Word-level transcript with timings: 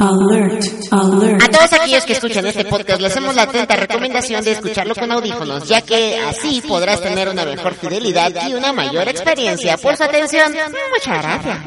Alert, 0.00 0.64
alert. 0.92 1.42
A 1.42 1.48
todos 1.50 1.72
aquellos 1.72 2.04
que 2.04 2.12
escuchan 2.12 2.46
este 2.46 2.64
podcast 2.64 3.00
les 3.00 3.10
hacemos 3.10 3.34
la 3.34 3.42
atenta 3.42 3.74
recomendación 3.74 4.44
de 4.44 4.52
escucharlo 4.52 4.94
con 4.94 5.10
audífonos, 5.10 5.66
ya 5.66 5.82
que 5.82 6.20
así 6.20 6.62
podrás 6.62 7.00
tener 7.02 7.28
una 7.28 7.44
mejor 7.44 7.74
fidelidad 7.74 8.32
y 8.48 8.54
una 8.54 8.72
mayor 8.72 9.08
experiencia. 9.08 9.76
Por 9.76 9.96
su 9.96 10.04
atención, 10.04 10.52
muchas 10.92 11.22
gracias. 11.22 11.58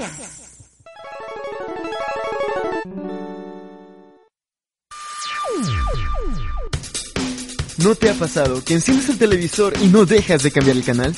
¿No 7.80 7.96
te 7.96 8.12
ha 8.12 8.14
pasado 8.14 8.64
que 8.64 8.76
enciendes 8.76 9.10
el 9.10 9.18
televisor 9.18 9.74
y 9.82 9.88
no 9.88 10.06
dejas 10.06 10.44
de 10.44 10.52
cambiar 10.52 10.78
el 10.78 10.86
canal? 10.86 11.16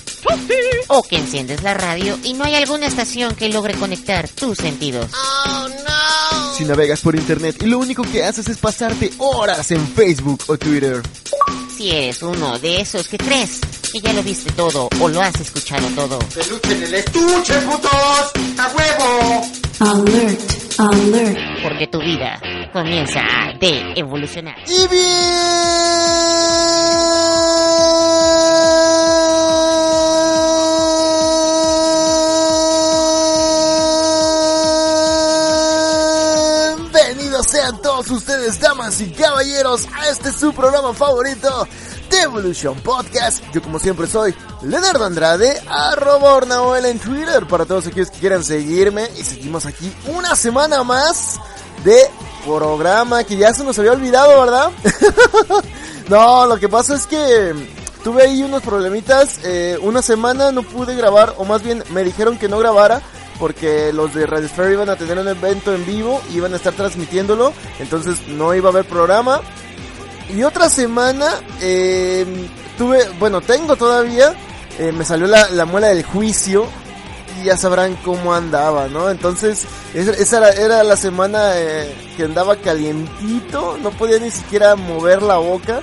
O 0.87 1.03
que 1.03 1.17
enciendes 1.17 1.63
la 1.63 1.73
radio 1.73 2.17
y 2.23 2.33
no 2.33 2.43
hay 2.43 2.55
alguna 2.55 2.87
estación 2.87 3.35
que 3.35 3.49
logre 3.49 3.73
conectar 3.75 4.27
tus 4.29 4.57
sentidos. 4.57 5.11
Oh, 5.13 5.67
no. 5.67 6.53
Si 6.57 6.65
navegas 6.65 7.01
por 7.01 7.15
internet 7.15 7.57
y 7.61 7.65
lo 7.65 7.79
único 7.79 8.03
que 8.03 8.23
haces 8.23 8.47
es 8.49 8.57
pasarte 8.57 9.11
horas 9.17 9.71
en 9.71 9.87
Facebook 9.87 10.43
o 10.47 10.57
Twitter. 10.57 11.01
Si 11.75 11.91
eres 11.91 12.21
uno 12.21 12.59
de 12.59 12.81
esos 12.81 13.07
que 13.07 13.17
crees 13.17 13.59
que 13.91 13.99
ya 13.99 14.13
lo 14.13 14.23
viste 14.23 14.51
todo 14.53 14.89
o 14.99 15.07
lo 15.07 15.21
has 15.21 15.39
escuchado 15.39 15.87
todo. 15.95 16.19
¡Peluche 16.19 16.71
en 16.71 16.83
el 16.83 16.93
estuche, 16.95 17.53
putos! 17.61 18.31
¡A 18.57 18.71
huevo! 18.75 19.51
Alert, 19.79 20.39
alert. 20.79 21.37
Porque 21.63 21.87
tu 21.87 21.99
vida 21.99 22.39
comienza 22.71 23.19
a 23.19 23.53
de 23.59 23.93
evolucionar. 23.95 24.55
¡Y 24.67 24.87
ustedes, 38.43 38.59
damas 38.59 38.99
y 39.01 39.09
caballeros, 39.11 39.87
a 39.93 40.09
este 40.09 40.31
su 40.31 40.53
programa 40.53 40.93
favorito, 40.93 41.67
The 42.09 42.23
Evolution 42.23 42.75
Podcast. 42.81 43.43
Yo 43.53 43.61
como 43.61 43.79
siempre 43.79 44.07
soy 44.07 44.33
Leonardo 44.63 45.05
Andrade, 45.05 45.61
arroba 45.67 46.33
Ornaoel 46.33 46.85
en 46.85 46.99
Twitter 46.99 47.47
para 47.47 47.65
todos 47.65 47.87
aquellos 47.87 48.11
que 48.11 48.19
quieran 48.19 48.43
seguirme. 48.43 49.09
Y 49.17 49.23
seguimos 49.23 49.65
aquí 49.65 49.93
una 50.07 50.35
semana 50.35 50.83
más 50.83 51.39
de 51.85 52.09
programa 52.45 53.23
que 53.23 53.37
ya 53.37 53.53
se 53.53 53.63
nos 53.63 53.79
había 53.79 53.93
olvidado, 53.93 54.39
¿verdad? 54.41 54.71
no, 56.09 56.45
lo 56.45 56.57
que 56.57 56.67
pasa 56.67 56.95
es 56.95 57.07
que 57.07 57.53
tuve 58.03 58.23
ahí 58.23 58.43
unos 58.43 58.61
problemitas. 58.61 59.39
eh, 59.43 59.77
una 59.81 60.01
semana 60.01 60.51
no 60.51 60.63
pude 60.63 60.95
grabar, 60.95 61.35
o 61.37 61.45
más 61.45 61.63
bien 61.63 61.83
me 61.91 62.03
dijeron 62.03 62.37
que 62.37 62.49
no 62.49 62.57
grabara. 62.57 63.01
Porque 63.39 63.91
los 63.93 64.13
de 64.13 64.25
Radio 64.25 64.71
iban 64.71 64.89
a 64.89 64.95
tener 64.95 65.17
un 65.17 65.27
evento 65.27 65.73
en 65.73 65.85
vivo, 65.85 66.21
iban 66.33 66.53
a 66.53 66.57
estar 66.57 66.73
transmitiéndolo, 66.73 67.51
entonces 67.79 68.27
no 68.27 68.53
iba 68.53 68.69
a 68.69 68.71
haber 68.71 68.85
programa. 68.85 69.41
Y 70.33 70.43
otra 70.43 70.69
semana 70.69 71.41
eh, 71.61 72.25
tuve, 72.77 73.09
bueno, 73.19 73.41
tengo 73.41 73.75
todavía, 73.75 74.33
eh, 74.79 74.91
me 74.91 75.03
salió 75.03 75.27
la, 75.27 75.49
la 75.49 75.65
muela 75.65 75.87
del 75.87 76.03
juicio 76.03 76.67
y 77.41 77.45
ya 77.45 77.57
sabrán 77.57 77.95
cómo 78.03 78.33
andaba, 78.33 78.87
¿no? 78.87 79.09
Entonces, 79.09 79.65
esa, 79.93 80.49
era 80.51 80.83
la 80.83 80.95
semana 80.95 81.53
eh, 81.55 81.93
que 82.15 82.23
andaba 82.23 82.55
calientito, 82.57 83.77
no 83.81 83.91
podía 83.91 84.19
ni 84.19 84.31
siquiera 84.31 84.75
mover 84.75 85.21
la 85.21 85.37
boca, 85.37 85.81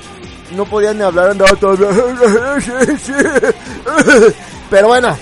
no 0.56 0.64
podía 0.64 0.92
ni 0.94 1.02
hablar, 1.02 1.30
andaba 1.30 1.56
todo... 1.56 1.76
Pero 4.70 4.88
bueno, 4.88 5.16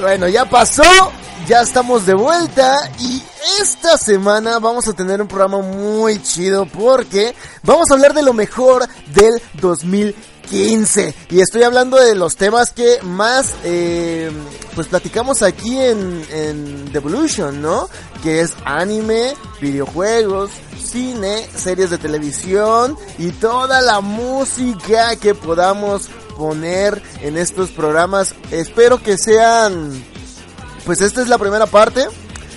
bueno, 0.00 0.28
ya 0.28 0.44
pasó, 0.44 0.82
ya 1.46 1.62
estamos 1.62 2.06
de 2.06 2.14
vuelta 2.14 2.76
y 2.98 3.22
esta 3.60 3.96
semana 3.96 4.58
vamos 4.58 4.86
a 4.86 4.92
tener 4.92 5.20
un 5.20 5.28
programa 5.28 5.58
muy 5.58 6.22
chido 6.22 6.66
porque 6.66 7.34
vamos 7.62 7.90
a 7.90 7.94
hablar 7.94 8.14
de 8.14 8.22
lo 8.22 8.32
mejor 8.32 8.86
del 9.12 9.40
2015 9.60 11.14
y 11.30 11.40
estoy 11.40 11.62
hablando 11.64 11.96
de 11.96 12.14
los 12.14 12.36
temas 12.36 12.70
que 12.70 12.98
más 13.02 13.54
eh, 13.64 14.30
pues 14.74 14.86
platicamos 14.88 15.42
aquí 15.42 15.78
en, 15.78 16.24
en 16.30 16.92
Devolution, 16.92 17.60
¿no? 17.60 17.88
Que 18.22 18.40
es 18.40 18.54
anime, 18.64 19.34
videojuegos, 19.60 20.50
cine, 20.82 21.48
series 21.56 21.90
de 21.90 21.98
televisión 21.98 22.96
y 23.18 23.30
toda 23.32 23.80
la 23.80 24.00
música 24.00 25.16
que 25.16 25.34
podamos 25.34 26.08
poner 26.36 27.02
en 27.20 27.36
estos 27.36 27.70
programas. 27.70 28.34
Espero 28.50 29.02
que 29.02 29.18
sean 29.18 30.11
pues 30.84 31.00
esta 31.00 31.22
es 31.22 31.28
la 31.28 31.38
primera 31.38 31.66
parte. 31.66 32.06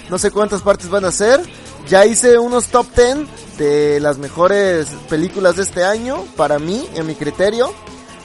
No 0.09 0.17
sé 0.17 0.31
cuántas 0.31 0.61
partes 0.61 0.89
van 0.89 1.05
a 1.05 1.11
ser. 1.11 1.41
Ya 1.87 2.05
hice 2.05 2.37
unos 2.37 2.67
top 2.67 2.87
10 2.95 3.57
de 3.57 3.99
las 3.99 4.17
mejores 4.17 4.87
películas 5.09 5.55
de 5.55 5.63
este 5.63 5.83
año, 5.83 6.23
para 6.35 6.59
mí, 6.59 6.87
en 6.95 7.05
mi 7.05 7.15
criterio. 7.15 7.73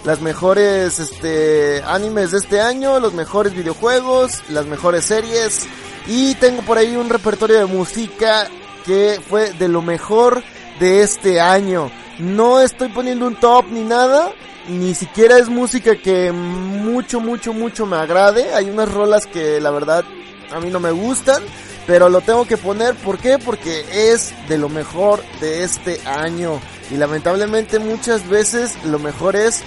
Las 0.04 0.22
mejores 0.22 0.98
este, 0.98 1.82
animes 1.86 2.30
de 2.30 2.38
este 2.38 2.60
año, 2.60 3.00
los 3.00 3.12
mejores 3.12 3.54
videojuegos, 3.54 4.42
las 4.48 4.66
mejores 4.66 5.04
series. 5.04 5.66
Y 6.06 6.34
tengo 6.36 6.62
por 6.62 6.78
ahí 6.78 6.96
un 6.96 7.10
repertorio 7.10 7.58
de 7.58 7.66
música 7.66 8.48
que 8.86 9.20
fue 9.28 9.52
de 9.52 9.68
lo 9.68 9.82
mejor 9.82 10.42
de 10.80 11.02
este 11.02 11.40
año. 11.40 11.90
No 12.18 12.60
estoy 12.60 12.88
poniendo 12.88 13.26
un 13.26 13.36
top 13.36 13.66
ni 13.70 13.82
nada, 13.82 14.32
ni 14.68 14.94
siquiera 14.94 15.38
es 15.38 15.48
música 15.48 15.96
que 15.96 16.32
mucho, 16.32 17.20
mucho, 17.20 17.52
mucho 17.52 17.86
me 17.86 17.96
agrade. 17.96 18.54
Hay 18.54 18.70
unas 18.70 18.90
rolas 18.90 19.26
que 19.26 19.60
la 19.60 19.70
verdad 19.70 20.04
a 20.52 20.60
mí 20.60 20.70
no 20.70 20.80
me 20.80 20.90
gustan, 20.90 21.42
pero 21.86 22.08
lo 22.08 22.20
tengo 22.20 22.46
que 22.46 22.56
poner. 22.56 22.94
¿Por 22.96 23.18
qué? 23.18 23.38
Porque 23.38 23.84
es 24.12 24.34
de 24.48 24.58
lo 24.58 24.68
mejor 24.68 25.22
de 25.40 25.64
este 25.64 26.00
año. 26.06 26.60
Y 26.90 26.96
lamentablemente 26.96 27.78
muchas 27.78 28.28
veces 28.28 28.76
lo 28.84 28.98
mejor 28.98 29.36
es 29.36 29.62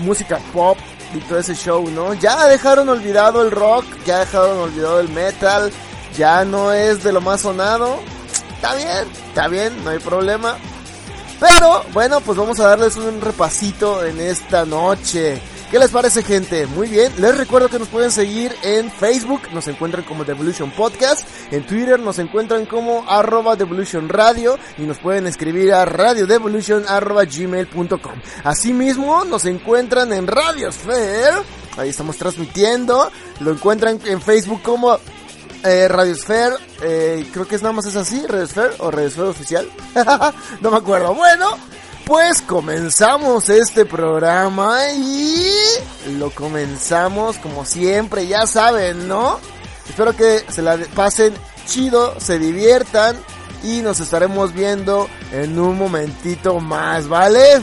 música 0.00 0.38
pop 0.52 0.78
y 1.14 1.18
todo 1.20 1.38
ese 1.38 1.54
show, 1.54 1.88
¿no? 1.90 2.14
Ya 2.14 2.46
dejaron 2.46 2.88
olvidado 2.88 3.42
el 3.42 3.50
rock, 3.50 3.84
ya 4.04 4.20
dejaron 4.20 4.58
olvidado 4.58 5.00
el 5.00 5.08
metal, 5.08 5.72
ya 6.16 6.44
no 6.44 6.72
es 6.72 7.02
de 7.02 7.12
lo 7.12 7.20
más 7.20 7.42
sonado. 7.42 8.00
Está 8.54 8.74
bien, 8.74 9.08
está 9.28 9.48
bien, 9.48 9.84
no 9.84 9.90
hay 9.90 9.98
problema. 9.98 10.56
Pero 11.40 11.84
bueno, 11.92 12.20
pues 12.20 12.36
vamos 12.36 12.58
a 12.60 12.68
darles 12.68 12.96
un 12.96 13.20
repasito 13.20 14.04
en 14.04 14.20
esta 14.20 14.64
noche. 14.64 15.40
¿Qué 15.70 15.78
les 15.78 15.90
parece 15.90 16.22
gente? 16.22 16.66
Muy 16.66 16.88
bien, 16.88 17.12
les 17.18 17.36
recuerdo 17.36 17.68
que 17.68 17.78
nos 17.78 17.88
pueden 17.88 18.10
seguir 18.10 18.54
en 18.62 18.90
Facebook, 18.90 19.42
nos 19.52 19.68
encuentran 19.68 20.02
como 20.02 20.24
Devolution 20.24 20.70
Podcast, 20.70 21.28
en 21.50 21.66
Twitter 21.66 22.00
nos 22.00 22.18
encuentran 22.18 22.64
como 22.64 23.04
arroba 23.06 23.54
Devolution 23.54 24.08
Radio 24.08 24.58
y 24.78 24.82
nos 24.82 24.98
pueden 24.98 25.26
escribir 25.26 25.74
a 25.74 25.84
radiodevolution 25.84 26.84
gmail.com. 26.84 28.14
Asimismo 28.44 29.26
nos 29.26 29.44
encuentran 29.44 30.10
en 30.14 30.26
Radiosphere, 30.26 31.42
ahí 31.76 31.90
estamos 31.90 32.16
transmitiendo, 32.16 33.10
lo 33.40 33.50
encuentran 33.50 34.00
en 34.06 34.22
Facebook 34.22 34.62
como 34.62 34.98
eh, 35.64 35.88
Radiosphere, 35.88 36.56
eh, 36.82 37.28
creo 37.32 37.46
que 37.46 37.56
es 37.56 37.62
nada 37.62 37.72
más 37.72 37.86
es 37.86 37.96
así, 37.96 38.24
Radiosphere 38.26 38.74
o 38.78 38.90
Radiosphere 38.90 39.28
oficial, 39.28 39.68
no 40.60 40.70
me 40.70 40.76
acuerdo. 40.76 41.14
Bueno, 41.14 41.56
pues 42.04 42.40
comenzamos 42.42 43.48
este 43.48 43.84
programa 43.84 44.90
y 44.92 45.52
lo 46.18 46.30
comenzamos 46.30 47.36
como 47.38 47.64
siempre, 47.64 48.26
ya 48.26 48.46
saben, 48.46 49.08
¿no? 49.08 49.38
Espero 49.88 50.14
que 50.16 50.44
se 50.48 50.62
la 50.62 50.78
pasen 50.94 51.34
chido, 51.66 52.18
se 52.18 52.38
diviertan 52.38 53.16
y 53.62 53.80
nos 53.80 54.00
estaremos 54.00 54.54
viendo 54.54 55.08
en 55.32 55.58
un 55.58 55.76
momentito 55.76 56.60
más, 56.60 57.08
¿vale? 57.08 57.60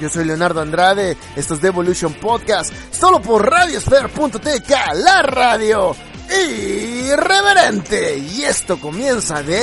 Yo 0.00 0.08
soy 0.08 0.24
Leonardo 0.24 0.60
Andrade, 0.60 1.16
esto 1.34 1.54
es 1.54 1.60
Devolution 1.60 2.14
Podcast, 2.14 2.72
solo 2.92 3.20
por 3.20 3.50
radiosphere.tk, 3.50 4.70
la 4.94 5.22
radio 5.22 5.96
irreverente. 6.30 8.18
Y 8.18 8.44
esto 8.44 8.80
comienza 8.80 9.42
de... 9.42 9.60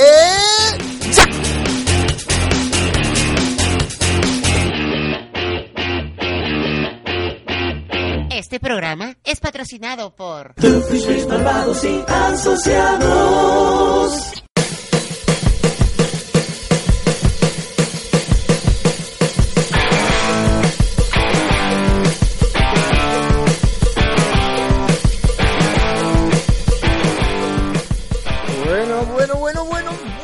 ¡Ya! 1.13 1.25
Este 8.31 8.59
programa 8.59 9.15
es 9.23 9.39
patrocinado 9.39 10.13
por 10.15 10.53
Malvados 11.27 11.83
y 11.83 12.03
asociados. 12.07 12.85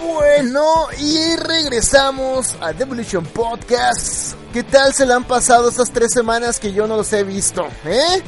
Bueno, 0.04 0.88
y 1.00 1.36
regresamos 1.36 2.56
a 2.62 2.72
Devolution 2.72 3.26
Podcast. 3.26 4.36
¿Qué 4.54 4.62
tal 4.62 4.94
se 4.94 5.08
le 5.08 5.14
han 5.14 5.24
pasado 5.24 5.70
estas 5.70 5.92
tres 5.92 6.12
semanas 6.14 6.60
que 6.60 6.72
yo 6.72 6.86
no 6.86 6.98
los 6.98 7.12
he 7.14 7.24
visto? 7.24 7.68
¿Eh? 7.84 8.22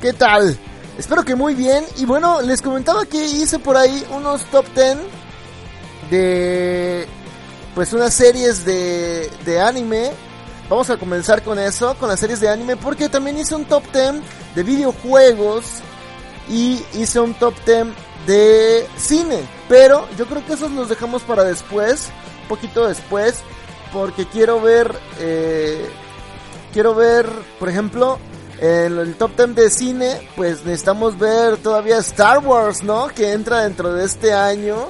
¿Qué 0.00 0.14
tal? 0.14 0.56
Espero 0.98 1.22
que 1.22 1.34
muy 1.34 1.54
bien. 1.54 1.84
Y 1.96 2.06
bueno, 2.06 2.40
les 2.40 2.62
comentaba 2.62 3.04
que 3.04 3.26
hice 3.26 3.58
por 3.58 3.76
ahí 3.76 4.06
unos 4.10 4.44
top 4.46 4.64
10 4.74 4.96
de... 6.10 7.06
Pues 7.74 7.92
unas 7.92 8.14
series 8.14 8.64
de, 8.64 9.30
de 9.44 9.60
anime. 9.60 10.12
Vamos 10.70 10.88
a 10.88 10.96
comenzar 10.96 11.42
con 11.42 11.58
eso, 11.58 11.94
con 11.98 12.08
las 12.08 12.20
series 12.20 12.40
de 12.40 12.48
anime, 12.48 12.76
porque 12.76 13.10
también 13.10 13.36
hice 13.36 13.54
un 13.54 13.66
top 13.66 13.82
10 13.92 14.22
de 14.54 14.62
videojuegos 14.62 15.64
y 16.48 16.82
hice 16.94 17.20
un 17.20 17.34
top 17.34 17.54
10 17.66 18.05
de 18.26 18.86
cine. 18.96 19.40
Pero 19.68 20.06
yo 20.16 20.26
creo 20.26 20.44
que 20.44 20.54
esos 20.54 20.70
los 20.72 20.88
dejamos 20.88 21.22
para 21.22 21.44
después, 21.44 22.10
un 22.42 22.48
poquito 22.48 22.86
después, 22.86 23.42
porque 23.92 24.26
quiero 24.26 24.60
ver, 24.60 24.92
eh, 25.20 25.88
quiero 26.72 26.94
ver, 26.94 27.26
por 27.58 27.68
ejemplo, 27.68 28.18
en 28.60 28.98
el 28.98 29.14
top 29.16 29.36
10 29.36 29.54
de 29.54 29.70
cine, 29.70 30.28
pues 30.34 30.64
necesitamos 30.64 31.18
ver 31.18 31.58
todavía 31.58 31.98
Star 31.98 32.38
Wars, 32.38 32.82
¿no? 32.82 33.08
Que 33.08 33.32
entra 33.32 33.62
dentro 33.62 33.92
de 33.92 34.04
este 34.04 34.32
año. 34.32 34.88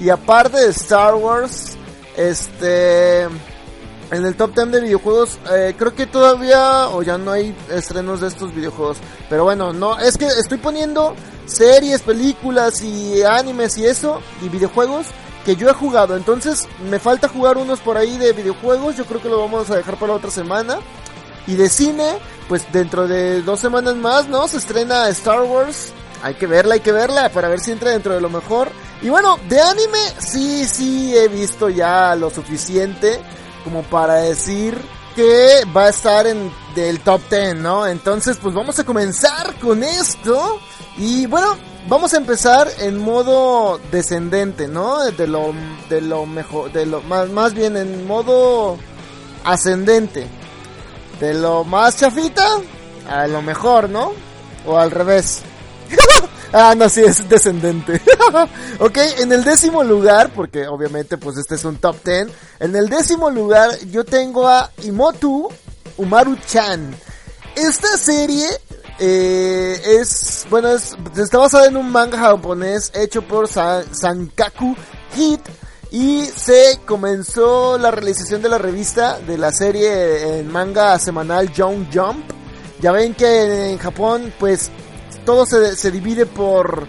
Y 0.00 0.10
aparte 0.10 0.60
de 0.60 0.68
Star 0.70 1.14
Wars, 1.14 1.76
este... 2.16 3.28
En 4.10 4.24
el 4.24 4.36
top 4.36 4.54
10 4.54 4.70
de 4.70 4.80
videojuegos, 4.80 5.38
eh, 5.52 5.74
creo 5.76 5.94
que 5.94 6.06
todavía 6.06 6.88
o 6.88 7.02
ya 7.02 7.18
no 7.18 7.30
hay 7.30 7.54
estrenos 7.70 8.22
de 8.22 8.28
estos 8.28 8.54
videojuegos. 8.54 8.96
Pero 9.28 9.44
bueno, 9.44 9.74
no, 9.74 9.98
es 9.98 10.16
que 10.16 10.24
estoy 10.24 10.56
poniendo 10.56 11.14
series, 11.48 12.02
películas 12.02 12.82
y 12.82 13.22
animes 13.22 13.76
y 13.78 13.86
eso, 13.86 14.20
y 14.42 14.48
videojuegos 14.48 15.06
que 15.44 15.56
yo 15.56 15.68
he 15.68 15.72
jugado. 15.72 16.16
Entonces 16.16 16.68
me 16.90 16.98
falta 16.98 17.28
jugar 17.28 17.56
unos 17.56 17.80
por 17.80 17.96
ahí 17.96 18.18
de 18.18 18.32
videojuegos, 18.32 18.96
yo 18.96 19.04
creo 19.06 19.22
que 19.22 19.28
lo 19.28 19.40
vamos 19.40 19.70
a 19.70 19.76
dejar 19.76 19.96
para 19.96 20.12
otra 20.12 20.30
semana. 20.30 20.78
Y 21.46 21.54
de 21.54 21.70
cine, 21.70 22.18
pues 22.48 22.70
dentro 22.72 23.08
de 23.08 23.40
dos 23.40 23.58
semanas 23.58 23.96
más, 23.96 24.28
¿no? 24.28 24.46
Se 24.48 24.58
estrena 24.58 25.08
Star 25.08 25.42
Wars. 25.42 25.92
Hay 26.22 26.34
que 26.34 26.46
verla, 26.46 26.74
hay 26.74 26.80
que 26.80 26.92
verla 26.92 27.30
para 27.30 27.48
ver 27.48 27.60
si 27.60 27.72
entra 27.72 27.92
dentro 27.92 28.12
de 28.12 28.20
lo 28.20 28.28
mejor. 28.28 28.70
Y 29.00 29.08
bueno, 29.08 29.38
de 29.48 29.60
anime, 29.60 29.98
sí, 30.18 30.66
sí 30.66 31.16
he 31.16 31.28
visto 31.28 31.70
ya 31.70 32.14
lo 32.16 32.28
suficiente 32.28 33.20
como 33.64 33.82
para 33.84 34.16
decir 34.16 34.78
que 35.14 35.62
va 35.76 35.86
a 35.86 35.88
estar 35.88 36.26
en 36.26 36.52
del 36.74 37.00
top 37.00 37.20
10, 37.30 37.56
¿no? 37.56 37.86
Entonces, 37.86 38.38
pues 38.40 38.54
vamos 38.54 38.78
a 38.78 38.84
comenzar 38.84 39.54
con 39.58 39.82
esto. 39.82 40.60
Y 40.98 41.26
bueno, 41.26 41.56
vamos 41.88 42.12
a 42.12 42.16
empezar 42.16 42.68
en 42.80 42.98
modo 42.98 43.80
descendente, 43.92 44.66
¿no? 44.66 45.04
De 45.04 45.28
lo 45.28 45.54
de 45.88 46.00
lo 46.00 46.26
mejor, 46.26 46.72
de 46.72 46.86
lo 46.86 47.00
más 47.02 47.28
más 47.30 47.54
bien 47.54 47.76
en 47.76 48.06
modo 48.06 48.76
ascendente. 49.44 50.26
De 51.20 51.34
lo 51.34 51.62
más 51.64 51.96
chafita 51.96 52.46
a 53.08 53.26
lo 53.28 53.42
mejor, 53.42 53.88
¿no? 53.88 54.12
O 54.66 54.76
al 54.76 54.90
revés. 54.90 55.42
Ah, 56.50 56.74
no, 56.74 56.88
sí, 56.88 57.02
es 57.02 57.28
descendente. 57.28 58.00
ok, 58.80 58.96
en 59.18 59.30
el 59.32 59.44
décimo 59.44 59.84
lugar, 59.84 60.32
porque 60.34 60.66
obviamente 60.66 61.18
pues 61.18 61.36
este 61.36 61.56
es 61.56 61.64
un 61.66 61.76
top 61.76 62.02
10. 62.02 62.28
En 62.60 62.74
el 62.74 62.88
décimo 62.88 63.28
lugar 63.28 63.70
yo 63.90 64.02
tengo 64.02 64.48
a 64.48 64.70
Imotu 64.82 65.50
Umaru-chan. 65.98 66.96
Esta 67.54 67.98
serie 67.98 68.48
eh, 68.98 69.80
es, 69.84 70.46
bueno, 70.50 70.68
es, 70.68 70.96
está 71.16 71.38
basada 71.38 71.66
en 71.66 71.76
un 71.76 71.90
manga 71.90 72.18
japonés 72.18 72.90
hecho 72.94 73.22
por 73.22 73.48
Sankaku 73.48 74.76
Hit. 75.14 75.40
Y 75.90 76.26
se 76.26 76.80
comenzó 76.84 77.78
la 77.78 77.90
realización 77.90 78.42
de 78.42 78.50
la 78.50 78.58
revista 78.58 79.18
de 79.20 79.38
la 79.38 79.50
serie 79.52 80.38
en 80.38 80.52
manga 80.52 80.98
semanal 80.98 81.50
Young 81.52 81.86
Jump. 81.92 82.24
Ya 82.80 82.92
ven 82.92 83.14
que 83.14 83.70
en 83.70 83.78
Japón 83.78 84.32
pues 84.38 84.70
todo 85.24 85.46
se, 85.46 85.76
se 85.76 85.90
divide 85.90 86.26
por, 86.26 86.86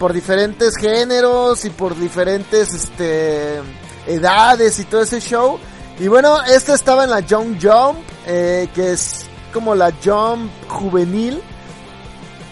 por 0.00 0.12
diferentes 0.12 0.76
géneros 0.76 1.64
y 1.64 1.70
por 1.70 1.96
diferentes 1.96 2.74
este, 2.74 3.60
edades 4.06 4.78
y 4.80 4.84
todo 4.84 5.02
ese 5.02 5.20
show. 5.20 5.58
Y 6.00 6.08
bueno, 6.08 6.42
esta 6.42 6.74
estaba 6.74 7.04
en 7.04 7.10
la 7.10 7.20
Young 7.20 7.58
Jump, 7.60 7.98
eh, 8.26 8.68
que 8.74 8.92
es 8.92 9.26
como 9.52 9.74
la 9.74 9.92
Jump 10.04 10.50
juvenil. 10.68 11.42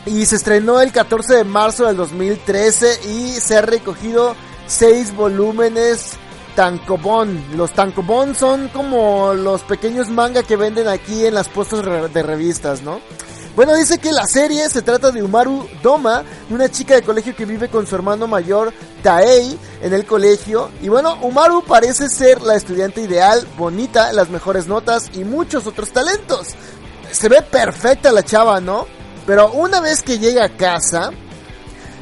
Y 0.07 0.25
se 0.27 0.37
estrenó 0.37 0.81
el 0.81 0.93
14 0.93 1.37
de 1.37 1.45
marzo 1.45 1.87
del 1.87 1.97
2013 1.97 3.09
y 3.09 3.33
se 3.33 3.59
ha 3.59 3.63
recogido 3.63 4.35
seis 4.67 5.15
volúmenes 5.15 6.13
tankobon. 6.55 7.57
Los 7.57 7.73
tankobon 7.73 8.35
son 8.35 8.69
como 8.69 9.35
los 9.35 9.63
pequeños 9.63 10.09
manga 10.09 10.43
que 10.43 10.57
venden 10.57 10.89
aquí 10.89 11.27
en 11.27 11.35
las 11.35 11.49
puestas 11.49 11.85
de 12.13 12.23
revistas, 12.23 12.83
¿no? 12.83 13.01
Bueno, 13.59 13.75
dice 13.75 13.99
que 13.99 14.13
la 14.13 14.25
serie 14.25 14.69
se 14.69 14.83
trata 14.83 15.11
de 15.11 15.21
Umaru 15.21 15.69
Doma, 15.83 16.23
una 16.49 16.69
chica 16.69 16.95
de 16.95 17.03
colegio 17.03 17.35
que 17.35 17.45
vive 17.45 17.69
con 17.69 17.89
su 17.89 17.95
hermano 17.97 18.29
mayor 18.29 18.73
Taei 19.03 19.59
en 19.83 19.93
el 19.93 20.07
colegio. 20.07 20.71
Y 20.81 20.89
bueno, 20.89 21.19
Umaru 21.23 21.65
parece 21.65 22.09
ser 22.09 22.41
la 22.43 22.55
estudiante 22.55 23.01
ideal, 23.01 23.45
bonita, 23.57 24.13
las 24.13 24.31
mejores 24.31 24.69
notas 24.69 25.11
y 25.13 25.25
muchos 25.25 25.67
otros 25.67 25.91
talentos. 25.91 26.49
Se 27.11 27.29
ve 27.29 27.43
perfecta 27.43 28.13
la 28.13 28.23
chava, 28.23 28.61
¿no? 28.61 28.87
Pero 29.27 29.53
una 29.53 29.81
vez 29.81 30.03
que 30.03 30.19
llega 30.19 30.45
a 30.45 30.49
casa, 30.49 31.11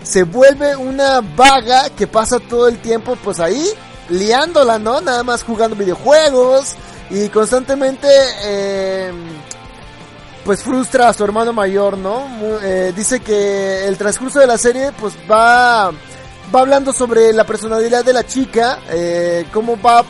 se 0.03 0.23
vuelve 0.23 0.76
una 0.76 1.20
vaga 1.20 1.91
que 1.91 2.06
pasa 2.06 2.38
todo 2.38 2.69
el 2.69 2.79
tiempo 2.79 3.17
pues 3.23 3.41
ahí 3.41 3.67
liándola, 4.08 4.79
¿no? 4.79 5.00
Nada 5.00 5.25
más 5.25 5.43
jugando 5.43 5.76
videojuegos 5.76 6.75
y 7.11 7.29
constantemente... 7.29 8.08
Eh, 8.44 9.12
pues 10.44 10.62
frustra 10.62 11.09
a 11.09 11.12
su 11.12 11.25
hermano 11.25 11.52
mayor, 11.52 11.99
¿no? 11.99 12.25
Eh, 12.62 12.93
dice 12.94 13.19
que 13.19 13.85
el 13.85 13.99
transcurso 13.99 14.38
de 14.38 14.47
la 14.47 14.56
serie 14.56 14.93
pues 14.93 15.14
va 15.29 15.91
va 16.55 16.61
hablando 16.61 16.93
sobre 16.93 17.32
la 17.32 17.43
personalidad 17.43 18.05
de 18.05 18.12
la 18.12 18.25
chica, 18.25 18.79
eh, 18.88 19.47
cómo 19.52 19.76
va 19.76 20.05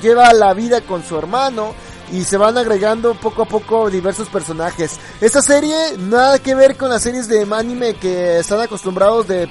lleva 0.00 0.32
la 0.34 0.54
vida 0.54 0.82
con 0.82 1.02
su 1.02 1.18
hermano 1.18 1.74
y 2.12 2.24
se 2.24 2.36
van 2.36 2.56
agregando 2.56 3.14
poco 3.14 3.42
a 3.42 3.46
poco 3.46 3.90
diversos 3.90 4.28
personajes. 4.28 4.98
Esta 5.20 5.42
serie 5.42 5.76
nada 5.98 6.38
que 6.38 6.54
ver 6.54 6.76
con 6.76 6.90
las 6.90 7.02
series 7.02 7.28
de 7.28 7.46
anime 7.52 7.94
que 7.94 8.38
están 8.38 8.60
acostumbrados 8.60 9.26
de 9.28 9.48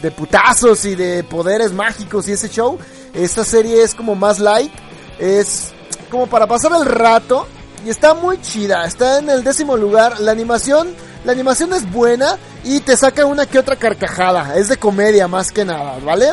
de 0.00 0.10
putazos 0.10 0.84
y 0.84 0.94
de 0.94 1.24
poderes 1.24 1.72
mágicos 1.72 2.28
y 2.28 2.32
ese 2.32 2.48
show. 2.48 2.78
Esta 3.14 3.44
serie 3.44 3.82
es 3.82 3.94
como 3.94 4.14
más 4.14 4.38
light, 4.38 4.72
es 5.18 5.72
como 6.10 6.26
para 6.26 6.46
pasar 6.46 6.72
el 6.72 6.86
rato 6.86 7.46
y 7.84 7.90
está 7.90 8.14
muy 8.14 8.40
chida. 8.40 8.84
Está 8.86 9.18
en 9.18 9.30
el 9.30 9.44
décimo 9.44 9.76
lugar. 9.76 10.20
La 10.20 10.32
animación, 10.32 10.94
la 11.24 11.32
animación 11.32 11.72
es 11.72 11.90
buena 11.90 12.38
y 12.64 12.80
te 12.80 12.96
saca 12.96 13.26
una 13.26 13.46
que 13.46 13.58
otra 13.58 13.76
carcajada. 13.76 14.56
Es 14.56 14.68
de 14.68 14.76
comedia 14.76 15.28
más 15.28 15.50
que 15.50 15.64
nada, 15.64 15.98
¿vale? 16.04 16.32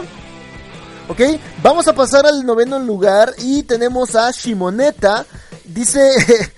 Ok, 1.08 1.22
vamos 1.62 1.88
a 1.88 1.94
pasar 1.94 2.26
al 2.26 2.46
noveno 2.46 2.80
lugar 2.80 3.34
y 3.38 3.64
tenemos 3.64 4.16
a 4.16 4.32
Shimoneta. 4.32 5.26
Dice, 5.68 6.12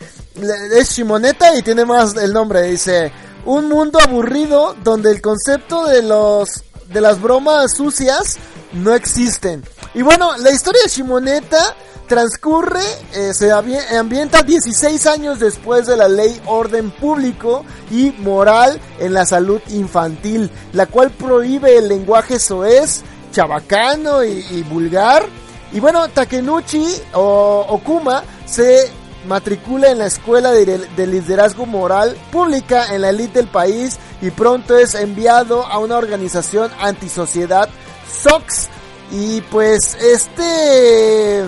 es 0.74 0.90
Shimoneta 0.92 1.56
y 1.56 1.62
tiene 1.62 1.86
más 1.86 2.16
el 2.16 2.34
nombre. 2.34 2.64
Dice, 2.64 3.12
un 3.46 3.70
mundo 3.70 4.00
aburrido 4.00 4.76
donde 4.84 5.12
el 5.12 5.22
concepto 5.22 5.86
de 5.86 6.02
los 6.04 6.64
de 6.90 7.02
las 7.02 7.22
bromas 7.22 7.76
sucias 7.76 8.38
no 8.74 8.94
existen. 8.94 9.64
Y 9.94 10.02
bueno, 10.02 10.38
la 10.38 10.52
historia 10.52 10.82
de 10.84 10.90
Shimoneta 10.90 11.76
transcurre, 12.08 12.84
eh, 13.14 13.34
se 13.34 13.52
ambienta 13.52 14.42
16 14.42 15.06
años 15.08 15.40
después 15.40 15.86
de 15.86 15.98
la 15.98 16.08
ley 16.08 16.42
orden 16.46 16.90
público 16.92 17.66
y 17.92 18.12
moral 18.20 18.80
en 19.00 19.14
la 19.14 19.26
salud 19.26 19.62
infantil, 19.70 20.50
la 20.74 20.86
cual 20.86 21.12
prohíbe 21.12 21.78
el 21.78 21.90
lenguaje 21.90 22.40
soez, 22.40 23.04
chabacano 23.32 24.24
y, 24.24 24.64
vulgar. 24.70 25.26
Y 25.72 25.80
bueno, 25.80 26.08
Takenuchi 26.08 26.86
o 27.14 27.66
Okuma 27.70 28.24
se 28.46 28.90
matricula 29.28 29.90
en 29.90 30.00
la 30.00 30.08
escuela 30.08 30.52
de, 30.52 30.66
de, 30.66 31.08
liderazgo 31.08 31.66
moral 31.66 32.16
pública 32.32 32.94
en 32.96 33.02
la 33.02 33.10
élite 33.10 33.40
del 33.40 33.50
país 33.50 33.98
y 34.22 34.32
pronto 34.32 34.78
es 34.78 34.96
enviado 34.96 35.66
a 35.66 35.80
una 35.80 35.98
organización 35.98 36.72
antisociedad 36.80 37.68
SOX 38.10 38.70
y 39.12 39.42
pues 39.42 39.96
este 39.96 41.44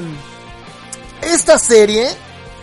esta 1.22 1.60
serie, 1.60 2.08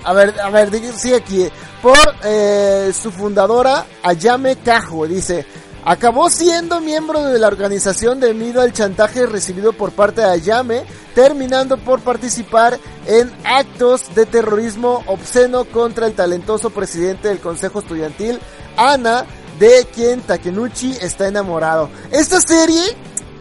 a 0.04 0.12
ver, 0.12 0.38
a 0.40 0.50
ver, 0.50 0.70
sigue 0.96 1.16
aquí, 1.16 1.48
por 1.82 1.98
eh, 2.24 2.92
su 2.98 3.10
fundadora, 3.10 3.84
Ayame 4.02 4.56
Kajo, 4.56 5.06
dice, 5.06 5.44
acabó 5.86 6.28
siendo 6.30 6.80
miembro 6.80 7.22
de 7.22 7.38
la 7.38 7.46
organización 7.46 8.18
debido 8.18 8.60
al 8.60 8.72
chantaje 8.72 9.24
recibido 9.24 9.72
por 9.72 9.92
parte 9.92 10.20
de 10.20 10.26
Ayame, 10.26 10.82
terminando 11.14 11.78
por 11.78 12.00
participar 12.00 12.76
en 13.06 13.32
actos 13.44 14.12
de 14.16 14.26
terrorismo 14.26 15.04
obsceno 15.06 15.64
contra 15.64 16.08
el 16.08 16.14
talentoso 16.14 16.70
presidente 16.70 17.28
del 17.28 17.38
Consejo 17.38 17.78
Estudiantil, 17.78 18.40
Ana, 18.76 19.24
de 19.60 19.86
quien 19.94 20.20
Takenuchi 20.22 20.90
está 21.00 21.28
enamorado. 21.28 21.88
Esta 22.10 22.40
serie 22.40 22.82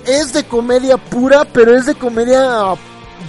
es 0.05 0.31
de 0.31 0.43
comedia 0.43 0.97
pura, 0.97 1.45
pero 1.45 1.75
es 1.75 1.87
de 1.87 1.95
comedia 1.95 2.75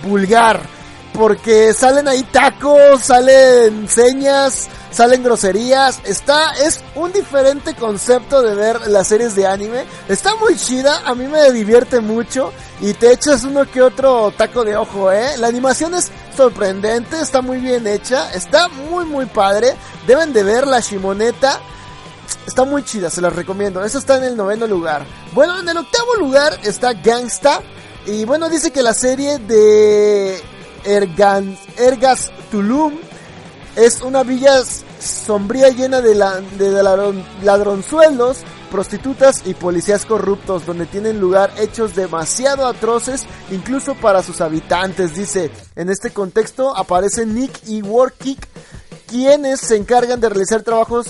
vulgar. 0.07 0.76
Porque 1.17 1.73
salen 1.73 2.09
ahí 2.09 2.23
tacos, 2.25 3.01
salen 3.01 3.89
señas, 3.89 4.69
salen 4.91 5.23
groserías. 5.23 5.99
Está, 6.05 6.53
es 6.57 6.83
un 6.95 7.11
diferente 7.11 7.75
concepto 7.75 8.43
de 8.43 8.55
ver 8.55 8.89
las 8.89 9.09
series 9.09 9.35
de 9.35 9.47
anime. 9.47 9.87
Está 10.11 10.35
muy 10.37 10.57
chida, 10.57 11.01
a 11.07 11.15
mí 11.15 11.27
me 11.27 11.51
divierte 11.53 12.01
mucho. 12.01 12.53
Y 12.83 12.93
te 12.93 13.13
echas 13.13 13.45
uno 13.45 13.65
que 13.65 13.81
otro 13.81 14.31
taco 14.37 14.63
de 14.63 14.77
ojo, 14.77 15.11
eh. 15.11 15.39
La 15.39 15.47
animación 15.47 15.95
es 15.95 16.11
sorprendente, 16.37 17.19
está 17.19 17.41
muy 17.41 17.61
bien 17.61 17.87
hecha, 17.87 18.31
está 18.35 18.69
muy 18.69 19.07
muy 19.07 19.25
padre. 19.25 19.75
Deben 20.07 20.35
de 20.35 20.43
ver 20.43 20.67
la 20.67 20.81
Shimoneta. 20.81 21.61
Está 22.47 22.65
muy 22.65 22.85
chida, 22.85 23.09
se 23.09 23.23
las 23.23 23.35
recomiendo. 23.35 23.83
Eso 23.83 23.99
está 23.99 24.19
en 24.19 24.25
el 24.25 24.37
noveno 24.37 24.67
lugar. 24.67 25.07
Bueno, 25.33 25.59
en 25.61 25.69
el 25.69 25.79
octavo 25.79 26.15
lugar 26.17 26.61
está 26.63 26.93
Gangsta. 26.93 27.63
Y 28.05 28.27
bueno, 28.27 28.51
dice 28.51 28.71
que 28.71 28.83
la 28.83 28.93
serie 28.93 29.39
de 29.39 30.43
Ergas 30.87 32.33
Tulum 32.51 32.95
es 33.77 34.01
una 34.01 34.23
villa 34.23 34.63
sombría 34.99 35.69
llena 35.69 36.01
de, 36.01 36.15
la, 36.15 36.41
ladronzuelos, 37.43 38.39
prostitutas 38.71 39.43
y 39.45 39.55
policías 39.55 40.07
corruptos, 40.07 40.65
donde 40.65 40.87
tienen 40.87 41.21
lugar 41.21 41.53
hechos 41.59 41.95
demasiado 41.95 42.67
atroces, 42.67 43.27
incluso 43.51 43.95
para 43.95 44.23
sus 44.23 44.41
habitantes. 44.41 45.15
Dice, 45.15 45.51
en 45.75 45.91
este 45.91 46.11
contexto 46.11 46.75
aparecen 46.75 47.35
Nick 47.35 47.53
y 47.67 47.83
Warkick, 47.83 48.49
quienes 49.07 49.61
se 49.61 49.77
encargan 49.77 50.21
de 50.21 50.31
realizar 50.31 50.63
trabajos 50.63 51.09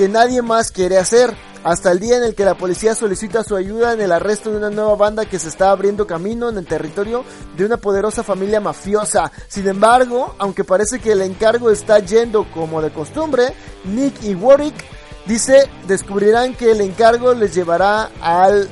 que 0.00 0.08
nadie 0.08 0.40
más 0.40 0.72
quiere 0.72 0.96
hacer 0.96 1.36
hasta 1.62 1.92
el 1.92 2.00
día 2.00 2.16
en 2.16 2.22
el 2.22 2.34
que 2.34 2.46
la 2.46 2.54
policía 2.54 2.94
solicita 2.94 3.44
su 3.44 3.54
ayuda 3.54 3.92
en 3.92 4.00
el 4.00 4.12
arresto 4.12 4.50
de 4.50 4.56
una 4.56 4.70
nueva 4.70 4.94
banda 4.94 5.26
que 5.26 5.38
se 5.38 5.50
está 5.50 5.70
abriendo 5.72 6.06
camino 6.06 6.48
en 6.48 6.56
el 6.56 6.64
territorio 6.64 7.22
de 7.54 7.66
una 7.66 7.76
poderosa 7.76 8.22
familia 8.22 8.62
mafiosa. 8.62 9.30
Sin 9.46 9.68
embargo, 9.68 10.34
aunque 10.38 10.64
parece 10.64 11.00
que 11.00 11.12
el 11.12 11.20
encargo 11.20 11.70
está 11.70 11.98
yendo 11.98 12.50
como 12.50 12.80
de 12.80 12.90
costumbre, 12.90 13.52
Nick 13.84 14.22
y 14.22 14.34
Warwick 14.34 14.74
dice 15.26 15.68
descubrirán 15.86 16.54
que 16.54 16.70
el 16.70 16.80
encargo 16.80 17.34
les 17.34 17.54
llevará 17.54 18.08
al 18.22 18.70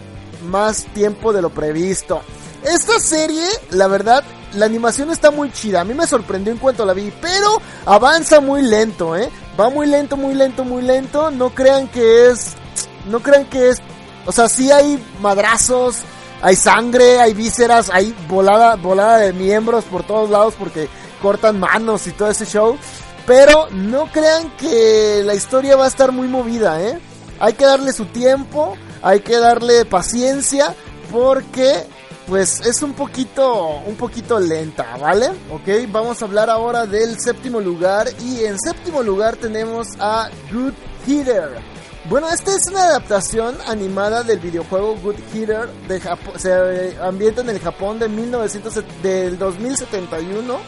más 0.49 0.87
tiempo 0.95 1.35
de 1.35 1.43
lo 1.43 1.51
previsto. 1.51 2.23
Esta 2.65 2.99
serie, 2.99 3.45
la 3.73 3.87
verdad, 3.87 4.25
la 4.55 4.65
animación 4.65 5.11
está 5.11 5.31
muy 5.31 5.53
chida. 5.53 5.83
A 5.83 5.85
mí 5.85 5.93
me 5.93 6.07
sorprendió 6.07 6.55
en 6.55 6.59
cuanto 6.59 6.87
la 6.87 6.95
vi, 6.95 7.13
pero 7.21 7.61
avanza 7.85 8.41
muy 8.41 8.63
lento, 8.63 9.15
¿eh? 9.15 9.29
Va 9.59 9.71
muy 9.71 9.87
lento, 9.87 10.17
muy 10.17 10.35
lento, 10.35 10.65
muy 10.65 10.83
lento. 10.83 11.31
No 11.31 11.51
crean 11.51 11.89
que 11.89 12.29
es 12.29 12.57
no 13.09 13.21
crean 13.21 13.47
que 13.47 13.71
es, 13.71 13.79
o 14.27 14.33
sea, 14.33 14.49
sí 14.49 14.71
hay 14.71 15.03
madrazos, 15.21 16.03
hay 16.43 16.57
sangre, 16.57 17.21
hay 17.21 17.35
vísceras, 17.35 17.91
hay 17.93 18.15
volada, 18.29 18.77
volada 18.77 19.19
de 19.19 19.33
miembros 19.33 19.85
por 19.85 20.05
todos 20.05 20.31
lados 20.31 20.55
porque 20.59 20.89
cortan 21.23 21.59
manos 21.59 22.07
y 22.07 22.13
todo 22.13 22.31
ese 22.31 22.47
show. 22.47 22.77
Pero 23.27 23.69
no 23.71 24.07
crean 24.11 24.51
que 24.57 25.23
la 25.25 25.35
historia 25.35 25.77
va 25.77 25.85
a 25.85 25.89
estar 25.89 26.13
muy 26.13 26.29
movida, 26.29 26.81
¿eh? 26.83 26.99
Hay 27.41 27.53
que 27.55 27.65
darle 27.65 27.93
su 27.93 28.07
tiempo, 28.07 28.77
hay 29.03 29.21
que 29.21 29.39
darle 29.39 29.85
paciencia 29.85 30.75
porque 31.13 31.87
pues 32.29 32.61
es 32.61 32.83
un 32.83 32.93
poquito 32.93 33.81
un 33.87 33.97
poquito 33.97 34.39
lenta, 34.39 34.97
¿vale? 34.99 35.29
Ok, 35.51 35.91
vamos 35.91 36.21
a 36.21 36.27
hablar 36.27 36.51
ahora 36.51 36.87
del 36.87 37.19
séptimo 37.19 37.59
lugar 37.59 38.07
y 38.23 38.45
en 38.45 38.59
séptimo 38.59 39.03
lugar 39.03 39.37
tenemos 39.37 39.89
a 39.99 40.29
Good 40.53 40.75
Hitter. 41.07 41.59
Bueno, 42.09 42.29
esta 42.29 42.51
es 42.51 42.63
una 42.71 42.85
adaptación 42.85 43.57
animada 43.67 44.23
del 44.23 44.39
videojuego 44.39 44.97
Good 44.97 45.17
Hitter 45.33 45.69
de 45.89 46.01
se 46.37 46.97
ambienta 47.03 47.41
en 47.41 47.51
el 47.51 47.61
Japón 47.61 47.99
de 47.99 48.09
1900, 48.09 48.85
del 49.03 49.39
2071 49.39 50.59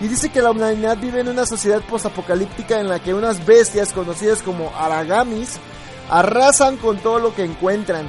y 0.00 0.08
dice 0.08 0.28
que 0.28 0.42
la 0.42 0.50
humanidad 0.50 0.98
vive 0.98 1.20
en 1.20 1.28
una 1.28 1.46
sociedad 1.46 1.80
postapocalíptica 1.82 2.80
en 2.80 2.88
la 2.88 3.00
que 3.00 3.14
unas 3.14 3.44
bestias 3.44 3.92
conocidas 3.92 4.42
como 4.42 4.70
aragamis 4.76 5.58
arrasan 6.10 6.76
con 6.76 6.98
todo 6.98 7.18
lo 7.18 7.34
que 7.34 7.44
encuentran. 7.44 8.06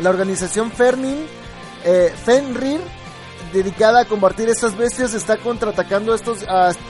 La 0.00 0.10
organización 0.10 0.70
Fernin, 0.70 1.26
eh, 1.86 2.12
Fenrir 2.24 2.80
dedicada 3.52 4.00
a 4.00 4.04
combatir 4.04 4.48
estas 4.48 4.76
bestias 4.76 5.14
está 5.14 5.36
contraatacando 5.38 6.14
estos, 6.14 6.38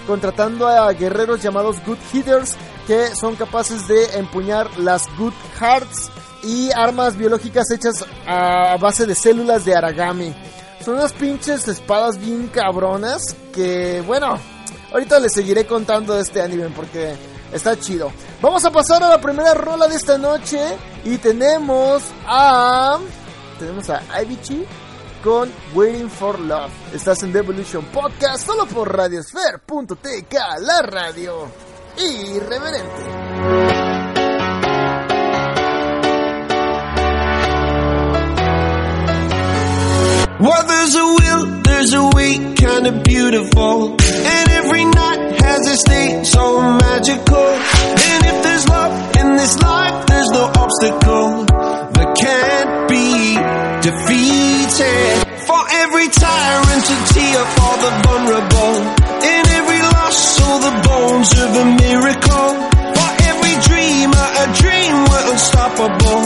contratando 0.07 0.67
a 0.67 0.93
guerreros 0.93 1.43
llamados 1.43 1.77
Good 1.85 1.99
Hitters 2.13 2.57
que 2.87 3.15
son 3.15 3.37
capaces 3.37 3.87
de 3.89 4.19
empuñar 4.19 4.69
las 4.79 5.07
Good 5.17 5.35
Hearts 5.61 6.11
y 6.43 6.71
armas 6.73 7.17
biológicas 7.17 7.71
hechas 7.71 8.05
a 8.27 8.77
base 8.79 9.07
de 9.07 9.15
células 9.15 9.65
de 9.65 9.75
Aragami. 9.75 10.35
Son 10.85 10.95
unas 10.95 11.13
pinches 11.13 11.67
espadas 11.67 12.19
bien 12.19 12.49
cabronas 12.49 13.35
que, 13.53 14.03
bueno, 14.07 14.39
ahorita 14.93 15.19
les 15.19 15.33
seguiré 15.33 15.67
contando 15.67 16.15
de 16.15 16.23
este 16.23 16.41
anime 16.41 16.69
porque 16.75 17.15
está 17.53 17.79
chido. 17.79 18.13
Vamos 18.41 18.65
a 18.65 18.71
pasar 18.71 19.03
a 19.03 19.09
la 19.09 19.21
primera 19.21 19.53
rola 19.55 19.89
de 19.89 19.97
esta 19.97 20.17
noche 20.17 20.61
y 21.05 21.19
tenemos 21.19 22.03
a... 22.27 22.99
Tenemos 23.59 23.89
a 23.91 24.03
Ivy 24.23 24.37
con 25.27 25.53
Waiting 25.75 26.09
for 26.09 26.39
Love. 26.39 26.71
Estás 26.95 27.21
en 27.25 27.33
Devolution 27.33 27.85
Podcast 27.87 28.47
solo 28.47 28.65
por 28.65 28.97
radiosphere.tk, 28.97 30.35
la 30.61 30.83
radio 30.83 31.51
irreverente. 31.99 33.03
Well, 40.39 40.67
there's 40.69 40.95
a 40.95 41.05
will, 41.05 41.63
there's 41.65 41.93
a 41.93 42.09
way, 42.15 42.55
kinda 42.55 42.93
beautiful. 43.03 43.97
And 43.99 44.51
every 44.53 44.85
night 44.85 45.43
has 45.43 45.67
its 45.67 45.83
day 45.89 46.23
so 46.23 46.61
magical. 46.61 47.49
And 48.13 48.27
if 48.27 48.43
there's 48.45 48.69
love 48.69 49.17
in 49.17 49.35
this 49.35 49.61
life, 49.61 50.07
there's 50.07 50.31
no 50.31 50.53
obstacle 50.55 51.47
that 51.47 52.15
can't 52.17 52.89
be 52.89 53.35
defeated. 53.83 55.16
For 55.57 55.65
every 55.71 56.09
tyrant 56.09 56.83
to 56.85 56.97
tear 57.15 57.43
for 57.57 57.75
the 57.85 57.93
vulnerable. 58.05 58.77
In 59.33 59.43
every 59.59 59.81
loss, 59.81 60.39
all 60.43 60.59
the 60.59 60.75
bones 60.87 61.31
of 61.45 61.51
a 61.63 61.67
miracle. 61.81 62.51
For 62.97 63.11
every 63.31 63.57
dreamer, 63.65 64.27
a 64.45 64.47
dream 64.61 64.95
we're 65.09 65.27
unstoppable. 65.33 66.25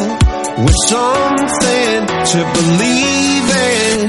With 0.64 0.80
something 0.90 1.98
to 2.32 2.38
believe 2.58 3.48
in. 3.70 4.00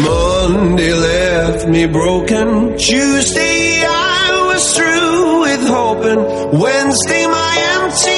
Monday 0.00 0.94
left 0.94 1.68
me 1.68 1.84
broken. 1.84 2.78
Tuesday 2.78 3.84
I 3.84 4.48
was 4.48 4.64
through 4.74 5.40
with 5.42 5.62
hoping. 5.68 6.58
Wednesday 6.58 7.26
my 7.26 7.54
empty 7.82 8.17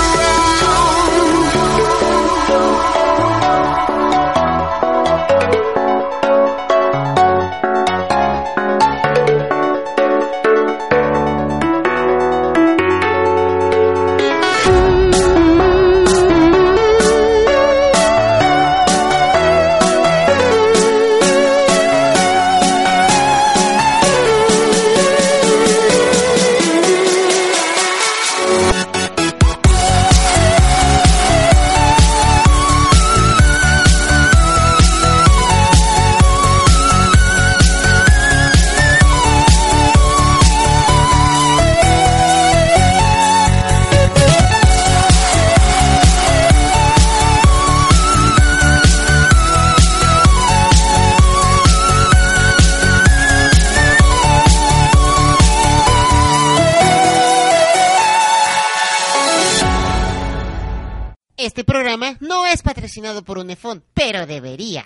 patrocinado 62.91 63.23
por 63.23 63.37
Unefón, 63.37 63.85
pero 63.93 64.25
debería. 64.25 64.83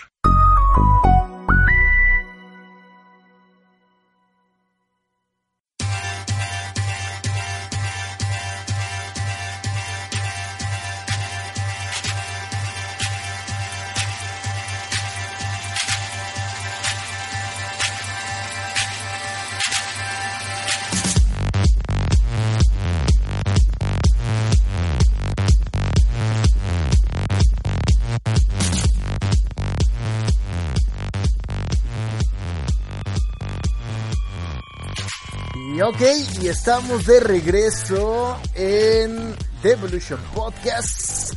Ok, 35.88 36.02
y 36.42 36.48
estamos 36.48 37.06
de 37.06 37.20
regreso 37.20 38.40
en 38.56 39.36
The 39.62 39.74
Evolution 39.74 40.20
Podcast. 40.34 41.36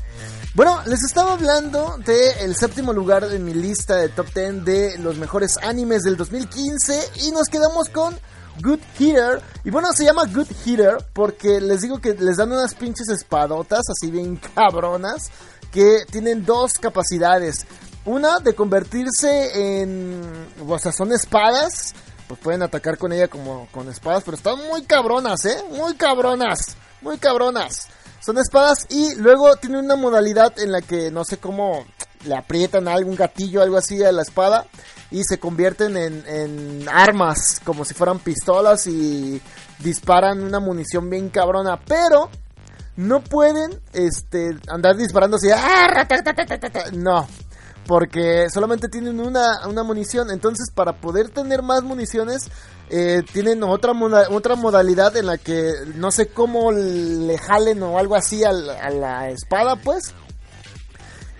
Bueno, 0.54 0.80
les 0.86 1.04
estaba 1.04 1.34
hablando 1.34 1.98
de 1.98 2.30
el 2.44 2.56
séptimo 2.56 2.94
lugar 2.94 3.28
de 3.28 3.38
mi 3.38 3.52
lista 3.52 3.96
de 3.96 4.08
top 4.08 4.32
10 4.32 4.64
de 4.64 4.98
los 4.98 5.18
mejores 5.18 5.58
animes 5.58 6.02
del 6.02 6.16
2015 6.16 7.10
y 7.26 7.30
nos 7.30 7.48
quedamos 7.48 7.90
con 7.90 8.18
Good 8.62 8.80
Hitter. 8.98 9.42
Y 9.64 9.70
bueno, 9.70 9.92
se 9.92 10.04
llama 10.04 10.24
Good 10.24 10.48
Hitter 10.64 10.96
porque 11.12 11.60
les 11.60 11.82
digo 11.82 12.00
que 12.00 12.14
les 12.14 12.38
dan 12.38 12.50
unas 12.50 12.74
pinches 12.74 13.10
espadotas 13.10 13.82
así 13.90 14.10
bien 14.10 14.36
cabronas 14.54 15.30
que 15.70 16.04
tienen 16.10 16.46
dos 16.46 16.72
capacidades. 16.80 17.66
Una 18.06 18.38
de 18.38 18.54
convertirse 18.54 19.82
en... 19.82 20.22
O 20.66 20.78
sea, 20.78 20.92
son 20.92 21.12
espadas 21.12 21.94
pues 22.28 22.38
pueden 22.40 22.62
atacar 22.62 22.98
con 22.98 23.12
ella 23.12 23.28
como 23.28 23.66
con 23.72 23.88
espadas, 23.88 24.22
pero 24.22 24.36
están 24.36 24.58
muy 24.68 24.82
cabronas, 24.82 25.44
¿eh? 25.46 25.56
Muy 25.70 25.94
cabronas, 25.94 26.76
muy 27.00 27.18
cabronas. 27.18 27.88
Son 28.20 28.36
espadas 28.38 28.86
y 28.90 29.14
luego 29.14 29.56
tiene 29.56 29.78
una 29.78 29.96
modalidad 29.96 30.58
en 30.58 30.72
la 30.72 30.82
que 30.82 31.10
no 31.10 31.24
sé 31.24 31.38
cómo 31.38 31.86
le 32.24 32.36
aprietan 32.36 32.86
algún 32.88 33.16
gatillo, 33.16 33.62
algo 33.62 33.78
así 33.78 34.04
a 34.04 34.12
la 34.12 34.22
espada 34.22 34.66
y 35.10 35.24
se 35.24 35.38
convierten 35.38 35.96
en, 35.96 36.24
en 36.26 36.88
armas, 36.88 37.60
como 37.64 37.84
si 37.84 37.94
fueran 37.94 38.18
pistolas 38.18 38.86
y 38.86 39.40
disparan 39.78 40.42
una 40.42 40.60
munición 40.60 41.08
bien 41.08 41.30
cabrona, 41.30 41.80
pero 41.80 42.28
no 42.96 43.22
pueden 43.22 43.80
este 43.92 44.56
andar 44.68 44.96
disparando 44.96 45.36
así, 45.36 45.48
¡ah! 45.54 46.06
no, 46.92 47.26
porque 47.88 48.48
solamente 48.52 48.88
tienen 48.88 49.18
una, 49.18 49.66
una 49.66 49.82
munición. 49.82 50.30
Entonces, 50.30 50.70
para 50.72 51.00
poder 51.00 51.30
tener 51.30 51.62
más 51.62 51.82
municiones, 51.82 52.50
eh, 52.90 53.22
tienen 53.32 53.62
otra, 53.64 53.92
otra 54.30 54.56
modalidad 54.56 55.16
en 55.16 55.24
la 55.26 55.38
que 55.38 55.72
no 55.94 56.10
sé 56.10 56.28
cómo 56.28 56.70
le 56.70 57.38
jalen 57.38 57.82
o 57.82 57.98
algo 57.98 58.14
así 58.14 58.44
al- 58.44 58.68
a 58.70 58.90
la 58.90 59.30
espada, 59.30 59.76
pues. 59.76 60.12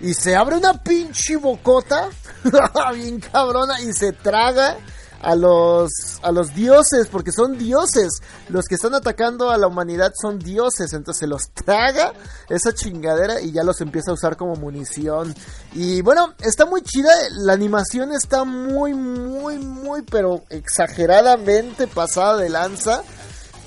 Y 0.01 0.15
se 0.15 0.37
abre 0.37 0.57
una 0.57 0.83
pinche 0.83 1.37
bocota, 1.37 2.09
bien 2.95 3.21
cabrona, 3.21 3.81
y 3.83 3.93
se 3.93 4.13
traga 4.13 4.79
a 5.21 5.35
los, 5.35 5.91
a 6.23 6.33
los 6.33 6.55
dioses, 6.55 7.09
porque 7.11 7.33
son 7.33 7.59
dioses. 7.59 8.21
Los 8.49 8.67
que 8.67 8.77
están 8.77 8.95
atacando 8.95 9.51
a 9.51 9.59
la 9.59 9.67
humanidad 9.67 10.13
son 10.21 10.39
dioses, 10.39 10.93
entonces 10.93 11.21
se 11.21 11.27
los 11.27 11.51
traga 11.51 12.13
esa 12.49 12.73
chingadera 12.75 13.41
y 13.41 13.53
ya 13.53 13.65
los 13.65 13.81
empieza 13.81 14.11
a 14.11 14.15
usar 14.15 14.37
como 14.37 14.55
munición. 14.57 15.35
Y 15.73 16.03
bueno, 16.03 16.35
está 16.41 16.67
muy 16.67 16.83
chida, 16.83 17.11
la 17.31 17.53
animación 17.53 18.13
está 18.13 18.45
muy, 18.45 18.95
muy, 18.95 19.59
muy, 19.59 20.03
pero 20.03 20.43
exageradamente 20.51 21.87
pasada 21.87 22.37
de 22.37 22.49
lanza. 22.49 23.03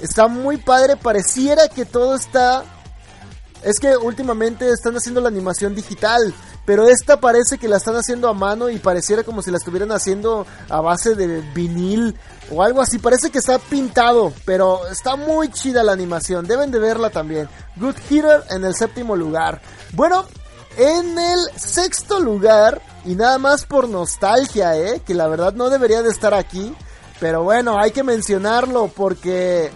Está 0.01 0.27
muy 0.27 0.57
padre, 0.57 0.97
pareciera 0.97 1.67
que 1.67 1.85
todo 1.85 2.15
está 2.15 2.63
es 3.63 3.79
que 3.79 3.95
últimamente 3.95 4.69
están 4.69 4.95
haciendo 4.95 5.21
la 5.21 5.27
animación 5.27 5.75
digital, 5.75 6.33
pero 6.65 6.87
esta 6.87 7.19
parece 7.19 7.57
que 7.57 7.67
la 7.67 7.77
están 7.77 7.95
haciendo 7.95 8.29
a 8.29 8.33
mano 8.33 8.69
y 8.69 8.77
pareciera 8.77 9.23
como 9.23 9.41
si 9.41 9.51
la 9.51 9.57
estuvieran 9.57 9.91
haciendo 9.91 10.45
a 10.69 10.81
base 10.81 11.15
de 11.15 11.41
vinil 11.53 12.15
o 12.51 12.61
algo 12.61 12.81
así. 12.81 12.99
Parece 12.99 13.31
que 13.31 13.39
está 13.39 13.57
pintado, 13.59 14.31
pero 14.45 14.87
está 14.87 15.15
muy 15.15 15.49
chida 15.49 15.83
la 15.83 15.91
animación. 15.91 16.45
Deben 16.45 16.71
de 16.71 16.79
verla 16.79 17.09
también. 17.09 17.49
Good 17.77 17.95
Hitter 18.09 18.43
en 18.49 18.63
el 18.63 18.75
séptimo 18.75 19.15
lugar. 19.15 19.61
Bueno, 19.93 20.25
en 20.77 21.17
el 21.17 21.39
sexto 21.57 22.19
lugar, 22.19 22.81
y 23.05 23.15
nada 23.15 23.37
más 23.37 23.65
por 23.65 23.89
nostalgia, 23.89 24.77
¿eh? 24.77 25.01
que 25.05 25.13
la 25.13 25.27
verdad 25.27 25.53
no 25.53 25.69
debería 25.69 26.01
de 26.01 26.09
estar 26.09 26.33
aquí, 26.33 26.73
pero 27.19 27.43
bueno, 27.43 27.77
hay 27.77 27.91
que 27.91 28.03
mencionarlo 28.03 28.87
porque 28.87 29.71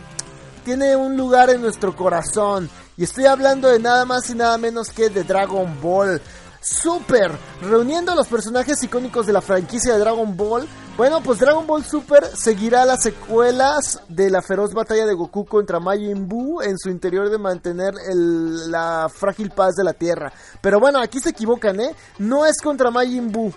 tiene 0.63 0.95
un 0.95 1.17
lugar 1.17 1.50
en 1.50 1.62
nuestro 1.62 1.95
corazón. 1.95 2.69
Y 2.98 3.04
estoy 3.04 3.26
hablando 3.26 3.67
de 3.67 3.80
nada 3.80 4.06
más 4.06 4.30
y 4.30 4.36
nada 4.36 4.58
menos 4.58 4.89
que 4.89 5.10
de 5.10 5.24
Dragon 5.24 5.80
Ball. 5.82 6.21
Super, 6.67 7.32
reuniendo 7.62 8.12
a 8.12 8.15
los 8.15 8.28
personajes 8.28 8.82
icónicos 8.82 9.28
de 9.28 9.34
la 9.34 9.41
franquicia 9.41 9.93
de 9.93 9.99
Dragon 9.99 10.36
Ball. 10.36 10.67
Bueno, 10.97 11.21
pues 11.21 11.38
Dragon 11.38 11.67
Ball 11.67 11.86
Super 11.86 12.25
seguirá 12.36 12.86
las 12.86 13.04
secuelas 13.04 14.01
de 14.10 14.32
la 14.32 14.41
feroz 14.41 14.73
batalla 14.73 15.06
de 15.06 15.13
Goku 15.13 15.45
contra 15.45 15.80
Majin 15.80 16.28
Buu 16.28 16.63
en 16.63 16.80
su 16.80 16.89
interior 16.89 17.30
de 17.30 17.38
mantener 17.38 17.93
el- 18.10 18.71
la 18.71 19.08
frágil 19.13 19.51
paz 19.51 19.75
de 19.75 19.84
la 19.84 19.93
Tierra. 19.93 20.34
Pero 20.60 20.80
bueno, 20.80 20.99
aquí 20.99 21.19
se 21.19 21.30
equivocan, 21.30 21.80
¿eh? 21.80 21.95
No 22.17 22.47
es 22.47 22.60
contra 22.60 22.89
Majin 22.89 23.32
Buu. 23.32 23.54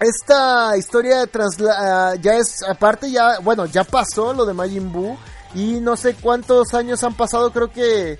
Esta 0.00 0.76
historia 0.76 1.24
ah, 1.70 2.14
ya 2.20 2.34
es, 2.34 2.64
aparte 2.64 3.12
ya, 3.12 3.38
bueno, 3.44 3.64
ya 3.66 3.84
pasó 3.84 4.32
lo 4.32 4.44
de 4.44 4.54
Majin 4.54 4.90
Buu. 4.92 5.16
Y 5.54 5.78
no 5.78 5.96
sé 5.96 6.14
cuántos 6.14 6.74
años 6.74 7.04
han 7.04 7.14
pasado, 7.14 7.52
creo 7.52 7.70
que 7.70 8.18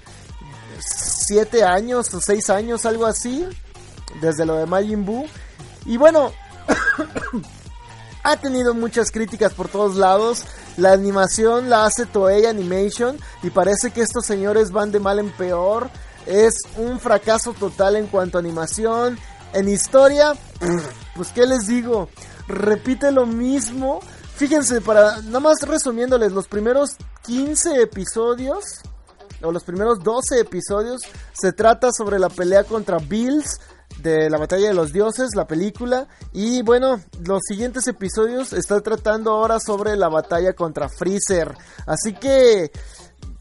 siete 0.79 1.65
años 1.65 2.15
o 2.15 2.21
seis 2.21 2.49
años, 2.49 2.87
algo 2.87 3.05
así, 3.05 3.45
desde 4.21 4.47
lo 4.47 4.57
de 4.57 4.67
Majin 4.67 5.05
Buu. 5.05 5.27
Y 5.87 5.97
bueno, 5.97 6.33
ha 8.23 8.37
tenido 8.37 8.75
muchas 8.75 9.11
críticas 9.11 9.55
por 9.55 9.69
todos 9.69 9.97
lados. 9.97 10.45
La 10.77 10.93
animación 10.93 11.71
la 11.71 11.87
hace 11.87 12.07
Toei 12.07 12.47
Animation 12.47 13.19
y 13.43 13.51
parece 13.51 13.91
que 13.91 14.03
estos 14.03 14.27
señores 14.27 14.71
van 14.71 14.93
de 14.93 15.01
mal 15.01 15.19
en 15.19 15.31
peor. 15.31 15.91
es 16.27 16.55
un 16.77 17.01
fracaso 17.01 17.55
total 17.55 17.97
en 17.97 18.07
cuanto 18.07 18.39
a 18.39 18.41
animación. 18.41 19.19
En 19.55 19.69
historia, 19.69 20.35
pues 21.17 21.31
qué 21.31 21.47
les 21.47 21.67
digo, 21.67 22.09
repite 22.47 23.11
lo 23.13 23.27
mismo. 23.27 24.01
Fíjense, 24.37 24.81
para 24.81 25.21
nada 25.23 25.41
más 25.41 25.63
resumiéndoles, 25.63 26.33
los 26.33 26.47
primeros 26.47 26.97
15 27.25 27.83
episodios, 27.83 28.65
o 29.43 29.51
los 29.51 29.65
primeros 29.65 30.01
12 30.01 30.41
episodios, 30.41 31.01
se 31.33 31.53
trata 31.53 31.91
sobre 31.93 32.19
la 32.19 32.29
pelea 32.29 32.65
contra 32.65 32.99
Bills 32.99 33.59
de 34.03 34.31
la 34.31 34.39
batalla 34.39 34.69
de 34.69 34.75
los 34.75 34.93
dioses, 34.93 35.35
la 35.35 35.47
película. 35.47 36.09
Y 36.33 36.63
bueno, 36.63 37.01
los 37.25 37.43
siguientes 37.47 37.87
episodios 37.89 38.53
está 38.53 38.81
tratando 38.81 39.33
ahora 39.33 39.59
sobre 39.61 39.97
la 39.97 40.09
batalla 40.09 40.53
contra 40.53 40.89
Freezer. 40.89 41.55
Así 41.87 42.15
que 42.15 42.71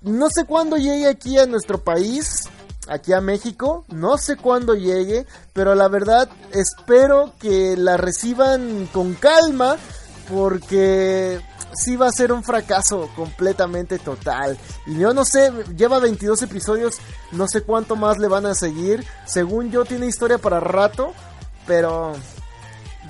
no 0.01 0.29
sé 0.29 0.45
cuándo 0.45 0.77
llegue 0.77 1.07
aquí 1.07 1.38
a 1.38 1.45
nuestro 1.45 1.83
país. 1.83 2.43
Aquí 2.89 3.12
a 3.12 3.19
México, 3.19 3.83
no 3.89 4.17
sé 4.17 4.38
cuándo 4.38 4.73
llegue, 4.73 5.25
pero 5.51 5.75
la 5.75 5.89
verdad 5.89 6.29
espero 6.53 7.33
que 7.38 7.75
la 7.75 7.97
reciban 7.97 8.88
con 8.93 9.13
calma 9.13 9.75
porque 10.29 11.41
sí 11.73 11.95
va 11.95 12.08
a 12.08 12.12
ser 12.12 12.32
un 12.32 12.43
fracaso 12.43 13.10
completamente 13.15 13.99
total. 13.99 14.58
Y 14.86 14.97
yo 14.99 15.13
no 15.13 15.25
sé, 15.25 15.51
lleva 15.75 15.99
22 15.99 16.41
episodios, 16.43 16.95
no 17.32 17.47
sé 17.47 17.62
cuánto 17.62 17.95
más 17.95 18.17
le 18.17 18.27
van 18.27 18.45
a 18.45 18.56
seguir. 18.56 19.06
Según 19.25 19.71
yo 19.71 19.86
tiene 19.86 20.08
historia 20.08 20.38
para 20.38 20.60
rato, 20.60 21.13
pero 21.65 22.13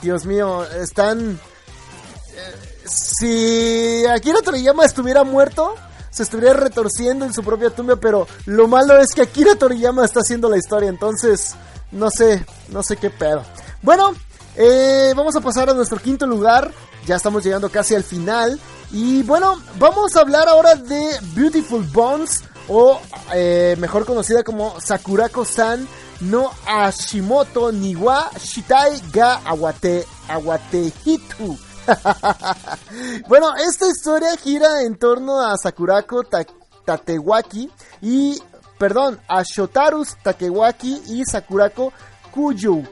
Dios 0.01 0.25
mío, 0.25 0.63
están 0.63 1.39
si 2.87 4.05
Akira 4.05 4.41
Toriyama 4.41 4.85
estuviera 4.85 5.23
muerto, 5.23 5.75
se 6.09 6.23
estuviera 6.23 6.53
retorciendo 6.53 7.25
en 7.25 7.33
su 7.33 7.43
propia 7.43 7.69
tumba, 7.69 7.95
pero 7.97 8.27
lo 8.45 8.67
malo 8.67 8.97
es 8.99 9.13
que 9.13 9.21
Akira 9.21 9.55
Toriyama 9.55 10.05
está 10.05 10.21
haciendo 10.21 10.49
la 10.49 10.57
historia, 10.57 10.89
entonces 10.89 11.55
no 11.91 12.09
sé, 12.09 12.45
no 12.69 12.83
sé 12.83 12.97
qué 12.97 13.09
pedo. 13.09 13.43
Bueno, 13.81 14.13
eh, 14.55 15.13
vamos 15.15 15.35
a 15.35 15.41
pasar 15.41 15.69
a 15.69 15.73
nuestro 15.73 15.97
quinto 15.99 16.25
lugar. 16.25 16.71
Ya 17.07 17.15
estamos 17.15 17.43
llegando 17.43 17.69
casi 17.69 17.95
al 17.95 18.03
final. 18.03 18.59
Y 18.91 19.23
bueno, 19.23 19.61
vamos 19.79 20.15
a 20.15 20.21
hablar 20.21 20.49
ahora 20.49 20.75
de 20.75 21.17
Beautiful 21.33 21.83
Bones. 21.93 22.43
O 22.67 22.99
eh, 23.33 23.77
mejor 23.79 24.05
conocida 24.05 24.43
como 24.43 24.77
Sakurako-san 24.81 25.87
no 26.19 26.51
Ashimoto 26.65 27.71
Niwa 27.71 28.29
Shitai 28.37 29.01
ga 29.13 29.35
Awate 29.45 30.05
Awatehitu. 30.27 31.57
bueno, 33.29 33.55
esta 33.55 33.87
historia 33.87 34.35
gira 34.35 34.81
en 34.81 34.97
torno 34.97 35.39
a 35.39 35.55
Sakurako 35.55 36.25
Tatewaki 36.85 37.71
y, 38.01 38.37
perdón, 38.77 39.17
a 39.29 39.43
Shotarus 39.43 40.17
Takewaki 40.21 41.03
y 41.07 41.23
Sakurako 41.23 41.93
Kuyu. 42.31 42.83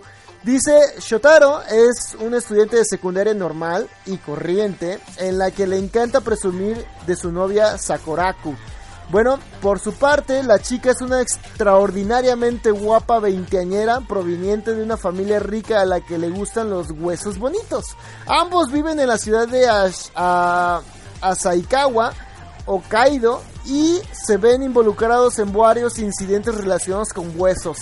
Dice, 0.45 0.71
Shotaro 0.99 1.63
es 1.63 2.15
un 2.19 2.35
estudiante 2.35 2.77
de 2.77 2.85
secundaria 2.85 3.33
normal 3.33 3.89
y 4.05 4.17
corriente 4.17 4.99
en 5.17 5.39
la 5.39 5.49
que 5.49 5.65
le 5.65 5.79
encanta 5.79 6.21
presumir 6.21 6.85
de 7.07 7.15
su 7.15 7.31
novia 7.31 7.79
Sakuraku. 7.79 8.55
Bueno, 9.09 9.39
por 9.59 9.79
su 9.79 9.93
parte, 9.93 10.43
la 10.43 10.59
chica 10.59 10.91
es 10.91 11.01
una 11.01 11.19
extraordinariamente 11.19 12.69
guapa 12.69 13.17
veinteañera 13.19 14.01
proveniente 14.01 14.75
de 14.75 14.83
una 14.83 14.97
familia 14.97 15.39
rica 15.39 15.81
a 15.81 15.85
la 15.85 16.01
que 16.01 16.19
le 16.19 16.29
gustan 16.29 16.69
los 16.69 16.91
huesos 16.91 17.39
bonitos. 17.39 17.95
Ambos 18.27 18.71
viven 18.71 18.99
en 18.99 19.07
la 19.07 19.17
ciudad 19.17 19.47
de 19.47 19.67
Asaikawa, 21.21 22.13
Hokkaido, 22.67 23.41
y 23.65 23.99
se 24.11 24.37
ven 24.37 24.61
involucrados 24.61 25.39
en 25.39 25.51
varios 25.51 25.97
incidentes 25.97 26.53
relacionados 26.53 27.13
con 27.13 27.33
huesos. 27.35 27.79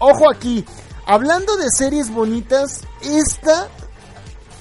Ojo 0.00 0.30
aquí, 0.30 0.66
Hablando 1.06 1.56
de 1.56 1.66
series 1.70 2.10
bonitas, 2.10 2.80
esta 3.02 3.68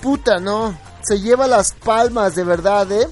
puta 0.02 0.40
no, 0.40 0.78
se 1.02 1.22
lleva 1.22 1.48
las 1.48 1.74
palmas 1.74 2.36
de 2.36 2.44
verdad, 2.44 2.92
¿eh? 2.92 3.08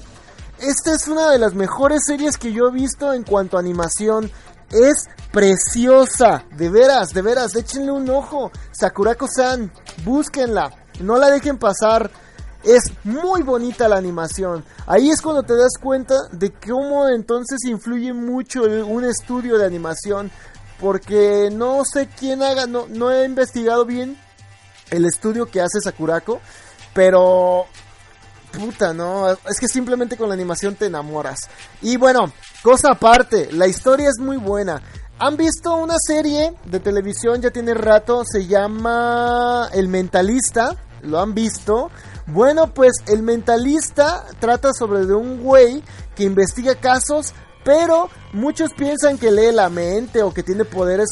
Esta 0.58 0.94
es 0.94 1.08
una 1.08 1.30
de 1.30 1.38
las 1.38 1.54
mejores 1.54 2.02
series 2.06 2.36
que 2.36 2.52
yo 2.52 2.68
he 2.68 2.70
visto 2.70 3.14
en 3.14 3.22
cuanto 3.24 3.56
a 3.56 3.60
animación. 3.60 4.30
Es 4.70 5.08
preciosa, 5.32 6.44
de 6.56 6.68
veras, 6.68 7.14
de 7.14 7.22
veras, 7.22 7.56
échenle 7.56 7.90
un 7.90 8.08
ojo. 8.10 8.52
Sakurako-san, 8.70 9.72
búsquenla, 10.04 10.70
no 11.00 11.16
la 11.16 11.30
dejen 11.30 11.58
pasar. 11.58 12.10
Es 12.62 12.92
muy 13.02 13.42
bonita 13.42 13.88
la 13.88 13.96
animación. 13.96 14.62
Ahí 14.86 15.10
es 15.10 15.22
cuando 15.22 15.42
te 15.42 15.56
das 15.56 15.72
cuenta 15.82 16.14
de 16.32 16.52
cómo 16.52 17.08
entonces 17.08 17.64
influye 17.64 18.12
mucho 18.12 18.62
un 18.62 19.04
estudio 19.04 19.56
de 19.56 19.66
animación 19.66 20.30
porque 20.82 21.48
no 21.52 21.84
sé 21.84 22.08
quién 22.08 22.42
haga, 22.42 22.66
no, 22.66 22.88
no 22.88 23.12
he 23.12 23.24
investigado 23.24 23.86
bien 23.86 24.18
el 24.90 25.04
estudio 25.04 25.46
que 25.46 25.60
hace 25.60 25.80
Sakurako, 25.80 26.40
pero 26.92 27.66
puta, 28.52 28.92
no, 28.92 29.30
es 29.30 29.60
que 29.60 29.68
simplemente 29.68 30.16
con 30.16 30.28
la 30.28 30.34
animación 30.34 30.74
te 30.74 30.86
enamoras. 30.86 31.48
Y 31.82 31.96
bueno, 31.96 32.32
cosa 32.64 32.88
aparte, 32.90 33.48
la 33.52 33.68
historia 33.68 34.08
es 34.08 34.18
muy 34.18 34.38
buena. 34.38 34.82
¿Han 35.20 35.36
visto 35.36 35.76
una 35.76 35.94
serie 36.04 36.52
de 36.64 36.80
televisión? 36.80 37.40
Ya 37.40 37.52
tiene 37.52 37.74
rato, 37.74 38.24
se 38.24 38.48
llama 38.48 39.68
El 39.72 39.86
Mentalista, 39.86 40.76
¿lo 41.02 41.20
han 41.20 41.32
visto? 41.32 41.92
Bueno, 42.26 42.74
pues 42.74 42.92
El 43.06 43.22
Mentalista 43.22 44.26
trata 44.40 44.72
sobre 44.72 45.06
de 45.06 45.14
un 45.14 45.44
güey 45.44 45.84
que 46.16 46.24
investiga 46.24 46.74
casos 46.74 47.34
pero 47.64 48.08
muchos 48.32 48.72
piensan 48.74 49.18
que 49.18 49.30
lee 49.30 49.52
la 49.52 49.68
mente 49.68 50.22
o 50.22 50.32
que 50.32 50.42
tiene 50.42 50.64
poderes 50.64 51.08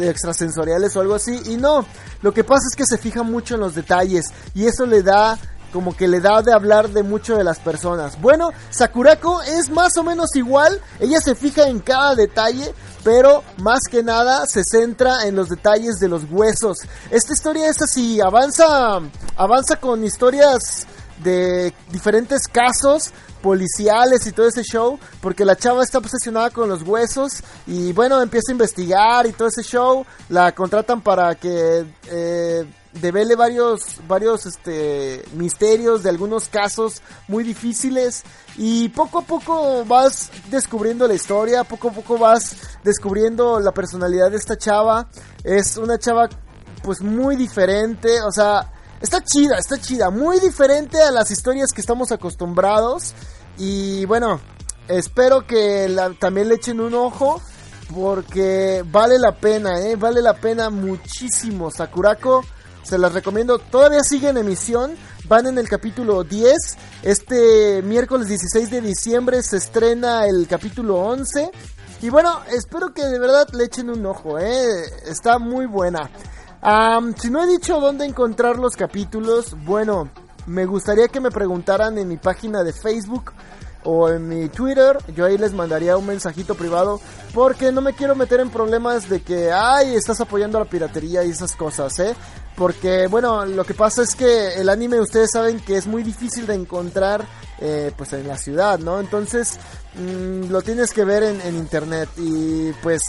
extrasensoriales 0.00 0.96
o 0.96 1.00
algo 1.00 1.14
así. 1.14 1.40
Y 1.46 1.56
no, 1.56 1.84
lo 2.22 2.32
que 2.32 2.44
pasa 2.44 2.66
es 2.70 2.76
que 2.76 2.86
se 2.86 2.98
fija 2.98 3.22
mucho 3.22 3.54
en 3.54 3.60
los 3.60 3.74
detalles. 3.74 4.26
Y 4.54 4.66
eso 4.66 4.86
le 4.86 5.02
da 5.02 5.38
como 5.72 5.96
que 5.96 6.06
le 6.06 6.20
da 6.20 6.42
de 6.42 6.52
hablar 6.52 6.90
de 6.90 7.02
mucho 7.02 7.36
de 7.36 7.44
las 7.44 7.58
personas. 7.58 8.20
Bueno, 8.20 8.50
Sakurako 8.70 9.42
es 9.42 9.70
más 9.70 9.96
o 9.96 10.02
menos 10.02 10.36
igual, 10.36 10.80
ella 11.00 11.18
se 11.20 11.34
fija 11.34 11.66
en 11.66 11.80
cada 11.80 12.14
detalle, 12.14 12.74
pero 13.02 13.42
más 13.56 13.80
que 13.90 14.02
nada 14.02 14.46
se 14.46 14.62
centra 14.64 15.26
en 15.26 15.34
los 15.34 15.48
detalles 15.48 15.98
de 15.98 16.08
los 16.08 16.24
huesos. 16.30 16.76
Esta 17.10 17.32
historia 17.32 17.68
es 17.68 17.80
así, 17.80 18.20
avanza 18.20 19.00
avanza 19.34 19.76
con 19.76 20.04
historias 20.04 20.86
de 21.24 21.72
diferentes 21.90 22.46
casos 22.48 23.12
policiales 23.42 24.26
y 24.26 24.32
todo 24.32 24.46
ese 24.46 24.62
show, 24.62 24.98
porque 25.20 25.44
la 25.44 25.56
chava 25.56 25.82
está 25.82 25.98
obsesionada 25.98 26.50
con 26.50 26.68
los 26.68 26.82
huesos 26.82 27.42
y 27.66 27.92
bueno, 27.92 28.22
empieza 28.22 28.50
a 28.50 28.52
investigar 28.52 29.26
y 29.26 29.32
todo 29.32 29.48
ese 29.48 29.62
show, 29.62 30.06
la 30.28 30.52
contratan 30.52 31.02
para 31.02 31.34
que 31.34 31.84
eh, 32.06 32.66
devele 32.94 33.34
varios, 33.36 34.00
varios 34.06 34.46
este, 34.46 35.24
misterios 35.34 36.02
de 36.02 36.10
algunos 36.10 36.48
casos 36.48 37.02
muy 37.28 37.42
difíciles 37.42 38.22
y 38.56 38.88
poco 38.90 39.20
a 39.20 39.22
poco 39.22 39.84
vas 39.84 40.30
descubriendo 40.50 41.08
la 41.08 41.14
historia, 41.14 41.64
poco 41.64 41.88
a 41.88 41.92
poco 41.92 42.18
vas 42.18 42.56
descubriendo 42.84 43.60
la 43.60 43.72
personalidad 43.72 44.30
de 44.30 44.36
esta 44.36 44.56
chava, 44.56 45.08
es 45.42 45.76
una 45.76 45.98
chava 45.98 46.28
pues 46.82 47.00
muy 47.00 47.36
diferente, 47.36 48.20
o 48.22 48.32
sea, 48.32 48.70
Está 49.02 49.20
chida, 49.20 49.58
está 49.58 49.80
chida. 49.80 50.10
Muy 50.10 50.38
diferente 50.38 51.02
a 51.02 51.10
las 51.10 51.32
historias 51.32 51.72
que 51.72 51.80
estamos 51.80 52.12
acostumbrados. 52.12 53.14
Y 53.58 54.04
bueno, 54.04 54.40
espero 54.86 55.44
que 55.44 55.92
también 56.20 56.48
le 56.48 56.54
echen 56.54 56.78
un 56.78 56.94
ojo. 56.94 57.42
Porque 57.92 58.84
vale 58.86 59.18
la 59.18 59.32
pena, 59.32 59.80
¿eh? 59.80 59.96
Vale 59.96 60.22
la 60.22 60.34
pena 60.34 60.70
muchísimo. 60.70 61.72
Sakurako, 61.72 62.44
se 62.84 62.96
las 62.96 63.12
recomiendo. 63.12 63.58
Todavía 63.58 64.04
sigue 64.04 64.28
en 64.28 64.38
emisión. 64.38 64.94
Van 65.24 65.48
en 65.48 65.58
el 65.58 65.68
capítulo 65.68 66.22
10. 66.22 66.54
Este 67.02 67.82
miércoles 67.82 68.28
16 68.28 68.70
de 68.70 68.80
diciembre 68.82 69.42
se 69.42 69.56
estrena 69.56 70.26
el 70.26 70.46
capítulo 70.46 70.98
11. 70.98 71.50
Y 72.02 72.08
bueno, 72.08 72.40
espero 72.50 72.94
que 72.94 73.04
de 73.04 73.18
verdad 73.18 73.48
le 73.52 73.64
echen 73.64 73.90
un 73.90 74.06
ojo, 74.06 74.38
¿eh? 74.38 74.84
Está 75.06 75.40
muy 75.40 75.66
buena 75.66 76.08
si 77.16 77.30
no 77.30 77.42
he 77.42 77.46
dicho 77.46 77.80
dónde 77.80 78.04
encontrar 78.04 78.58
los 78.58 78.76
capítulos, 78.76 79.56
bueno, 79.64 80.08
me 80.46 80.64
gustaría 80.64 81.08
que 81.08 81.20
me 81.20 81.30
preguntaran 81.30 81.98
en 81.98 82.08
mi 82.08 82.16
página 82.16 82.62
de 82.62 82.72
Facebook 82.72 83.32
o 83.84 84.08
en 84.08 84.28
mi 84.28 84.48
Twitter, 84.48 84.96
yo 85.12 85.24
ahí 85.24 85.36
les 85.36 85.52
mandaría 85.52 85.96
un 85.96 86.06
mensajito 86.06 86.54
privado 86.54 87.00
porque 87.34 87.72
no 87.72 87.80
me 87.80 87.94
quiero 87.94 88.14
meter 88.14 88.38
en 88.38 88.50
problemas 88.50 89.08
de 89.08 89.22
que, 89.22 89.50
ay, 89.50 89.96
estás 89.96 90.20
apoyando 90.20 90.60
la 90.60 90.66
piratería 90.66 91.24
y 91.24 91.30
esas 91.30 91.56
cosas, 91.56 91.98
¿eh? 91.98 92.14
Porque, 92.54 93.08
bueno, 93.08 93.44
lo 93.44 93.64
que 93.64 93.74
pasa 93.74 94.02
es 94.02 94.14
que 94.14 94.54
el 94.54 94.68
anime 94.68 95.00
ustedes 95.00 95.30
saben 95.32 95.58
que 95.58 95.76
es 95.76 95.88
muy 95.88 96.04
difícil 96.04 96.46
de 96.46 96.54
encontrar, 96.54 97.26
eh, 97.60 97.92
pues 97.96 98.12
en 98.12 98.28
la 98.28 98.36
ciudad, 98.36 98.78
¿no? 98.78 99.00
Entonces, 99.00 99.58
mm, 99.96 100.50
lo 100.50 100.62
tienes 100.62 100.92
que 100.92 101.04
ver 101.04 101.24
en, 101.24 101.40
en 101.40 101.56
internet 101.56 102.08
y 102.18 102.70
pues, 102.84 103.02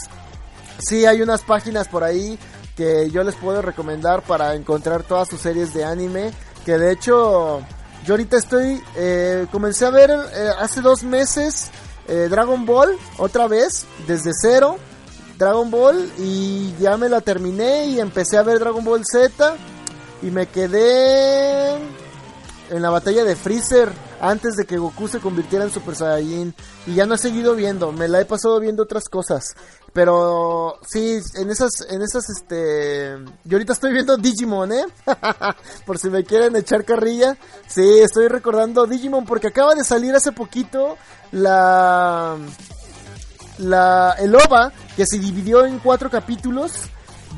sí, 0.78 1.06
hay 1.06 1.22
unas 1.22 1.42
páginas 1.42 1.86
por 1.86 2.02
ahí 2.02 2.36
que 2.76 3.10
yo 3.10 3.22
les 3.22 3.34
puedo 3.36 3.62
recomendar 3.62 4.22
para 4.22 4.54
encontrar 4.54 5.02
todas 5.02 5.28
sus 5.28 5.40
series 5.40 5.74
de 5.74 5.84
anime. 5.84 6.32
Que 6.64 6.78
de 6.78 6.92
hecho, 6.92 7.62
yo 8.04 8.14
ahorita 8.14 8.36
estoy, 8.36 8.82
eh, 8.96 9.46
comencé 9.50 9.86
a 9.86 9.90
ver 9.90 10.10
eh, 10.10 10.50
hace 10.58 10.80
dos 10.80 11.02
meses 11.02 11.70
eh, 12.08 12.28
Dragon 12.30 12.66
Ball 12.66 12.96
otra 13.18 13.46
vez, 13.48 13.86
desde 14.06 14.32
cero. 14.34 14.76
Dragon 15.38 15.70
Ball 15.70 16.12
y 16.18 16.74
ya 16.78 16.96
me 16.96 17.08
la 17.08 17.20
terminé 17.20 17.86
y 17.86 17.98
empecé 17.98 18.38
a 18.38 18.42
ver 18.42 18.60
Dragon 18.60 18.84
Ball 18.84 19.04
Z 19.04 19.56
y 20.22 20.30
me 20.30 20.46
quedé 20.46 21.76
en 22.70 22.82
la 22.82 22.90
batalla 22.90 23.24
de 23.24 23.36
Freezer 23.36 23.90
antes 24.20 24.56
de 24.56 24.64
que 24.64 24.78
Goku 24.78 25.08
se 25.08 25.20
convirtiera 25.20 25.64
en 25.64 25.70
Super 25.70 25.94
Saiyajin 25.94 26.54
y 26.86 26.94
ya 26.94 27.06
no 27.06 27.14
he 27.14 27.18
seguido 27.18 27.54
viendo, 27.54 27.92
me 27.92 28.08
la 28.08 28.20
he 28.20 28.24
pasado 28.24 28.58
viendo 28.60 28.82
otras 28.82 29.08
cosas. 29.08 29.54
Pero 29.92 30.78
sí, 30.86 31.20
en 31.34 31.50
esas 31.50 31.70
en 31.88 32.02
esas 32.02 32.28
este 32.28 33.16
yo 33.44 33.56
ahorita 33.56 33.74
estoy 33.74 33.92
viendo 33.92 34.16
Digimon, 34.16 34.72
¿eh? 34.72 34.84
Por 35.86 35.98
si 35.98 36.10
me 36.10 36.24
quieren 36.24 36.56
echar 36.56 36.84
carrilla. 36.84 37.36
Sí, 37.68 38.00
estoy 38.00 38.28
recordando 38.28 38.86
Digimon 38.86 39.24
porque 39.24 39.48
acaba 39.48 39.74
de 39.74 39.84
salir 39.84 40.14
hace 40.14 40.32
poquito 40.32 40.96
la 41.30 42.36
la 43.58 44.16
el 44.18 44.34
OVA 44.34 44.72
que 44.96 45.06
se 45.06 45.18
dividió 45.18 45.64
en 45.64 45.78
cuatro 45.78 46.10
capítulos 46.10 46.72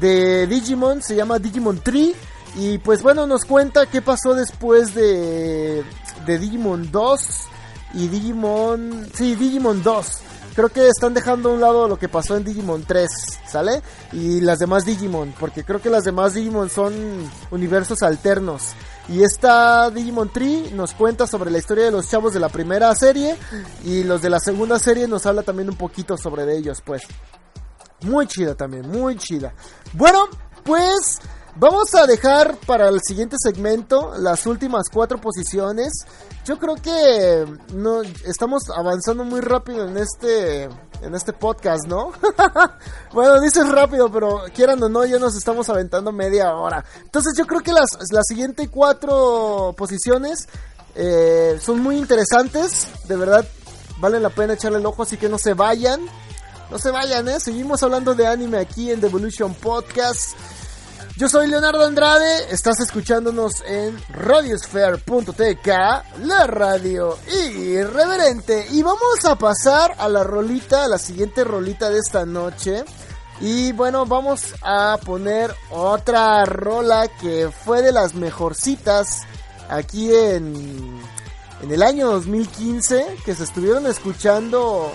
de 0.01 0.47
Digimon, 0.47 1.03
se 1.03 1.15
llama 1.15 1.39
Digimon 1.39 1.81
Tree 1.81 2.15
y 2.57 2.79
pues 2.79 3.03
bueno, 3.03 3.27
nos 3.27 3.45
cuenta 3.45 3.87
qué 3.87 4.01
pasó 4.01 4.35
después 4.35 4.95
de, 4.95 5.85
de 6.25 6.39
Digimon 6.39 6.91
2 6.91 7.21
y 7.95 8.09
Digimon... 8.09 9.09
Sí, 9.15 9.35
Digimon 9.35 9.83
2. 9.83 10.07
Creo 10.55 10.71
que 10.71 10.89
están 10.89 11.13
dejando 11.13 11.51
a 11.51 11.53
un 11.53 11.61
lado 11.61 11.87
lo 11.87 11.99
que 11.99 12.09
pasó 12.09 12.35
en 12.35 12.45
Digimon 12.45 12.85
3, 12.85 13.11
¿sale? 13.47 13.83
Y 14.13 14.41
las 14.41 14.59
demás 14.59 14.87
Digimon, 14.87 15.35
porque 15.39 15.65
creo 15.65 15.83
que 15.83 15.91
las 15.91 16.05
demás 16.05 16.33
Digimon 16.33 16.71
son 16.71 16.95
universos 17.51 18.03
alternos. 18.03 18.73
Y 19.11 19.23
esta 19.23 19.91
Digimon 19.91 20.33
Tree 20.33 20.71
nos 20.73 20.95
cuenta 20.95 21.27
sobre 21.27 21.51
la 21.51 21.59
historia 21.59 21.85
de 21.85 21.91
los 21.91 22.09
chavos 22.09 22.33
de 22.33 22.41
la 22.41 22.49
primera 22.49 22.95
serie 22.95 23.37
y 23.85 24.03
los 24.03 24.23
de 24.23 24.31
la 24.31 24.41
segunda 24.41 24.79
serie 24.79 25.07
nos 25.07 25.27
habla 25.27 25.43
también 25.43 25.69
un 25.69 25.77
poquito 25.77 26.17
sobre 26.17 26.57
ellos, 26.57 26.83
pues. 26.83 27.03
Muy 28.01 28.27
chida 28.27 28.55
también, 28.55 28.89
muy 28.89 29.17
chida. 29.17 29.53
Bueno, 29.93 30.27
pues 30.65 31.21
Vamos 31.59 31.95
a 31.95 32.07
dejar 32.07 32.55
para 32.67 32.91
el 32.91 33.01
siguiente 33.03 33.37
segmento 33.39 34.13
las 34.19 34.45
últimas 34.45 34.91
cuatro 34.93 35.19
posiciones. 35.19 36.05
Yo 36.45 36.59
creo 36.59 36.75
que 36.75 37.47
no 37.73 38.03
estamos 38.03 38.65
avanzando 38.69 39.25
muy 39.25 39.41
rápido 39.41 39.89
en 39.89 39.97
este 39.97 40.65
en 41.01 41.15
este 41.15 41.33
podcast, 41.33 41.87
¿no? 41.87 42.13
bueno, 43.13 43.41
dices 43.41 43.67
rápido, 43.71 44.13
pero 44.13 44.43
quieran 44.55 44.83
o 44.83 44.91
no, 44.91 45.07
ya 45.07 45.19
nos 45.19 45.35
estamos 45.35 45.71
aventando 45.71 46.13
media 46.13 46.55
hora. 46.55 46.85
Entonces 47.03 47.33
yo 47.39 47.47
creo 47.47 47.63
que 47.63 47.73
las, 47.73 47.89
las 48.11 48.27
siguientes 48.27 48.69
cuatro 48.71 49.75
posiciones 49.79 50.49
eh, 50.95 51.59
son 51.59 51.81
muy 51.81 51.97
interesantes. 51.97 52.89
De 53.09 53.17
verdad, 53.17 53.47
vale 53.99 54.21
la 54.21 54.29
pena 54.29 54.53
echarle 54.53 54.79
el 54.79 54.85
ojo, 54.85 55.05
así 55.05 55.17
que 55.17 55.31
no 55.31 55.39
se 55.39 55.55
vayan. 55.55 56.03
No 56.71 56.79
se 56.79 56.91
vayan, 56.91 57.29
¿eh? 57.29 57.41
Seguimos 57.41 57.83
hablando 57.83 58.15
de 58.15 58.27
anime 58.27 58.59
aquí 58.59 58.91
en 58.91 59.01
The 59.01 59.07
Evolution 59.07 59.55
Podcast. 59.55 60.37
Yo 61.19 61.31
soy 61.31 61.47
Leonardo 61.47 61.83
Andrade, 61.83 62.53
estás 62.53 62.79
escuchándonos 62.79 63.63
en 63.67 63.99
radiosphere.tk, 64.11 65.67
la 66.27 66.47
radio 66.47 67.17
irreverente. 67.27 68.67
Y 68.73 68.83
vamos 68.83 69.25
a 69.25 69.35
pasar 69.37 69.95
a 69.97 70.11
la 70.11 70.25
rolita, 70.25 70.85
a 70.85 70.89
la 70.89 70.99
siguiente 70.99 71.43
rolita 71.43 71.89
de 71.89 72.01
esta 72.01 72.27
noche. 72.27 72.85
Y 73.41 73.73
bueno, 73.73 74.05
vamos 74.05 74.57
a 74.61 74.99
poner 75.07 75.55
otra 75.71 76.45
rola 76.45 77.09
que 77.09 77.51
fue 77.65 77.81
de 77.81 77.93
las 77.93 78.13
mejorcitas 78.13 79.23
aquí 79.71 80.15
en, 80.15 81.01
en 81.63 81.71
el 81.71 81.83
año 81.83 82.11
2015, 82.11 83.21
que 83.25 83.35
se 83.35 83.45
estuvieron 83.45 83.87
escuchando 83.87 84.93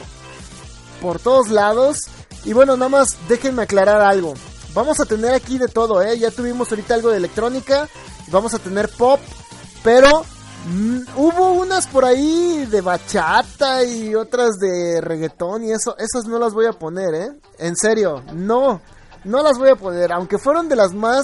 por 1.02 1.18
todos 1.18 1.50
lados. 1.50 1.98
Y 2.46 2.54
bueno, 2.54 2.78
nada 2.78 2.90
más 2.90 3.18
déjenme 3.28 3.64
aclarar 3.64 4.02
algo 4.02 4.36
vamos 4.74 5.00
a 5.00 5.06
tener 5.06 5.34
aquí 5.34 5.58
de 5.58 5.68
todo, 5.68 6.02
¿eh? 6.02 6.18
Ya 6.18 6.32
tuvimos 6.32 6.70
ahorita 6.72 6.94
algo 6.94 7.10
de 7.10 7.18
electrónica, 7.18 7.88
vamos 8.28 8.54
a 8.54 8.60
tener 8.60 8.90
pop, 8.90 9.20
pero 9.84 10.24
mm, 10.68 11.00
hubo 11.16 11.52
unas 11.54 11.88
por 11.88 12.06
ahí 12.06 12.66
de 12.70 12.82
bachata 12.82 13.84
y 13.84 14.16
otras 14.16 14.58
de 14.60 15.02
reggaetón 15.02 15.64
y 15.64 15.72
eso, 15.72 15.96
esas 15.98 16.26
no 16.26 16.40
las 16.40 16.54
voy 16.54 16.66
a 16.66 16.74
poner, 16.74 17.14
¿eh? 17.16 17.32
En 17.60 17.76
serio, 17.76 18.24
no, 18.34 18.82
no 19.24 19.44
las 19.44 19.58
voy 19.58 19.70
a 19.70 19.76
poner, 19.76 20.12
aunque 20.12 20.38
fueron 20.38 20.70
de 20.70 20.76
las 20.76 20.94
más 20.94 21.24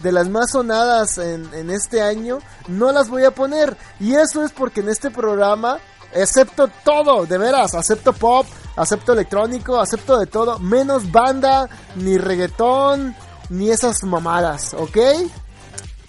de 0.00 0.12
las 0.12 0.28
más 0.28 0.50
sonadas 0.50 1.16
en, 1.16 1.48
en 1.54 1.70
este 1.70 2.02
año, 2.02 2.38
no 2.68 2.92
las 2.92 3.08
voy 3.08 3.24
a 3.24 3.30
poner. 3.30 3.78
Y 3.98 4.14
eso 4.14 4.44
es 4.44 4.52
porque 4.52 4.80
en 4.80 4.90
este 4.90 5.10
programa 5.10 5.78
acepto 6.14 6.68
todo, 6.84 7.24
de 7.26 7.38
veras, 7.38 7.74
acepto 7.74 8.12
pop, 8.12 8.46
acepto 8.76 9.12
electrónico, 9.12 9.80
acepto 9.80 10.18
de 10.18 10.26
todo, 10.26 10.58
menos 10.58 11.10
banda, 11.10 11.68
ni 11.96 12.18
reggaetón, 12.18 13.16
ni 13.48 13.70
esas 13.70 14.02
mamadas, 14.04 14.74
¿ok? 14.74 14.98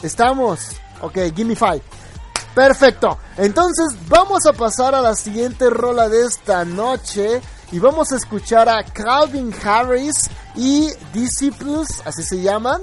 Estamos, 0.04 0.60
ok, 1.02 1.18
gimme 1.36 1.56
five. 1.56 1.82
Perfecto, 2.54 3.18
entonces 3.38 3.88
vamos 4.08 4.46
a 4.48 4.54
pasar 4.54 4.96
a 4.96 5.02
la 5.02 5.16
siguiente 5.16 5.70
rola 5.70 6.10
de 6.10 6.26
esta 6.26 6.66
noche 6.66 7.42
y 7.72 7.80
vamos 7.80 8.12
a 8.12 8.16
escuchar 8.16 8.68
a 8.68 8.84
Calvin 8.84 9.54
Harris 9.64 10.30
y 10.56 10.90
Disciples, 11.14 12.02
así 12.04 12.24
se 12.24 12.42
llaman, 12.42 12.82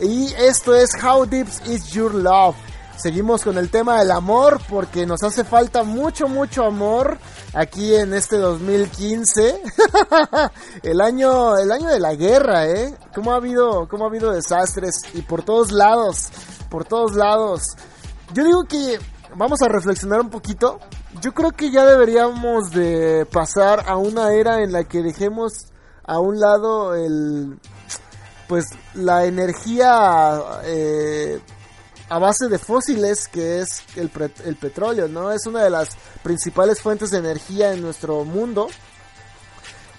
y 0.00 0.32
esto 0.34 0.74
es 0.74 0.90
How 1.02 1.26
Deep 1.26 1.48
Is 1.66 1.88
Your 1.88 2.14
Love. 2.14 2.54
Seguimos 2.98 3.44
con 3.44 3.56
el 3.58 3.70
tema 3.70 4.00
del 4.00 4.10
amor 4.10 4.60
porque 4.68 5.06
nos 5.06 5.22
hace 5.22 5.44
falta 5.44 5.84
mucho, 5.84 6.26
mucho 6.26 6.64
amor 6.64 7.16
aquí 7.54 7.94
en 7.94 8.12
este 8.12 8.38
2015. 8.38 9.62
el 10.82 11.00
año, 11.00 11.56
el 11.56 11.70
año 11.70 11.90
de 11.90 12.00
la 12.00 12.16
guerra, 12.16 12.66
¿eh? 12.66 12.92
¿Cómo 13.14 13.32
ha 13.32 13.36
habido, 13.36 13.86
cómo 13.88 14.04
ha 14.04 14.08
habido 14.08 14.32
desastres 14.32 15.02
y 15.14 15.22
por 15.22 15.44
todos 15.44 15.70
lados, 15.70 16.30
por 16.68 16.86
todos 16.86 17.14
lados. 17.14 17.76
Yo 18.34 18.42
digo 18.42 18.64
que 18.64 18.98
vamos 19.36 19.62
a 19.62 19.68
reflexionar 19.68 20.20
un 20.20 20.30
poquito. 20.30 20.80
Yo 21.22 21.32
creo 21.32 21.52
que 21.52 21.70
ya 21.70 21.86
deberíamos 21.86 22.72
de 22.72 23.26
pasar 23.30 23.84
a 23.86 23.96
una 23.96 24.32
era 24.32 24.64
en 24.64 24.72
la 24.72 24.82
que 24.82 25.02
dejemos 25.02 25.68
a 26.02 26.18
un 26.18 26.40
lado 26.40 26.96
el, 26.96 27.60
pues 28.48 28.64
la 28.94 29.24
energía 29.24 30.40
eh, 30.64 31.40
a 32.08 32.18
base 32.18 32.48
de 32.48 32.58
fósiles, 32.58 33.28
que 33.28 33.60
es 33.60 33.82
el, 33.96 34.10
el, 34.44 34.56
petróleo, 34.56 35.08
¿no? 35.08 35.30
Es 35.32 35.46
una 35.46 35.62
de 35.62 35.70
las 35.70 35.90
principales 36.22 36.80
fuentes 36.80 37.10
de 37.10 37.18
energía 37.18 37.72
en 37.72 37.82
nuestro 37.82 38.24
mundo. 38.24 38.68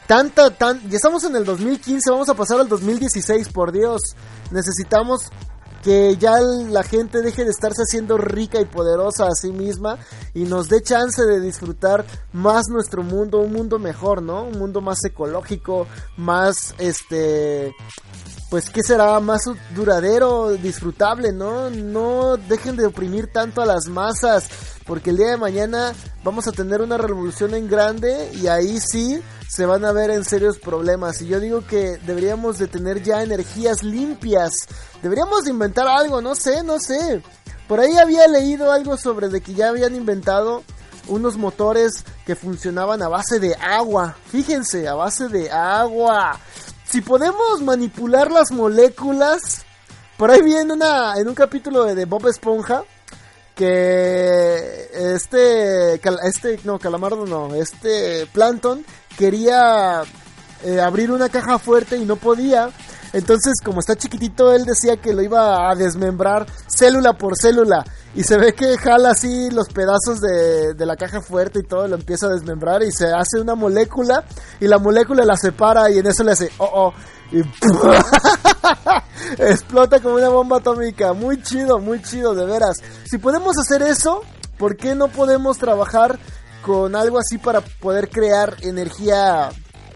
Tanta, 0.08 0.50
tan, 0.50 0.82
ya 0.90 0.96
estamos 0.96 1.24
en 1.24 1.36
el 1.36 1.46
2015, 1.46 2.10
vamos 2.10 2.30
a 2.30 2.34
pasar 2.34 2.60
al 2.60 2.68
2016, 2.68 3.50
por 3.50 3.72
Dios. 3.72 4.02
Necesitamos 4.50 5.30
que 5.84 6.18
ya 6.18 6.40
la 6.42 6.84
gente 6.84 7.22
deje 7.22 7.46
de 7.46 7.52
estarse 7.52 7.84
haciendo 7.84 8.18
rica 8.18 8.60
y 8.60 8.66
poderosa 8.66 9.28
a 9.28 9.36
sí 9.36 9.52
misma 9.52 9.98
y 10.34 10.44
nos 10.44 10.68
dé 10.68 10.82
chance 10.82 11.24
de 11.24 11.40
disfrutar 11.40 12.06
más 12.34 12.68
nuestro 12.70 13.04
mundo, 13.04 13.40
un 13.40 13.54
mundo 13.54 13.80
mejor, 13.80 14.22
¿no? 14.22 14.44
Un 14.44 14.58
mundo 14.58 14.82
más 14.82 15.04
ecológico, 15.06 15.88
más 16.18 16.76
este 16.80 17.74
pues 18.50 18.70
que 18.70 18.82
será 18.82 19.20
más 19.20 19.44
duradero, 19.76 20.52
disfrutable, 20.54 21.32
¿no? 21.32 21.70
No 21.70 22.36
dejen 22.38 22.76
de 22.76 22.88
oprimir 22.88 23.32
tanto 23.32 23.62
a 23.62 23.66
las 23.66 23.86
masas, 23.88 24.50
porque 24.86 25.12
el 25.12 25.18
día 25.18 25.30
de 25.30 25.38
mañana 25.38 25.94
vamos 26.24 26.48
a 26.48 26.52
tener 26.52 26.82
una 26.82 26.98
revolución 26.98 27.54
en 27.54 27.70
grande 27.70 28.32
y 28.34 28.48
ahí 28.48 28.80
sí 28.80 29.22
se 29.48 29.68
van 29.68 29.86
a 29.86 29.92
ver 29.92 30.10
en 30.10 30.26
serios 30.26 30.58
problemas. 30.58 31.22
Y 31.22 31.28
yo 31.28 31.40
digo 31.40 31.66
que 31.66 31.98
deberíamos 32.06 32.58
de 32.58 32.68
tener 32.68 33.04
ya 33.04 33.22
energías 33.22 33.84
limpias. 33.84 34.52
Deberíamos 35.04 35.44
de 35.44 35.52
inventar 35.52 35.88
algo, 35.88 36.22
no 36.22 36.34
sé, 36.34 36.64
no 36.64 36.80
sé. 36.80 37.22
Por 37.68 37.80
ahí 37.80 37.98
había 37.98 38.28
leído 38.28 38.72
algo 38.72 38.98
sobre 38.98 39.30
de 39.30 39.42
que 39.42 39.54
ya 39.54 39.70
habían 39.70 39.96
inventado 39.96 40.64
unos 41.08 41.38
motores 41.38 42.04
que 42.26 42.36
funcionaban 42.36 43.02
a 43.04 43.10
base 43.10 43.40
de 43.40 43.56
agua. 43.56 44.16
Fíjense, 44.32 44.88
a 44.88 44.96
base 44.96 45.28
de 45.28 45.52
agua 45.52 46.40
si 46.90 47.02
podemos 47.02 47.62
manipular 47.62 48.32
las 48.32 48.52
moléculas, 48.52 49.64
por 50.18 50.32
ahí 50.32 50.42
viene 50.42 50.74
una, 50.74 51.14
en 51.18 51.28
un 51.28 51.36
capítulo 51.36 51.86
de, 51.86 52.06
Bob 52.06 52.28
Esponja, 52.28 52.84
que 53.56 54.90
este, 54.94 55.96
este, 55.96 56.60
no, 56.64 56.80
Calamardo 56.80 57.26
no, 57.26 57.54
este 57.54 58.26
Plankton 58.28 58.84
quería 59.18 60.02
eh, 60.64 60.82
abrir 60.82 61.12
una 61.12 61.30
caja 61.30 61.60
fuerte 61.60 61.98
y 61.98 62.06
no 62.06 62.16
podía. 62.16 62.70
Entonces, 63.14 63.56
como 63.64 63.80
está 63.80 63.96
chiquitito, 63.96 64.54
él 64.54 64.66
decía 64.66 64.98
que 64.98 65.14
lo 65.14 65.22
iba 65.22 65.70
a 65.70 65.76
desmembrar 65.76 66.46
célula 66.68 67.14
por 67.14 67.38
célula. 67.38 67.84
Y 68.16 68.24
se 68.24 68.38
ve 68.38 68.54
que 68.54 68.78
jala 68.78 69.12
así 69.12 69.50
los 69.52 69.68
pedazos 69.70 70.20
de, 70.20 70.74
de, 70.74 70.86
la 70.86 70.96
caja 70.96 71.22
fuerte 71.22 71.60
y 71.60 71.64
todo, 71.64 71.88
lo 71.88 71.96
empieza 71.96 72.28
a 72.28 72.30
desmembrar 72.30 72.84
y 72.84 72.92
se 72.92 73.08
hace 73.08 73.40
una 73.40 73.56
molécula. 73.56 74.26
Y 74.60 74.68
la 74.68 74.78
molécula 74.78 75.26
la 75.26 75.38
separa 75.38 75.90
y 75.90 75.98
en 76.00 76.08
eso 76.08 76.24
le 76.24 76.32
hace, 76.32 76.52
oh, 76.58 76.70
oh. 76.72 76.94
Y 77.32 77.42
explota 79.38 80.00
como 80.00 80.16
una 80.16 80.30
bomba 80.30 80.58
atómica. 80.58 81.14
Muy 81.14 81.42
chido, 81.42 81.80
muy 81.80 82.02
chido, 82.02 82.34
de 82.34 82.46
veras. 82.46 82.78
Si 83.06 83.18
podemos 83.18 83.58
hacer 83.58 83.82
eso, 83.84 84.22
¿por 84.58 84.76
qué 84.76 84.96
no 84.96 85.08
podemos 85.10 85.58
trabajar 85.58 86.20
con 86.64 86.96
algo 86.96 87.20
así 87.20 87.38
para 87.38 87.62
poder 87.62 88.10
crear 88.10 88.56
energía 88.62 89.50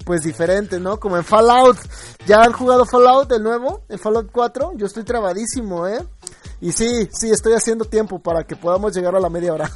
pues 0.03 0.21
diferente, 0.21 0.79
¿no? 0.79 0.99
Como 0.99 1.17
en 1.17 1.23
Fallout. 1.23 1.77
¿Ya 2.25 2.41
han 2.41 2.53
jugado 2.53 2.85
Fallout 2.85 3.31
el 3.31 3.43
nuevo? 3.43 3.83
¿En 3.89 3.99
Fallout 3.99 4.29
4? 4.31 4.73
Yo 4.75 4.85
estoy 4.85 5.03
trabadísimo, 5.03 5.87
¿eh? 5.87 6.05
Y 6.61 6.71
sí, 6.71 7.09
sí, 7.11 7.29
estoy 7.29 7.53
haciendo 7.53 7.83
tiempo 7.83 8.19
para 8.19 8.45
que 8.45 8.55
podamos 8.55 8.95
llegar 8.95 9.13
a 9.15 9.19
la 9.19 9.29
media 9.29 9.53
hora. 9.53 9.65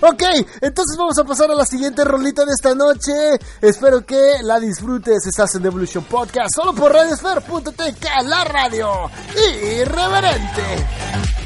ok, 0.00 0.22
entonces 0.60 0.96
vamos 0.96 1.18
a 1.18 1.24
pasar 1.24 1.50
a 1.50 1.54
la 1.54 1.66
siguiente 1.66 2.04
rolita 2.04 2.44
de 2.44 2.52
esta 2.52 2.76
noche. 2.76 3.12
Espero 3.60 4.06
que 4.06 4.36
la 4.42 4.60
disfrutes. 4.60 5.26
Estás 5.26 5.56
en 5.56 5.66
Evolution 5.66 6.04
Podcast, 6.04 6.54
solo 6.54 6.74
por 6.74 6.92
Radiosphere.tk, 6.92 8.06
la 8.24 8.44
radio 8.44 9.10
irreverente. 9.34 11.41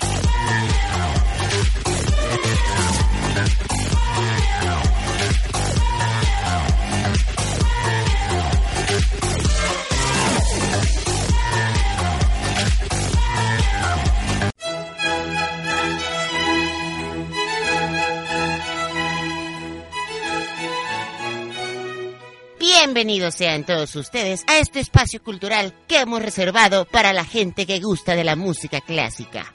Bienvenidos 22.68 23.36
sean 23.36 23.62
todos 23.62 23.94
ustedes 23.94 24.42
a 24.48 24.58
este 24.58 24.80
espacio 24.80 25.22
cultural 25.22 25.72
que 25.86 26.00
hemos 26.00 26.20
reservado 26.20 26.84
para 26.84 27.12
la 27.12 27.24
gente 27.24 27.64
que 27.64 27.78
gusta 27.78 28.16
de 28.16 28.24
la 28.24 28.34
música 28.34 28.80
clásica. 28.80 29.54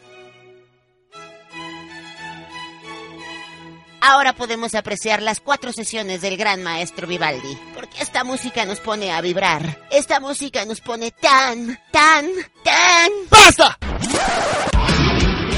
Ahora 3.99 4.31
podemos 4.31 4.75
apreciar 4.75 5.21
las 5.21 5.41
cuatro 5.41 5.73
sesiones 5.73 6.21
del 6.21 6.37
gran 6.37 6.63
maestro 6.63 7.05
Vivaldi, 7.05 7.57
porque 7.75 8.01
esta 8.01 8.23
música 8.23 8.63
nos 8.63 8.79
pone 8.79 9.11
a 9.11 9.19
vibrar. 9.19 9.77
Esta 9.91 10.21
música 10.21 10.63
nos 10.63 10.79
pone 10.79 11.11
tan, 11.11 11.77
tan, 11.91 12.27
tan... 12.63 13.11
¡Basta! 13.29 13.77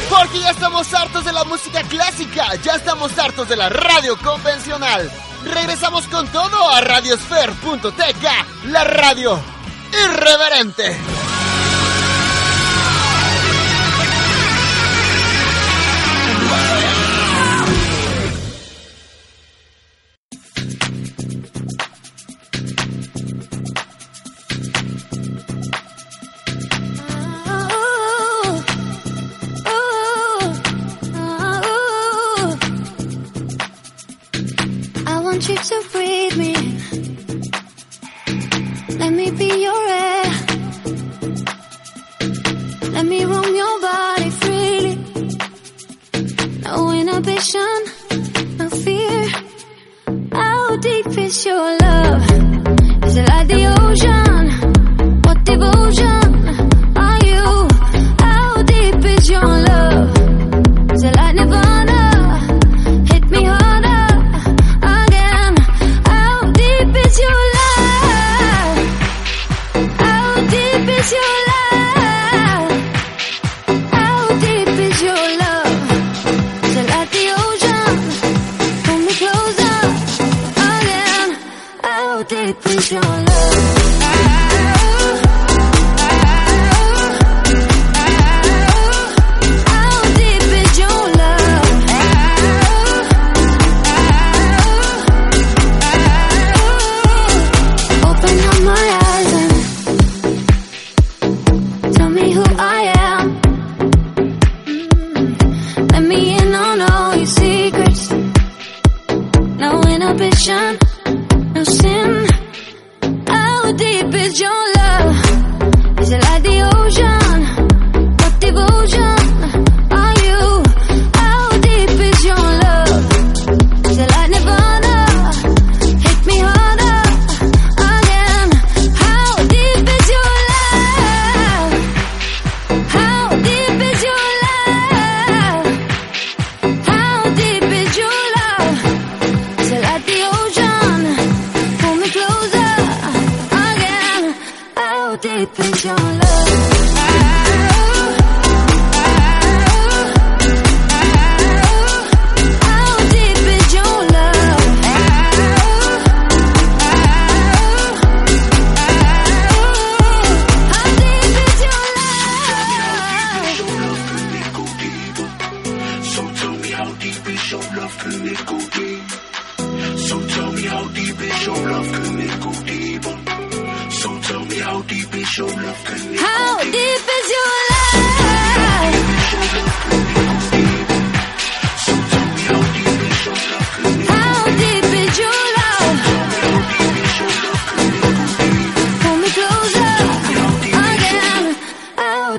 Porque 0.10 0.40
ya 0.40 0.50
estamos 0.50 0.92
hartos 0.92 1.24
de 1.24 1.32
la 1.32 1.44
música 1.44 1.84
clásica, 1.84 2.56
ya 2.64 2.78
estamos 2.78 3.16
hartos 3.20 3.48
de 3.48 3.58
la 3.58 3.70
radio 3.70 4.18
convencional. 4.18 5.12
Regresamos 5.44 6.08
con 6.08 6.28
todo 6.28 6.70
a 6.70 6.82
radiosfer.tk, 6.82 8.68
la 8.68 8.84
radio 8.84 9.40
irreverente. 9.92 11.33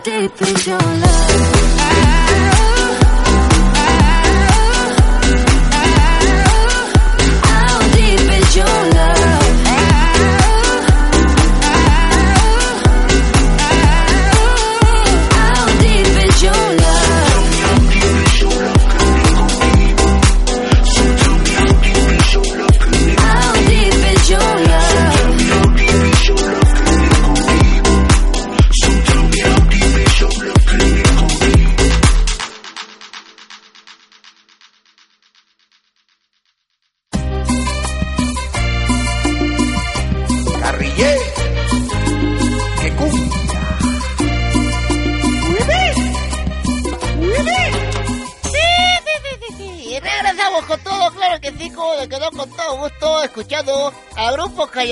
Deep 0.04 0.42
is 0.42 0.66
your 0.66 0.78
love? 0.78 1.73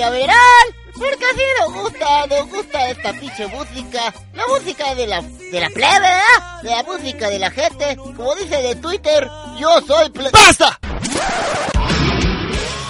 Grupo 0.03 0.27
Callaveral. 0.27 0.75
Porque 0.93 1.25
así 1.25 1.41
nos 1.59 1.73
gusta, 1.73 2.27
nos 2.27 2.49
gusta 2.49 2.89
esta 2.89 3.13
pinche 3.13 3.47
música. 3.47 4.13
La 4.33 4.47
música 4.47 4.95
de 4.95 5.07
la, 5.07 5.21
de 5.21 5.59
la 5.59 5.69
plebe, 5.69 5.99
¿verdad? 5.99 6.61
De 6.61 6.69
la 6.69 6.83
música 6.83 7.29
de 7.29 7.39
la 7.39 7.51
gente. 7.51 7.95
Como 7.97 8.35
dice 8.35 8.61
de 8.61 8.75
Twitter, 8.75 9.27
yo 9.59 9.81
soy 9.87 10.09
plebe. 10.11 10.31
¡Basta! 10.31 10.79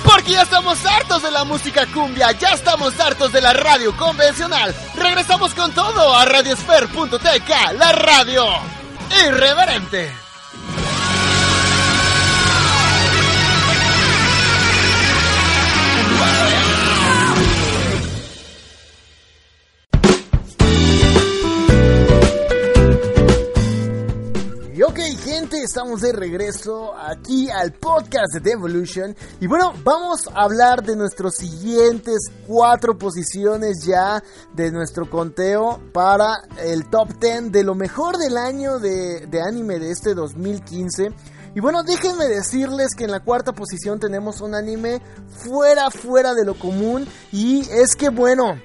Porque 0.03 0.31
ya 0.31 0.41
estamos 0.41 0.85
hartos 0.85 1.23
de 1.23 1.31
la 1.31 1.43
música 1.45 1.85
cumbia, 1.93 2.31
ya 2.33 2.49
estamos 2.49 2.99
hartos 2.99 3.31
de 3.31 3.41
la 3.41 3.53
radio 3.53 3.95
convencional. 3.95 4.75
Regresamos 4.95 5.53
con 5.53 5.73
todo 5.73 6.13
a 6.15 6.25
radiosfer.tk, 6.25 7.73
la 7.77 7.91
radio 7.93 8.45
irreverente. 9.25 10.22
Estamos 25.51 26.01
de 26.01 26.13
regreso 26.13 26.95
aquí 26.95 27.49
al 27.49 27.73
podcast 27.73 28.33
de 28.33 28.39
Devolution 28.39 29.15
y 29.41 29.47
bueno, 29.47 29.73
vamos 29.83 30.27
a 30.33 30.43
hablar 30.43 30.83
de 30.83 30.95
nuestros 30.95 31.35
siguientes 31.35 32.15
cuatro 32.47 32.97
posiciones 32.97 33.83
ya 33.85 34.23
de 34.53 34.71
nuestro 34.71 35.09
conteo 35.09 35.81
para 35.91 36.43
el 36.63 36.89
top 36.89 37.19
10 37.19 37.51
de 37.51 37.63
lo 37.63 37.75
mejor 37.75 38.17
del 38.17 38.37
año 38.37 38.79
de, 38.79 39.27
de 39.27 39.41
anime 39.41 39.79
de 39.79 39.91
este 39.91 40.13
2015. 40.13 41.09
Y 41.55 41.59
bueno, 41.59 41.83
déjenme 41.83 42.25
decirles 42.25 42.95
que 42.95 43.03
en 43.03 43.11
la 43.11 43.19
cuarta 43.19 43.51
posición 43.51 43.99
tenemos 43.99 44.39
un 44.39 44.55
anime 44.55 45.01
fuera, 45.27 45.91
fuera 45.91 46.33
de 46.33 46.45
lo 46.45 46.57
común 46.57 47.05
y 47.31 47.67
es 47.69 47.95
que 47.95 48.09
bueno, 48.09 48.55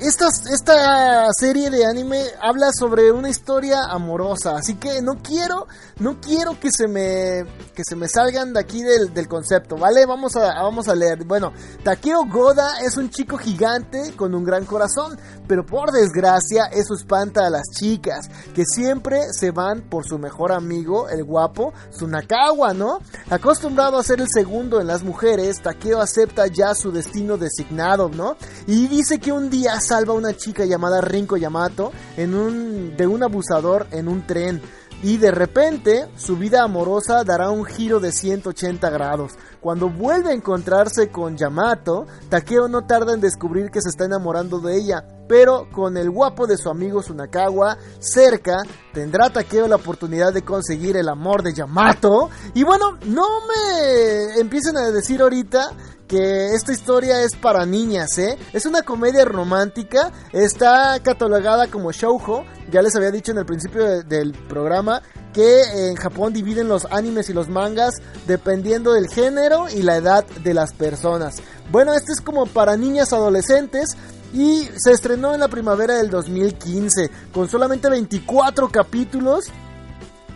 esta, 0.00 0.26
esta 0.52 1.28
serie 1.32 1.70
de 1.70 1.86
anime 1.86 2.24
habla 2.40 2.70
sobre 2.72 3.12
una 3.12 3.28
historia 3.28 3.84
amorosa, 3.88 4.56
así 4.56 4.74
que 4.74 5.00
no 5.02 5.22
quiero, 5.22 5.66
no 5.98 6.20
quiero 6.20 6.58
que 6.58 6.70
se 6.70 6.88
me, 6.88 7.44
que 7.74 7.82
se 7.84 7.94
me 7.94 8.08
salgan 8.08 8.52
de 8.52 8.60
aquí 8.60 8.82
del, 8.82 9.28
concepto, 9.28 9.76
¿vale? 9.76 10.04
Vamos 10.04 10.36
a, 10.36 10.62
vamos 10.62 10.88
a 10.88 10.94
leer. 10.94 11.24
Bueno, 11.24 11.52
Takeo 11.82 12.26
Goda 12.26 12.80
es 12.84 12.96
un 12.96 13.08
chico 13.10 13.38
gigante 13.38 14.14
con 14.16 14.34
un 14.34 14.44
gran 14.44 14.64
corazón, 14.64 15.18
pero 15.46 15.64
por 15.64 15.92
desgracia 15.92 16.66
eso 16.66 16.94
espanta 16.94 17.46
a 17.46 17.50
las 17.50 17.64
chicas, 17.72 18.28
que 18.54 18.64
siempre 18.64 19.32
se 19.32 19.50
van 19.50 19.82
por 19.82 20.04
su 20.06 20.18
mejor 20.18 20.52
amigo, 20.52 21.08
el 21.08 21.24
guapo 21.24 21.72
Tsunakawa, 21.90 22.74
¿no? 22.74 22.98
Acostumbrado 23.30 23.98
a 23.98 24.02
ser 24.02 24.20
el 24.20 24.28
segundo 24.28 24.80
en 24.80 24.88
las 24.88 25.02
mujeres, 25.02 25.62
Takeo 25.62 26.00
acepta 26.00 26.46
ya 26.48 26.74
su 26.74 26.90
destino 26.90 27.36
designado, 27.36 28.08
¿no? 28.08 28.36
Y 28.66 28.88
dice 28.88 29.18
que 29.18 29.32
un 29.32 29.50
día 29.50 29.80
salva 29.84 30.14
a 30.14 30.16
una 30.16 30.34
chica 30.34 30.64
llamada 30.64 31.00
Rinko 31.00 31.36
Yamato 31.36 31.92
en 32.16 32.34
un, 32.34 32.96
de 32.96 33.06
un 33.06 33.22
abusador 33.22 33.86
en 33.90 34.08
un 34.08 34.26
tren. 34.26 34.60
Y 35.02 35.18
de 35.18 35.30
repente 35.30 36.06
su 36.16 36.36
vida 36.36 36.62
amorosa 36.62 37.24
dará 37.24 37.50
un 37.50 37.64
giro 37.64 38.00
de 38.00 38.10
180 38.10 38.88
grados. 38.90 39.32
Cuando 39.60 39.90
vuelve 39.90 40.30
a 40.30 40.34
encontrarse 40.34 41.10
con 41.10 41.36
Yamato, 41.36 42.06
Takeo 42.30 42.68
no 42.68 42.86
tarda 42.86 43.12
en 43.12 43.20
descubrir 43.20 43.70
que 43.70 43.82
se 43.82 43.90
está 43.90 44.06
enamorando 44.06 44.60
de 44.60 44.76
ella. 44.76 45.04
Pero 45.26 45.68
con 45.70 45.96
el 45.96 46.10
guapo 46.10 46.46
de 46.46 46.56
su 46.56 46.68
amigo 46.68 47.00
Tsunakawa 47.00 47.78
cerca, 47.98 48.62
tendrá 48.92 49.30
Takeo 49.30 49.66
la 49.66 49.76
oportunidad 49.76 50.32
de 50.32 50.42
conseguir 50.42 50.96
el 50.96 51.08
amor 51.08 51.42
de 51.42 51.54
Yamato. 51.54 52.30
Y 52.54 52.62
bueno, 52.62 52.98
no 53.06 53.26
me 53.46 54.40
empiecen 54.40 54.76
a 54.76 54.90
decir 54.90 55.22
ahorita 55.22 55.72
que 56.06 56.54
esta 56.54 56.72
historia 56.72 57.22
es 57.22 57.34
para 57.36 57.64
niñas, 57.64 58.18
¿eh? 58.18 58.38
Es 58.52 58.66
una 58.66 58.82
comedia 58.82 59.24
romántica, 59.24 60.12
está 60.32 60.98
catalogada 61.02 61.68
como 61.68 61.92
shoujo, 61.92 62.44
ya 62.70 62.82
les 62.82 62.94
había 62.94 63.10
dicho 63.10 63.32
en 63.32 63.38
el 63.38 63.46
principio 63.46 63.84
de, 63.84 64.02
del 64.02 64.32
programa 64.32 65.02
que 65.32 65.88
en 65.88 65.96
Japón 65.96 66.32
dividen 66.32 66.68
los 66.68 66.86
animes 66.90 67.28
y 67.28 67.32
los 67.32 67.48
mangas 67.48 67.94
dependiendo 68.26 68.92
del 68.92 69.08
género 69.08 69.68
y 69.68 69.82
la 69.82 69.96
edad 69.96 70.24
de 70.24 70.54
las 70.54 70.72
personas. 70.72 71.42
Bueno, 71.70 71.92
este 71.94 72.12
es 72.12 72.20
como 72.20 72.46
para 72.46 72.76
niñas 72.76 73.12
adolescentes 73.12 73.96
y 74.34 74.68
se 74.76 74.90
estrenó 74.90 75.32
en 75.32 75.40
la 75.40 75.48
primavera 75.48 75.94
del 75.94 76.10
2015 76.10 77.10
con 77.32 77.48
solamente 77.48 77.88
24 77.88 78.68
capítulos. 78.68 79.46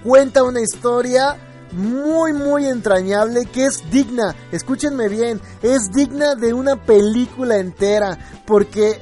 Cuenta 0.04 0.44
una 0.44 0.60
historia 0.60 1.36
muy 1.72 2.32
muy 2.32 2.66
entrañable 2.66 3.44
que 3.46 3.66
es 3.66 3.90
digna, 3.90 4.34
escúchenme 4.52 5.08
bien, 5.08 5.40
es 5.62 5.90
digna 5.92 6.34
de 6.36 6.54
una 6.54 6.76
película 6.76 7.58
entera 7.58 8.16
porque 8.46 9.00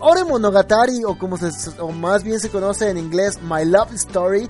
Ore 0.00 0.24
Monogatari 0.24 1.04
o 1.04 1.16
como 1.16 1.36
se, 1.36 1.50
o 1.78 1.92
más 1.92 2.24
bien 2.24 2.40
se 2.40 2.48
conoce 2.48 2.88
en 2.88 2.98
inglés 2.98 3.38
My 3.42 3.64
Love 3.64 3.92
Story 3.92 4.48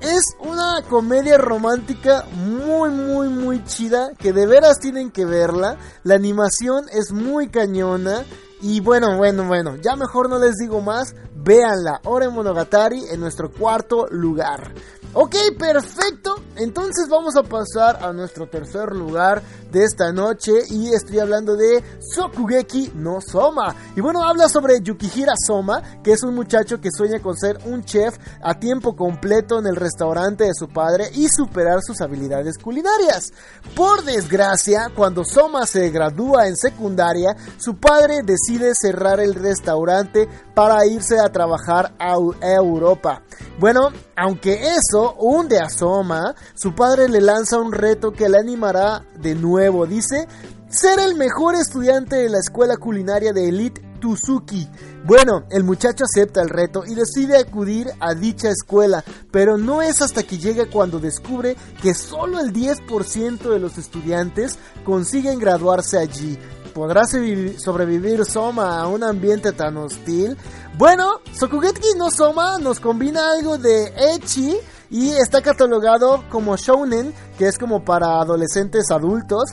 es 0.00 0.22
una 0.40 0.82
comedia 0.88 1.38
romántica 1.38 2.26
muy 2.34 2.90
muy 2.90 3.28
muy 3.28 3.64
chida 3.64 4.10
que 4.18 4.32
de 4.32 4.46
veras 4.46 4.78
tienen 4.80 5.10
que 5.10 5.24
verla. 5.24 5.78
La 6.02 6.16
animación 6.16 6.86
es 6.92 7.12
muy 7.12 7.48
cañona 7.48 8.24
y 8.62 8.78
bueno, 8.78 9.16
bueno, 9.16 9.44
bueno, 9.44 9.76
ya 9.76 9.96
mejor 9.96 10.30
no 10.30 10.38
les 10.38 10.56
digo 10.56 10.80
más, 10.80 11.16
véanla, 11.34 12.00
Ore 12.04 12.28
Monogatari 12.28 13.06
en 13.10 13.18
nuestro 13.18 13.50
cuarto 13.50 14.06
lugar. 14.08 14.72
Ok, 15.14 15.34
perfecto. 15.58 16.36
Entonces 16.56 17.06
vamos 17.10 17.36
a 17.36 17.42
pasar 17.42 18.02
a 18.02 18.14
nuestro 18.14 18.48
tercer 18.48 18.92
lugar 18.92 19.42
de 19.70 19.84
esta 19.84 20.10
noche 20.10 20.52
y 20.70 20.92
estoy 20.92 21.18
hablando 21.18 21.54
de 21.54 21.82
Sokugeki 22.14 22.92
no 22.94 23.20
Soma. 23.20 23.74
Y 23.94 24.00
bueno, 24.00 24.22
habla 24.22 24.48
sobre 24.48 24.80
Yukihira 24.80 25.34
Soma, 25.46 25.82
que 26.02 26.12
es 26.12 26.22
un 26.22 26.34
muchacho 26.34 26.80
que 26.80 26.90
sueña 26.90 27.20
con 27.20 27.36
ser 27.36 27.58
un 27.66 27.84
chef 27.84 28.16
a 28.42 28.58
tiempo 28.58 28.96
completo 28.96 29.58
en 29.58 29.66
el 29.66 29.76
restaurante 29.76 30.44
de 30.44 30.54
su 30.54 30.68
padre 30.68 31.10
y 31.12 31.28
superar 31.28 31.82
sus 31.82 32.00
habilidades 32.00 32.56
culinarias. 32.56 33.32
Por 33.74 34.04
desgracia, 34.04 34.90
cuando 34.94 35.24
Soma 35.24 35.66
se 35.66 35.90
gradúa 35.90 36.48
en 36.48 36.56
secundaria, 36.56 37.36
su 37.58 37.76
padre 37.76 38.20
decide 38.24 38.72
cerrar 38.74 39.20
el 39.20 39.34
restaurante 39.34 40.28
para 40.54 40.86
irse 40.86 41.18
a 41.18 41.32
trabajar 41.32 41.94
a 41.98 42.16
Europa. 42.56 43.22
Bueno, 43.58 43.88
aunque 44.16 44.74
eso 44.76 45.01
hunde 45.10 45.58
a 45.58 45.68
Soma, 45.68 46.34
su 46.54 46.74
padre 46.74 47.08
le 47.08 47.20
lanza 47.20 47.58
un 47.58 47.72
reto 47.72 48.12
que 48.12 48.28
le 48.28 48.38
animará 48.38 49.04
de 49.20 49.34
nuevo. 49.34 49.86
Dice, 49.86 50.26
ser 50.68 50.98
el 51.00 51.16
mejor 51.16 51.54
estudiante 51.54 52.16
de 52.16 52.30
la 52.30 52.38
escuela 52.38 52.76
culinaria 52.76 53.32
de 53.32 53.48
Elite 53.48 53.82
Tuzuki. 54.00 54.68
Bueno, 55.04 55.44
el 55.50 55.64
muchacho 55.64 56.04
acepta 56.04 56.42
el 56.42 56.48
reto 56.48 56.84
y 56.86 56.94
decide 56.94 57.36
acudir 57.36 57.90
a 58.00 58.14
dicha 58.14 58.48
escuela, 58.50 59.04
pero 59.30 59.56
no 59.56 59.82
es 59.82 60.02
hasta 60.02 60.22
que 60.22 60.38
llega 60.38 60.66
cuando 60.66 60.98
descubre 60.98 61.56
que 61.80 61.94
solo 61.94 62.40
el 62.40 62.52
10% 62.52 63.38
de 63.38 63.58
los 63.58 63.78
estudiantes 63.78 64.58
consiguen 64.84 65.38
graduarse 65.38 65.98
allí. 65.98 66.38
¿Podrá 66.74 67.04
sobrevivir 67.04 68.24
Soma 68.24 68.80
a 68.80 68.86
un 68.86 69.04
ambiente 69.04 69.52
tan 69.52 69.76
hostil? 69.76 70.36
Bueno, 70.78 71.20
Sokugeki 71.38 71.98
no 71.98 72.10
Soma 72.10 72.58
nos 72.58 72.80
combina 72.80 73.32
algo 73.32 73.58
de 73.58 73.92
Echi 74.14 74.56
y 74.92 75.10
está 75.12 75.40
catalogado 75.40 76.22
como 76.28 76.54
Shounen, 76.56 77.14
que 77.38 77.48
es 77.48 77.58
como 77.58 77.82
para 77.82 78.20
adolescentes 78.20 78.90
adultos. 78.90 79.44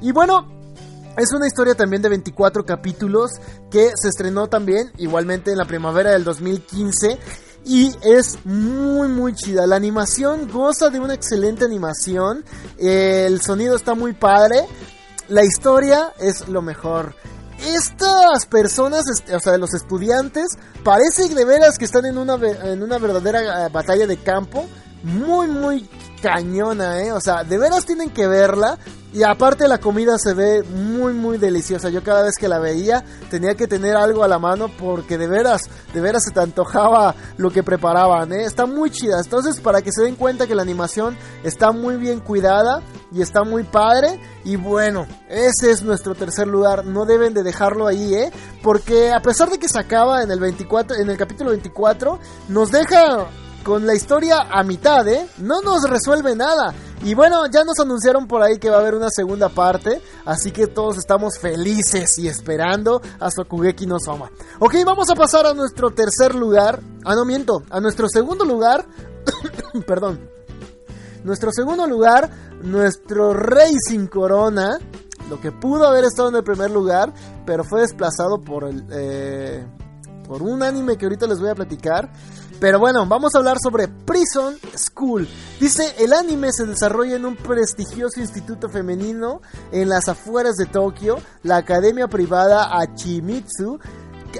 Y 0.00 0.10
bueno, 0.10 0.48
es 1.16 1.32
una 1.32 1.46
historia 1.46 1.76
también 1.76 2.02
de 2.02 2.08
24 2.08 2.66
capítulos 2.66 3.30
que 3.70 3.92
se 3.94 4.08
estrenó 4.08 4.48
también 4.48 4.90
igualmente 4.98 5.52
en 5.52 5.58
la 5.58 5.64
primavera 5.64 6.10
del 6.10 6.24
2015 6.24 7.16
y 7.64 7.92
es 8.02 8.44
muy 8.44 9.08
muy 9.08 9.34
chida. 9.34 9.66
La 9.68 9.76
animación 9.76 10.50
goza 10.50 10.90
de 10.90 10.98
una 10.98 11.14
excelente 11.14 11.64
animación, 11.64 12.44
el 12.76 13.40
sonido 13.40 13.76
está 13.76 13.94
muy 13.94 14.14
padre, 14.14 14.66
la 15.28 15.44
historia 15.44 16.12
es 16.18 16.48
lo 16.48 16.60
mejor. 16.60 17.14
Estas 17.60 18.46
personas, 18.46 19.04
o 19.32 19.40
sea, 19.40 19.58
los 19.58 19.74
estudiantes, 19.74 20.56
parece 20.84 21.28
de 21.32 21.44
veras 21.44 21.78
que 21.78 21.84
están 21.84 22.06
en 22.06 22.16
una, 22.16 22.34
en 22.34 22.82
una 22.82 22.98
verdadera 22.98 23.68
batalla 23.68 24.06
de 24.06 24.16
campo. 24.16 24.66
Muy, 25.02 25.46
muy 25.46 25.88
cañona, 26.20 27.02
¿eh? 27.02 27.12
O 27.12 27.20
sea, 27.20 27.44
de 27.44 27.58
veras 27.58 27.84
tienen 27.84 28.10
que 28.10 28.26
verla. 28.26 28.78
Y 29.10 29.22
aparte 29.22 29.66
la 29.68 29.78
comida 29.78 30.18
se 30.18 30.34
ve 30.34 30.62
muy 30.62 31.14
muy 31.14 31.38
deliciosa. 31.38 31.88
Yo 31.88 32.02
cada 32.02 32.22
vez 32.22 32.36
que 32.36 32.46
la 32.46 32.58
veía 32.58 33.02
tenía 33.30 33.54
que 33.54 33.66
tener 33.66 33.96
algo 33.96 34.22
a 34.22 34.28
la 34.28 34.38
mano 34.38 34.70
porque 34.78 35.16
de 35.16 35.26
veras, 35.26 35.62
de 35.94 36.00
veras 36.02 36.24
se 36.24 36.30
te 36.30 36.40
antojaba 36.40 37.14
lo 37.38 37.50
que 37.50 37.62
preparaban, 37.62 38.32
¿eh? 38.32 38.44
Está 38.44 38.66
muy 38.66 38.90
chida. 38.90 39.18
Entonces 39.18 39.60
para 39.60 39.80
que 39.80 39.92
se 39.92 40.02
den 40.02 40.14
cuenta 40.14 40.46
que 40.46 40.54
la 40.54 40.60
animación 40.60 41.16
está 41.42 41.72
muy 41.72 41.96
bien 41.96 42.20
cuidada 42.20 42.82
y 43.10 43.22
está 43.22 43.44
muy 43.44 43.64
padre. 43.64 44.20
Y 44.44 44.56
bueno, 44.56 45.06
ese 45.30 45.70
es 45.70 45.82
nuestro 45.82 46.14
tercer 46.14 46.46
lugar. 46.46 46.84
No 46.84 47.06
deben 47.06 47.32
de 47.32 47.42
dejarlo 47.42 47.86
ahí, 47.86 48.14
¿eh? 48.14 48.30
Porque 48.62 49.10
a 49.10 49.22
pesar 49.22 49.48
de 49.48 49.58
que 49.58 49.70
se 49.70 49.78
acaba 49.78 50.22
en 50.22 50.30
el 50.30 50.38
24, 50.38 50.98
en 50.98 51.08
el 51.08 51.16
capítulo 51.16 51.50
24, 51.50 52.18
nos 52.48 52.70
deja 52.70 53.26
con 53.68 53.86
la 53.86 53.94
historia 53.94 54.46
a 54.50 54.62
mitad, 54.62 55.06
¿eh? 55.06 55.28
No 55.36 55.60
nos 55.60 55.82
resuelve 55.82 56.34
nada. 56.34 56.72
Y 57.04 57.12
bueno, 57.12 57.46
ya 57.52 57.64
nos 57.64 57.78
anunciaron 57.78 58.26
por 58.26 58.42
ahí 58.42 58.56
que 58.58 58.70
va 58.70 58.76
a 58.76 58.80
haber 58.80 58.94
una 58.94 59.10
segunda 59.10 59.50
parte, 59.50 60.00
así 60.24 60.52
que 60.52 60.68
todos 60.68 60.96
estamos 60.96 61.38
felices 61.38 62.18
y 62.18 62.28
esperando 62.28 63.02
a 63.20 63.30
Sokugeki 63.30 63.84
no 63.84 63.98
Soma. 64.02 64.30
Ok, 64.58 64.74
vamos 64.86 65.10
a 65.10 65.14
pasar 65.14 65.44
a 65.44 65.52
nuestro 65.52 65.90
tercer 65.90 66.34
lugar. 66.34 66.80
Ah, 67.04 67.14
no 67.14 67.26
miento, 67.26 67.62
a 67.68 67.78
nuestro 67.78 68.08
segundo 68.08 68.46
lugar. 68.46 68.86
Perdón. 69.86 70.30
Nuestro 71.22 71.52
segundo 71.52 71.86
lugar, 71.86 72.30
nuestro 72.62 73.34
Rey 73.34 73.74
sin 73.86 74.06
corona. 74.06 74.78
Lo 75.28 75.38
que 75.42 75.52
pudo 75.52 75.86
haber 75.86 76.04
estado 76.04 76.30
en 76.30 76.36
el 76.36 76.42
primer 76.42 76.70
lugar, 76.70 77.12
pero 77.44 77.64
fue 77.64 77.82
desplazado 77.82 78.40
por 78.40 78.64
el, 78.64 78.86
eh, 78.90 79.66
por 80.26 80.40
un 80.40 80.62
anime 80.62 80.96
que 80.96 81.04
ahorita 81.04 81.26
les 81.26 81.38
voy 81.38 81.50
a 81.50 81.54
platicar. 81.54 82.10
Pero 82.60 82.80
bueno, 82.80 83.06
vamos 83.06 83.34
a 83.34 83.38
hablar 83.38 83.58
sobre 83.62 83.86
Prison 83.86 84.56
School. 84.76 85.28
Dice, 85.60 85.94
el 85.98 86.12
anime 86.12 86.52
se 86.52 86.66
desarrolla 86.66 87.14
en 87.14 87.24
un 87.24 87.36
prestigioso 87.36 88.18
instituto 88.20 88.68
femenino 88.68 89.40
en 89.70 89.88
las 89.88 90.08
afueras 90.08 90.56
de 90.56 90.66
Tokio, 90.66 91.18
la 91.44 91.58
academia 91.58 92.08
privada 92.08 92.80
Achimitsu, 92.80 93.78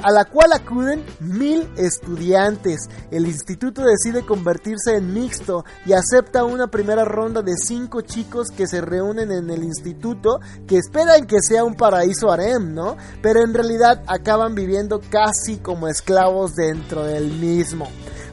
a 0.03 0.11
la 0.11 0.25
cual 0.25 0.53
acuden 0.53 1.05
mil 1.21 1.69
estudiantes. 1.77 2.89
El 3.11 3.27
instituto 3.27 3.83
decide 3.83 4.25
convertirse 4.25 4.97
en 4.97 5.13
mixto 5.13 5.65
y 5.87 5.93
acepta 5.93 6.45
una 6.45 6.69
primera 6.69 7.05
ronda 7.05 7.43
de 7.43 7.55
cinco 7.57 8.03
chicos 8.03 8.49
que 8.51 8.67
se 8.67 8.81
reúnen 8.81 9.31
en 9.33 9.51
el 9.51 9.65
instituto 9.65 10.41
que 10.67 10.79
esperan 10.79 11.27
que 11.27 11.41
sea 11.41 11.65
un 11.65 11.75
paraíso 11.75 12.31
harem, 12.31 12.75
¿no? 12.75 12.97
Pero 13.23 13.43
en 13.43 13.55
realidad 13.55 14.03
acaban 14.07 14.55
viviendo 14.55 15.01
casi 15.11 15.59
como 15.59 15.89
esclavos 15.89 16.55
dentro 16.55 17.05
del 17.05 17.33
mismo. 17.33 17.89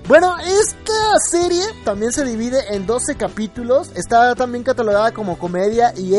Bueno, 0.07 0.35
esta 0.37 1.17
serie 1.31 1.63
también 1.83 2.11
se 2.11 2.23
divide 2.23 2.75
en 2.75 2.85
12 2.85 3.15
capítulos. 3.15 3.89
Está 3.95 4.35
también 4.35 4.63
catalogada 4.63 5.11
como 5.11 5.39
comedia 5.39 5.93
y 5.97 6.15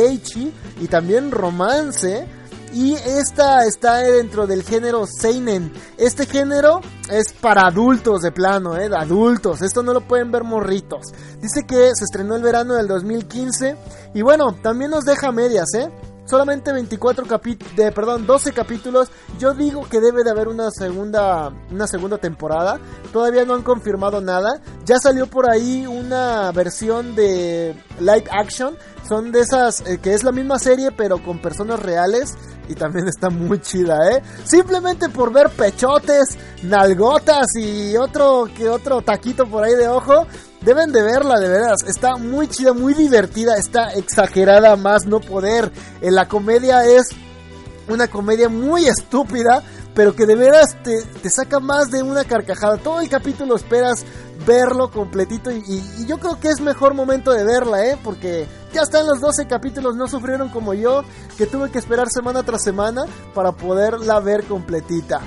y 0.80 0.88
también 0.88 1.30
romance. 1.30 2.26
Y 2.72 2.94
esta 2.94 3.64
está 3.64 3.98
dentro 3.98 4.46
del 4.46 4.62
género 4.62 5.06
Seinen. 5.06 5.72
Este 5.96 6.26
género 6.26 6.80
es 7.10 7.32
para 7.32 7.68
adultos 7.68 8.22
de 8.22 8.32
plano, 8.32 8.76
¿eh? 8.76 8.90
Adultos. 8.94 9.62
Esto 9.62 9.82
no 9.82 9.92
lo 9.92 10.02
pueden 10.02 10.30
ver 10.30 10.44
morritos. 10.44 11.12
Dice 11.40 11.64
que 11.66 11.90
se 11.94 12.04
estrenó 12.04 12.36
el 12.36 12.42
verano 12.42 12.74
del 12.74 12.88
2015. 12.88 13.76
Y 14.14 14.22
bueno, 14.22 14.54
también 14.62 14.90
nos 14.90 15.04
deja 15.04 15.32
medias, 15.32 15.72
¿eh? 15.74 15.90
solamente 16.26 16.72
24 16.72 17.26
capítulos, 17.26 17.72
perdón, 17.94 18.26
12 18.26 18.52
capítulos. 18.52 19.10
Yo 19.38 19.54
digo 19.54 19.88
que 19.88 20.00
debe 20.00 20.24
de 20.24 20.30
haber 20.30 20.48
una 20.48 20.70
segunda, 20.70 21.50
una 21.70 21.86
segunda 21.86 22.18
temporada. 22.18 22.78
Todavía 23.12 23.44
no 23.44 23.54
han 23.54 23.62
confirmado 23.62 24.20
nada. 24.20 24.60
Ya 24.84 24.96
salió 24.98 25.26
por 25.28 25.48
ahí 25.48 25.86
una 25.86 26.50
versión 26.52 27.14
de 27.14 27.76
live 28.00 28.24
action. 28.30 28.76
Son 29.08 29.30
de 29.32 29.40
esas 29.40 29.82
eh, 29.86 29.98
que 29.98 30.14
es 30.14 30.24
la 30.24 30.32
misma 30.32 30.58
serie 30.58 30.90
pero 30.90 31.22
con 31.22 31.40
personas 31.40 31.80
reales 31.80 32.34
y 32.68 32.74
también 32.74 33.08
está 33.08 33.30
muy 33.30 33.60
chida, 33.60 34.10
¿eh? 34.10 34.22
Simplemente 34.44 35.08
por 35.08 35.32
ver 35.32 35.50
pechotes, 35.50 36.36
nalgotas 36.62 37.46
y 37.56 37.96
otro 37.96 38.48
que 38.56 38.68
otro 38.68 39.02
taquito 39.02 39.46
por 39.46 39.64
ahí 39.64 39.74
de 39.74 39.88
ojo, 39.88 40.26
Deben 40.66 40.90
de 40.90 41.00
verla, 41.00 41.38
de 41.38 41.48
veras. 41.48 41.84
Está 41.86 42.16
muy 42.16 42.48
chida, 42.48 42.72
muy 42.72 42.92
divertida. 42.92 43.56
Está 43.56 43.92
exagerada 43.92 44.74
más 44.74 45.06
no 45.06 45.20
poder. 45.20 45.70
En 46.00 46.16
la 46.16 46.26
comedia 46.26 46.84
es 46.84 47.10
una 47.88 48.08
comedia 48.08 48.48
muy 48.48 48.86
estúpida, 48.86 49.62
pero 49.94 50.16
que 50.16 50.26
de 50.26 50.34
veras 50.34 50.76
te, 50.82 51.30
saca 51.30 51.60
más 51.60 51.92
de 51.92 52.02
una 52.02 52.24
carcajada. 52.24 52.78
Todo 52.78 53.00
el 53.00 53.08
capítulo 53.08 53.54
esperas 53.54 54.04
verlo 54.44 54.90
completito 54.90 55.50
y, 55.50 55.82
yo 56.06 56.18
creo 56.18 56.38
que 56.38 56.48
es 56.48 56.60
mejor 56.60 56.94
momento 56.94 57.32
de 57.32 57.44
verla, 57.44 57.86
¿eh? 57.86 57.98
Porque 58.02 58.46
ya 58.72 58.82
están 58.82 59.06
los 59.06 59.20
12 59.20 59.46
capítulos, 59.46 59.96
no 59.96 60.08
sufrieron 60.08 60.48
como 60.48 60.74
yo, 60.74 61.02
que 61.36 61.46
tuve 61.46 61.70
que 61.70 61.78
esperar 61.78 62.08
semana 62.10 62.42
tras 62.42 62.62
semana 62.62 63.06
para 63.34 63.52
poderla 63.52 64.20
ver 64.20 64.44
completita. 64.44 65.20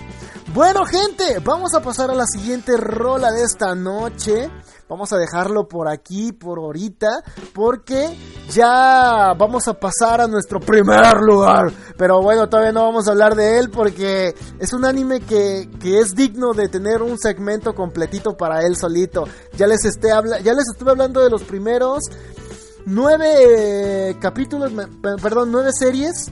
Bueno 0.53 0.85
gente, 0.85 1.39
vamos 1.43 1.73
a 1.75 1.81
pasar 1.81 2.09
a 2.09 2.15
la 2.15 2.25
siguiente 2.25 2.75
rola 2.77 3.31
de 3.31 3.43
esta 3.43 3.75
noche. 3.75 4.49
Vamos 4.89 5.13
a 5.13 5.17
dejarlo 5.17 5.67
por 5.67 5.87
aquí, 5.87 6.31
por 6.31 6.57
ahorita, 6.57 7.23
porque 7.53 8.09
ya 8.49 9.35
vamos 9.37 9.67
a 9.67 9.79
pasar 9.79 10.19
a 10.19 10.27
nuestro 10.27 10.59
primer 10.59 11.17
lugar. 11.21 11.71
Pero 11.95 12.23
bueno, 12.23 12.49
todavía 12.49 12.71
no 12.71 12.85
vamos 12.85 13.07
a 13.07 13.11
hablar 13.11 13.35
de 13.35 13.59
él 13.59 13.69
porque 13.69 14.33
es 14.59 14.73
un 14.73 14.85
anime 14.85 15.21
que, 15.21 15.69
que 15.79 15.99
es 15.99 16.15
digno 16.15 16.53
de 16.53 16.69
tener 16.69 17.03
un 17.03 17.19
segmento 17.19 17.75
completito 17.75 18.35
para 18.35 18.65
él 18.65 18.75
solito. 18.75 19.25
Ya 19.55 19.67
les, 19.67 19.85
esté 19.85 20.11
habla 20.11 20.39
ya 20.39 20.53
les 20.53 20.65
estuve 20.73 20.89
hablando 20.89 21.21
de 21.21 21.29
los 21.29 21.43
primeros 21.43 22.05
nueve 22.85 24.17
capítulos, 24.19 24.71
perdón, 25.21 25.51
nueve 25.51 25.69
series 25.71 26.31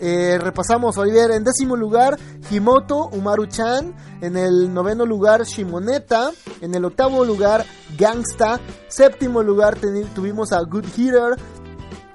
eh, 0.00 0.38
repasamos 0.40 0.96
Oliver 0.98 1.30
en 1.32 1.44
décimo 1.44 1.76
lugar 1.76 2.18
Himoto 2.50 3.08
Umaru-chan, 3.10 3.94
en 4.20 4.36
el 4.36 4.72
noveno 4.72 5.04
lugar 5.06 5.44
Shimoneta, 5.44 6.30
en 6.60 6.74
el 6.74 6.84
octavo 6.84 7.24
lugar 7.24 7.64
Gangsta, 7.96 8.60
séptimo 8.88 9.42
lugar 9.42 9.76
tuvimos 10.14 10.52
a 10.52 10.60
Good 10.60 10.86
Hitter, 10.96 11.36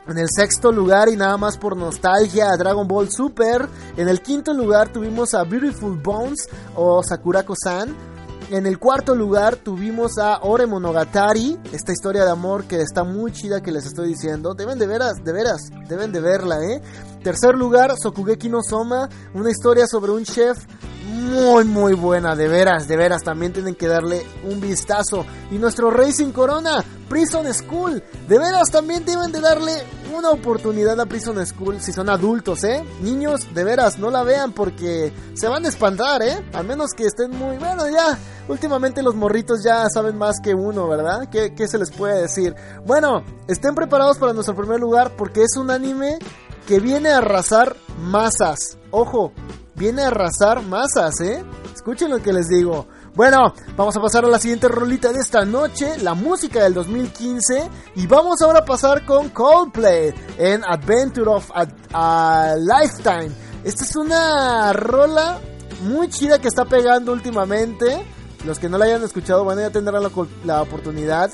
en 0.07 0.17
el 0.17 0.27
sexto 0.29 0.71
lugar 0.71 1.09
y 1.09 1.15
nada 1.15 1.37
más 1.37 1.57
por 1.57 1.77
nostalgia 1.77 2.51
a 2.51 2.57
Dragon 2.57 2.87
Ball 2.87 3.09
Super, 3.09 3.67
en 3.97 4.07
el 4.07 4.21
quinto 4.21 4.53
lugar 4.53 4.89
tuvimos 4.89 5.33
a 5.33 5.43
Beautiful 5.43 5.97
Bones 5.97 6.49
o 6.75 7.01
Sakurako-san, 7.03 8.12
en 8.53 8.67
el 8.67 8.77
cuarto 8.77 9.15
lugar 9.15 9.55
tuvimos 9.55 10.19
a 10.19 10.37
Ore 10.43 10.67
Monogatari, 10.67 11.57
esta 11.71 11.91
historia 11.91 12.23
de 12.23 12.29
amor 12.29 12.65
que 12.65 12.81
está 12.81 13.03
muy 13.03 13.31
chida 13.31 13.61
que 13.63 13.71
les 13.71 13.87
estoy 13.87 14.09
diciendo. 14.09 14.53
Deben 14.53 14.77
de 14.77 14.85
veras, 14.85 15.23
de 15.23 15.33
veras, 15.33 15.71
deben 15.89 16.11
de 16.11 16.19
verla, 16.19 16.63
¿eh? 16.63 16.79
Tercer 17.23 17.55
lugar, 17.55 17.95
Sokugeki 17.97 18.49
no 18.49 18.61
Soma, 18.61 19.09
una 19.33 19.49
historia 19.49 19.87
sobre 19.87 20.11
un 20.11 20.23
chef 20.23 20.67
muy 21.13 21.65
muy 21.65 21.93
buena, 21.93 22.35
de 22.35 22.47
veras, 22.47 22.87
de 22.87 22.95
veras, 22.95 23.23
también 23.23 23.53
tienen 23.53 23.73
que 23.73 23.87
darle 23.87 24.23
un 24.43 24.61
vistazo. 24.61 25.25
Y 25.49 25.57
nuestro 25.57 25.89
Racing 25.89 26.31
Corona, 26.31 26.83
Prison 27.09 27.51
School, 27.51 28.03
de 28.27 28.37
veras 28.37 28.69
también 28.69 29.03
deben 29.03 29.31
de 29.31 29.41
darle 29.41 29.83
una 30.15 30.29
oportunidad 30.29 30.99
a 30.99 31.07
Prison 31.07 31.43
School 31.45 31.81
si 31.81 31.91
son 31.91 32.07
adultos, 32.07 32.63
¿eh? 32.63 32.83
Niños, 33.01 33.51
de 33.53 33.63
veras, 33.63 33.97
no 33.97 34.11
la 34.11 34.23
vean 34.23 34.51
porque 34.51 35.11
se 35.33 35.47
van 35.47 35.65
a 35.65 35.69
espantar, 35.69 36.21
¿eh? 36.21 36.45
Al 36.53 36.67
menos 36.67 36.91
que 36.95 37.05
estén 37.05 37.31
muy, 37.31 37.57
bueno, 37.57 37.89
ya, 37.89 38.17
últimamente 38.47 39.03
los 39.03 39.15
morritos 39.15 39.63
ya 39.63 39.87
saben 39.89 40.17
más 40.17 40.39
que 40.41 40.53
uno, 40.53 40.87
¿verdad? 40.87 41.29
¿Qué, 41.29 41.67
se 41.67 41.77
les 41.77 41.91
puede 41.91 42.21
decir? 42.21 42.55
Bueno, 42.85 43.23
estén 43.47 43.75
preparados 43.75 44.17
para 44.17 44.33
nuestro 44.33 44.55
primer 44.55 44.79
lugar 44.79 45.11
porque 45.17 45.43
es 45.43 45.55
un 45.57 45.71
anime 45.71 46.19
que 46.67 46.79
viene 46.79 47.09
a 47.09 47.17
arrasar 47.17 47.75
masas. 47.99 48.77
Ojo, 48.91 49.33
viene 49.75 50.03
a 50.03 50.07
arrasar 50.07 50.61
masas, 50.61 51.19
¿eh? 51.21 51.43
Escuchen 51.73 52.09
lo 52.09 52.21
que 52.21 52.33
les 52.33 52.47
digo. 52.47 52.87
Bueno, 53.15 53.53
vamos 53.77 53.95
a 53.95 54.01
pasar 54.01 54.25
a 54.25 54.27
la 54.27 54.39
siguiente 54.39 54.67
rolita 54.67 55.13
de 55.13 55.19
esta 55.19 55.45
noche, 55.45 55.99
la 55.99 56.15
música 56.15 56.63
del 56.63 56.73
2015. 56.73 57.69
Y 57.95 58.07
vamos 58.07 58.41
ahora 58.41 58.59
a 58.59 58.65
pasar 58.65 59.05
con 59.05 59.29
Coldplay 59.29 60.13
en 60.39 60.63
Adventure 60.63 61.29
of 61.29 61.51
a, 61.53 62.55
Lifetime. 62.57 63.31
Esta 63.63 63.83
es 63.83 63.95
una 63.95 64.73
rola 64.73 65.39
muy 65.83 66.09
chida 66.09 66.39
que 66.39 66.47
está 66.47 66.65
pegando 66.65 67.11
últimamente. 67.11 68.03
Los 68.45 68.59
que 68.59 68.69
no 68.69 68.77
la 68.77 68.85
hayan 68.85 69.03
escuchado 69.03 69.45
van 69.45 69.59
a 69.59 69.69
tener 69.69 69.93
la, 69.93 70.11
la 70.45 70.61
oportunidad. 70.61 71.31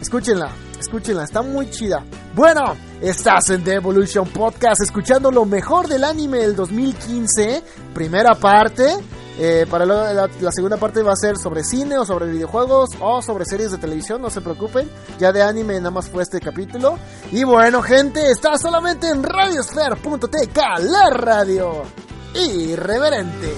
Escúchenla, 0.00 0.50
escúchenla, 0.78 1.24
está 1.24 1.42
muy 1.42 1.70
chida. 1.70 2.04
Bueno, 2.34 2.76
estás 3.00 3.50
en 3.50 3.64
The 3.64 3.74
Evolution 3.74 4.28
Podcast 4.28 4.82
escuchando 4.82 5.30
lo 5.30 5.44
mejor 5.44 5.88
del 5.88 6.04
anime 6.04 6.38
del 6.38 6.54
2015, 6.54 7.62
primera 7.94 8.34
parte. 8.34 8.96
Eh, 9.40 9.66
para 9.70 9.86
la, 9.86 10.28
segunda 10.50 10.78
parte 10.78 11.00
va 11.00 11.12
a 11.12 11.16
ser 11.16 11.36
sobre 11.36 11.62
cine 11.62 11.96
o 11.96 12.04
sobre 12.04 12.26
videojuegos 12.26 12.90
o 13.00 13.22
sobre 13.22 13.44
series 13.44 13.70
de 13.70 13.78
televisión, 13.78 14.20
no 14.20 14.30
se 14.30 14.40
preocupen. 14.40 14.90
Ya 15.18 15.30
de 15.32 15.42
anime 15.42 15.78
nada 15.78 15.92
más 15.92 16.08
fue 16.08 16.24
este 16.24 16.40
capítulo. 16.40 16.98
Y 17.30 17.44
bueno, 17.44 17.80
gente, 17.82 18.30
está 18.30 18.58
solamente 18.58 19.08
en 19.08 19.22
radiosphere.tk, 19.22 20.58
la 20.80 21.10
radio 21.10 21.82
irreverente. 22.34 23.54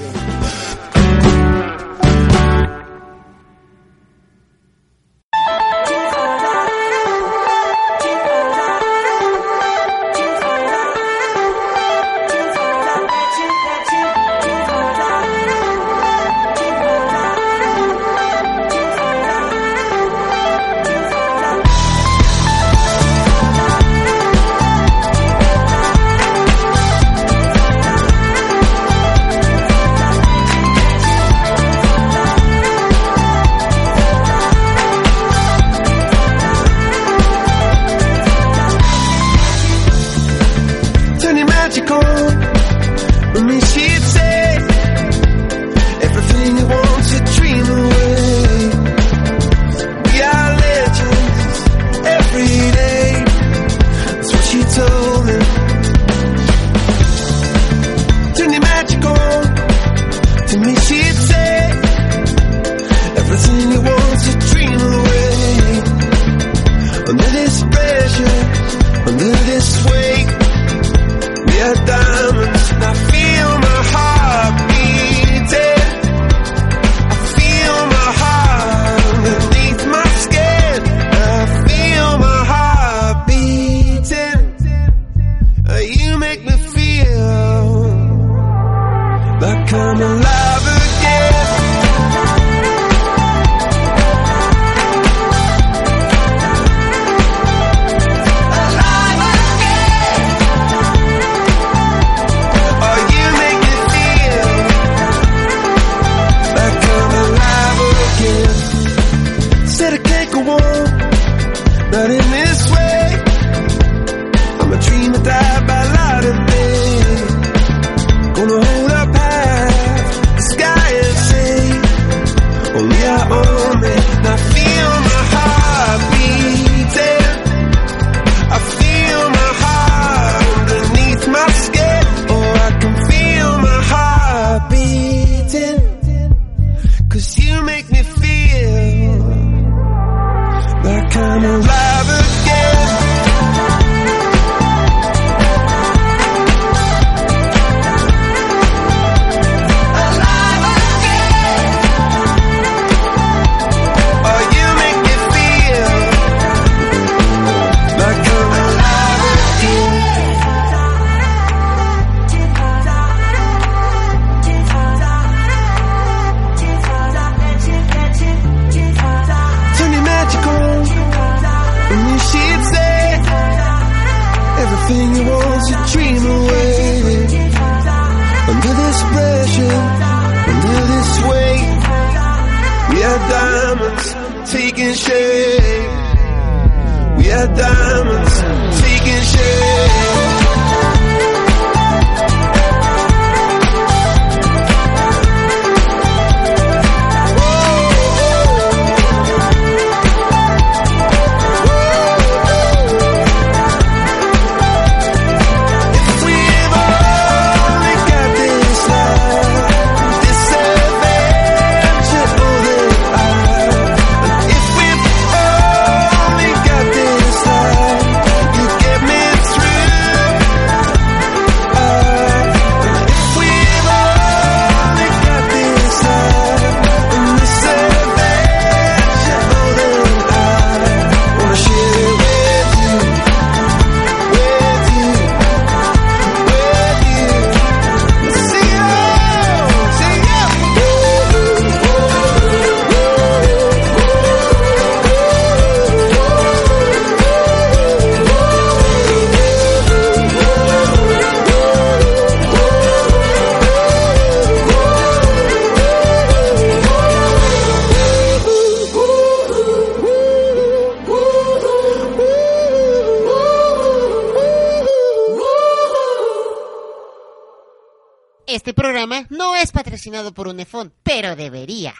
Patrocinado 270.00 270.32
por 270.32 270.48
Unefón, 270.48 270.94
pero 271.02 271.36
debería. 271.36 271.94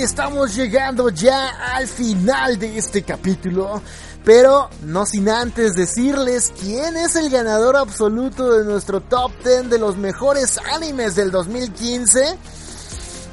Y 0.00 0.02
estamos 0.02 0.56
llegando 0.56 1.10
ya 1.10 1.74
al 1.74 1.86
final 1.86 2.58
de 2.58 2.78
este 2.78 3.02
capítulo. 3.02 3.82
Pero 4.24 4.68
no 4.82 5.06
sin 5.06 5.28
antes 5.28 5.74
decirles 5.74 6.52
quién 6.60 6.96
es 6.96 7.16
el 7.16 7.30
ganador 7.30 7.76
absoluto 7.76 8.52
de 8.52 8.64
nuestro 8.64 9.00
top 9.00 9.32
10 9.44 9.70
de 9.70 9.78
los 9.78 9.96
mejores 9.96 10.58
animes 10.74 11.16
del 11.16 11.30
2015. 11.30 12.38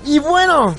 Y 0.05 0.19
bueno, 0.19 0.73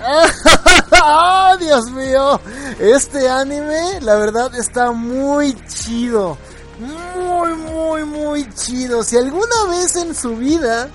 ¡Oh, 0.00 1.56
Dios 1.60 1.90
mío! 1.90 2.40
Este 2.78 3.28
anime, 3.28 4.00
la 4.00 4.14
verdad, 4.14 4.54
está 4.54 4.92
muy 4.92 5.56
chido. 5.66 6.38
Muy, 6.78 7.54
muy, 7.54 8.04
muy 8.04 8.54
chido. 8.54 9.02
Si 9.02 9.16
alguna 9.16 9.64
vez 9.68 9.96
en 9.96 10.14
su 10.14 10.36
vida 10.36 10.88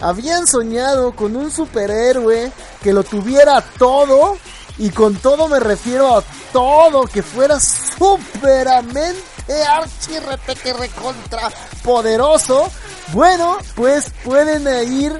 habían 0.00 0.46
soñado 0.46 1.14
con 1.14 1.36
un 1.36 1.50
superhéroe 1.50 2.50
que 2.82 2.92
lo 2.92 3.04
tuviera 3.04 3.62
todo, 3.78 4.38
y 4.78 4.90
con 4.90 5.16
todo 5.16 5.48
me 5.48 5.60
refiero 5.60 6.16
a 6.16 6.22
todo, 6.52 7.06
que 7.06 7.22
fuera 7.22 7.58
superamente 7.60 9.22
archi 9.68 10.18
repete 10.18 10.72
recontra 10.72 11.50
poderoso, 11.82 12.70
bueno, 13.12 13.58
pues 13.74 14.10
pueden 14.24 14.66
ir 14.92 15.18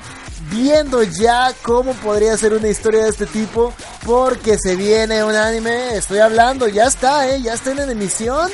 viendo 0.51 1.03
ya 1.03 1.53
cómo 1.63 1.93
podría 1.95 2.37
ser 2.37 2.53
una 2.55 2.69
historia 2.69 3.05
de 3.05 3.11
este 3.11 3.27
tipo, 3.27 3.73
porque 4.05 4.59
se 4.59 4.77
viene 4.77 5.25
un 5.25 5.35
anime, 5.35 5.97
estoy 5.97 6.19
hablando, 6.19 6.69
ya 6.69 6.87
está, 6.87 7.29
eh, 7.29 7.41
ya 7.43 7.55
está 7.55 7.73
en 7.73 7.91
emisión. 7.91 8.51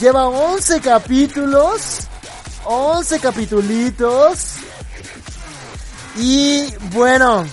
Lleva 0.00 0.28
11 0.28 0.80
capítulos, 0.80 2.08
11 2.64 3.20
capitulitos. 3.20 4.54
Y 6.16 6.74
bueno, 6.92 7.46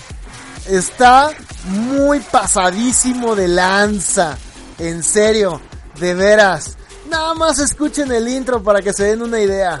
está 0.68 1.30
muy 1.64 2.20
pasadísimo 2.20 3.34
de 3.34 3.48
lanza. 3.48 4.36
En 4.78 5.02
serio, 5.02 5.60
de 5.98 6.14
veras. 6.14 6.76
Nada 7.08 7.34
más 7.34 7.58
escuchen 7.58 8.12
el 8.12 8.28
intro 8.28 8.62
para 8.62 8.82
que 8.82 8.92
se 8.92 9.04
den 9.04 9.22
una 9.22 9.40
idea. 9.40 9.80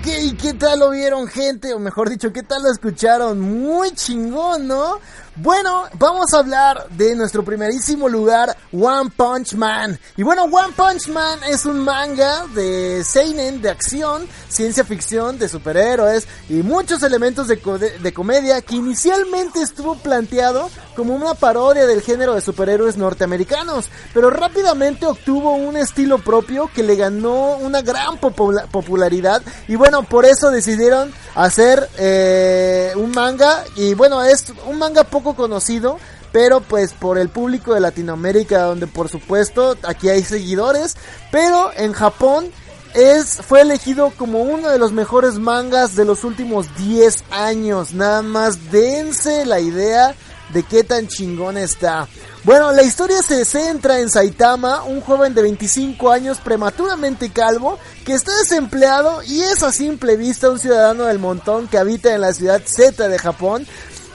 Ok, 0.00 0.40
¿qué 0.40 0.54
tal 0.54 0.80
lo 0.80 0.90
vieron 0.90 1.28
gente? 1.28 1.74
O 1.74 1.78
mejor 1.78 2.08
dicho, 2.08 2.32
¿qué 2.32 2.42
tal 2.42 2.62
lo 2.62 2.70
escucharon? 2.70 3.40
Muy 3.40 3.90
chingón, 3.90 4.66
¿no? 4.66 4.98
Bueno, 5.42 5.84
vamos 5.94 6.34
a 6.34 6.40
hablar 6.40 6.86
de 6.90 7.14
nuestro 7.14 7.42
primerísimo 7.42 8.10
lugar, 8.10 8.54
One 8.74 9.08
Punch 9.16 9.54
Man. 9.54 9.98
Y 10.18 10.22
bueno, 10.22 10.44
One 10.44 10.74
Punch 10.76 11.08
Man 11.08 11.38
es 11.48 11.64
un 11.64 11.78
manga 11.78 12.44
de 12.54 13.02
seinen, 13.04 13.62
de 13.62 13.70
acción, 13.70 14.28
ciencia 14.50 14.84
ficción, 14.84 15.38
de 15.38 15.48
superhéroes 15.48 16.28
y 16.50 16.56
muchos 16.56 17.02
elementos 17.04 17.48
de, 17.48 17.56
de 17.56 18.12
comedia 18.12 18.60
que 18.60 18.74
inicialmente 18.74 19.62
estuvo 19.62 19.94
planteado 19.94 20.68
como 20.94 21.14
una 21.14 21.32
parodia 21.32 21.86
del 21.86 22.02
género 22.02 22.34
de 22.34 22.42
superhéroes 22.42 22.98
norteamericanos, 22.98 23.88
pero 24.12 24.28
rápidamente 24.28 25.06
obtuvo 25.06 25.54
un 25.54 25.78
estilo 25.78 26.18
propio 26.18 26.68
que 26.74 26.82
le 26.82 26.96
ganó 26.96 27.56
una 27.56 27.80
gran 27.80 28.20
popula- 28.20 28.66
popularidad 28.66 29.40
y 29.68 29.76
bueno, 29.76 30.02
por 30.02 30.26
eso 30.26 30.50
decidieron 30.50 31.10
hacer 31.34 31.88
eh, 31.96 32.92
un 32.96 33.12
manga 33.12 33.64
y 33.76 33.94
bueno, 33.94 34.22
es 34.22 34.52
un 34.66 34.76
manga 34.76 35.04
poco 35.04 35.29
conocido, 35.34 35.98
pero 36.32 36.60
pues 36.60 36.92
por 36.92 37.18
el 37.18 37.28
público 37.28 37.74
de 37.74 37.80
Latinoamérica, 37.80 38.62
donde 38.62 38.86
por 38.86 39.08
supuesto 39.08 39.76
aquí 39.82 40.08
hay 40.08 40.22
seguidores, 40.22 40.96
pero 41.30 41.70
en 41.76 41.92
Japón 41.92 42.50
es, 42.94 43.36
fue 43.36 43.60
elegido 43.60 44.12
como 44.16 44.42
uno 44.42 44.68
de 44.68 44.78
los 44.78 44.92
mejores 44.92 45.38
mangas 45.38 45.94
de 45.94 46.04
los 46.04 46.24
últimos 46.24 46.66
10 46.76 47.24
años. 47.30 47.92
Nada 47.92 48.22
más 48.22 48.70
dense 48.70 49.44
la 49.44 49.60
idea 49.60 50.14
de 50.52 50.62
qué 50.64 50.84
tan 50.84 51.06
chingón 51.06 51.56
está. 51.56 52.08
Bueno, 52.42 52.72
la 52.72 52.82
historia 52.82 53.20
se 53.22 53.44
centra 53.44 54.00
en 54.00 54.08
Saitama, 54.08 54.82
un 54.84 55.00
joven 55.02 55.34
de 55.34 55.42
25 55.42 56.10
años 56.10 56.38
prematuramente 56.38 57.30
calvo 57.30 57.78
que 58.04 58.14
está 58.14 58.32
desempleado 58.38 59.22
y 59.22 59.42
es 59.42 59.62
a 59.62 59.72
simple 59.72 60.16
vista 60.16 60.48
un 60.48 60.58
ciudadano 60.58 61.04
del 61.04 61.18
montón 61.18 61.68
que 61.68 61.78
habita 61.78 62.14
en 62.14 62.22
la 62.22 62.32
ciudad 62.32 62.62
Z 62.64 63.08
de 63.08 63.18
Japón. 63.18 63.66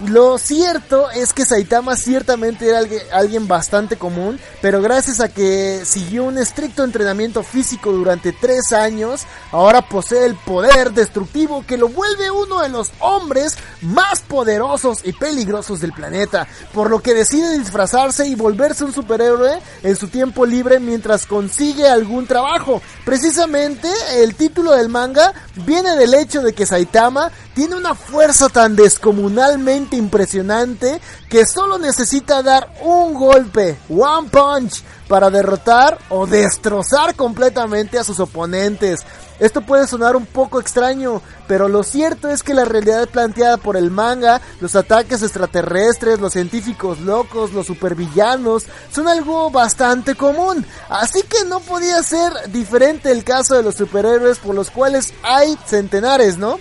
Lo 0.03 0.37
cierto 0.37 1.09
es 1.11 1.31
que 1.31 1.45
Saitama 1.45 1.95
ciertamente 1.95 2.67
era 2.67 2.79
alguien, 3.13 3.47
bastante 3.47 3.95
común, 3.95 4.37
pero 4.61 4.81
gracias 4.81 5.21
a 5.21 5.29
que 5.29 5.83
siguió 5.85 6.25
un 6.25 6.37
estricto 6.37 6.83
entrenamiento 6.83 7.43
físico 7.43 7.93
durante 7.93 8.33
tres 8.33 8.73
años, 8.73 9.21
ahora 9.53 9.87
posee 9.87 10.25
el 10.25 10.35
poder 10.35 10.91
destructivo 10.91 11.63
que 11.65 11.77
lo 11.77 11.87
vuelve 11.87 12.29
uno 12.29 12.59
de 12.59 12.67
los 12.67 12.91
hombres 12.99 13.55
más 13.81 14.21
poderosos 14.21 14.99
y 15.05 15.13
peligrosos 15.13 15.79
del 15.79 15.93
planeta, 15.93 16.45
por 16.73 16.89
lo 16.89 16.99
que 16.99 17.13
decide 17.13 17.57
disfrazarse 17.57 18.27
y 18.27 18.35
volverse 18.35 18.83
un 18.83 18.93
superhéroe 18.93 19.61
en 19.81 19.95
su 19.95 20.09
tiempo 20.09 20.45
libre 20.45 20.81
mientras 20.81 21.25
consigue 21.25 21.87
algún 21.87 22.27
trabajo. 22.27 22.81
Precisamente 23.05 23.89
el 24.15 24.35
título 24.35 24.73
del 24.73 24.89
manga 24.89 25.33
viene 25.65 25.95
del 25.95 26.15
hecho 26.15 26.41
de 26.41 26.53
que 26.53 26.65
Saitama 26.65 27.31
tiene 27.53 27.75
una 27.77 27.95
fuerza 27.95 28.49
tan 28.49 28.75
descomunalmente 28.75 29.84
impresionante 29.93 30.99
que 31.29 31.45
solo 31.45 31.77
necesita 31.77 32.41
dar 32.41 32.69
un 32.81 33.13
golpe, 33.13 33.77
one 33.89 34.29
punch, 34.29 34.83
para 35.07 35.29
derrotar 35.29 35.99
o 36.09 36.25
destrozar 36.25 37.15
completamente 37.15 37.99
a 37.99 38.03
sus 38.03 38.19
oponentes. 38.19 39.01
Esto 39.39 39.61
puede 39.61 39.85
sonar 39.85 40.15
un 40.15 40.25
poco 40.25 40.61
extraño, 40.61 41.21
pero 41.47 41.67
lo 41.67 41.83
cierto 41.83 42.29
es 42.29 42.41
que 42.41 42.53
la 42.53 42.63
realidad 42.63 43.09
planteada 43.09 43.57
por 43.57 43.75
el 43.75 43.91
manga, 43.91 44.41
los 44.61 44.75
ataques 44.75 45.21
extraterrestres, 45.23 46.21
los 46.21 46.31
científicos 46.31 47.01
locos, 47.01 47.51
los 47.51 47.67
supervillanos, 47.67 48.63
son 48.91 49.09
algo 49.09 49.51
bastante 49.51 50.15
común. 50.15 50.65
Así 50.89 51.21
que 51.23 51.43
no 51.45 51.59
podía 51.59 52.01
ser 52.01 52.31
diferente 52.51 53.11
el 53.11 53.25
caso 53.25 53.55
de 53.55 53.63
los 53.63 53.75
superhéroes 53.75 54.39
por 54.39 54.55
los 54.55 54.71
cuales 54.71 55.13
hay 55.21 55.57
centenares, 55.65 56.37
¿no? 56.37 56.57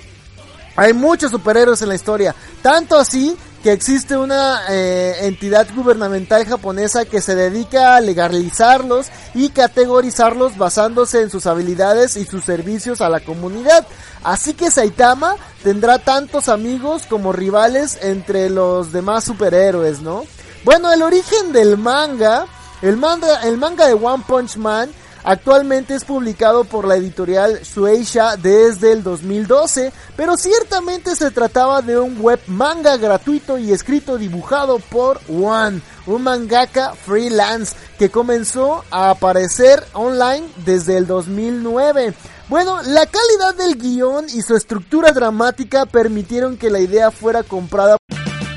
Hay 0.77 0.93
muchos 0.93 1.31
superhéroes 1.31 1.83
en 1.83 1.89
la 1.89 1.95
historia, 1.95 2.35
tanto 2.63 2.99
así 2.99 3.37
que 3.65 3.73
existe 3.73 4.15
una 4.15 4.61
eh, 4.69 5.21
entidad 5.23 5.67
gubernamental 5.75 6.45
japonesa 6.45 7.07
que 7.07 7.23
se 7.23 7.35
dedica 7.35 7.97
a 7.97 8.01
legalizarlos 8.03 9.07
y 9.33 9.49
categorizarlos 9.49 10.59
basándose 10.59 11.23
en 11.23 11.31
sus 11.31 11.47
habilidades 11.47 12.17
y 12.17 12.27
sus 12.27 12.45
servicios 12.45 13.01
a 13.01 13.09
la 13.09 13.21
comunidad. 13.21 13.87
Así 14.23 14.53
que 14.53 14.71
Saitama 14.71 15.37
tendrá 15.63 15.99
tantos 15.99 16.51
amigos 16.51 17.05
como 17.09 17.33
rivales 17.33 17.99
entre 18.03 18.51
los 18.51 18.93
demás 18.93 19.25
superhéroes, 19.25 20.03
¿no? 20.03 20.25
Bueno, 20.65 20.93
el 20.93 21.01
origen 21.03 21.53
del 21.53 21.79
manga, 21.79 22.47
el 22.83 22.99
manga, 22.99 23.45
el 23.45 23.57
manga 23.57 23.87
de 23.87 23.95
One 23.95 24.25
Punch 24.27 24.57
Man 24.57 24.91
Actualmente 25.25 25.95
es 25.95 26.05
publicado 26.05 26.65
por 26.65 26.87
la 26.87 26.97
editorial 26.97 27.61
Shueisha 27.63 28.37
desde 28.37 28.93
el 28.93 29.03
2012, 29.03 29.91
pero 30.17 30.37
ciertamente 30.37 31.17
se 31.17 31.31
trataba 31.31 31.81
de 31.81 31.99
un 31.99 32.21
web 32.21 32.39
manga 32.47 32.99
gratuito 32.99 33.57
y 33.57 33.73
escrito 33.73 34.19
dibujado 34.19 34.79
por 34.79 35.19
One, 35.29 35.81
un 36.07 36.23
mangaka 36.23 36.93
freelance 36.95 37.75
que 37.99 38.11
comenzó 38.11 38.85
a 38.91 39.09
aparecer 39.09 39.83
online 39.95 40.47
desde 40.67 40.99
el 40.99 41.07
2009. 41.07 42.13
Bueno, 42.51 42.83
la 42.83 43.07
calidad 43.07 43.55
del 43.57 43.79
guion 43.79 44.27
y 44.27 44.43
su 44.43 44.55
estructura 44.55 45.13
dramática 45.13 45.87
permitieron 45.87 46.59
que 46.59 46.69
la 46.69 46.81
idea 46.81 47.11
fuera 47.11 47.43
comprada 47.43 47.97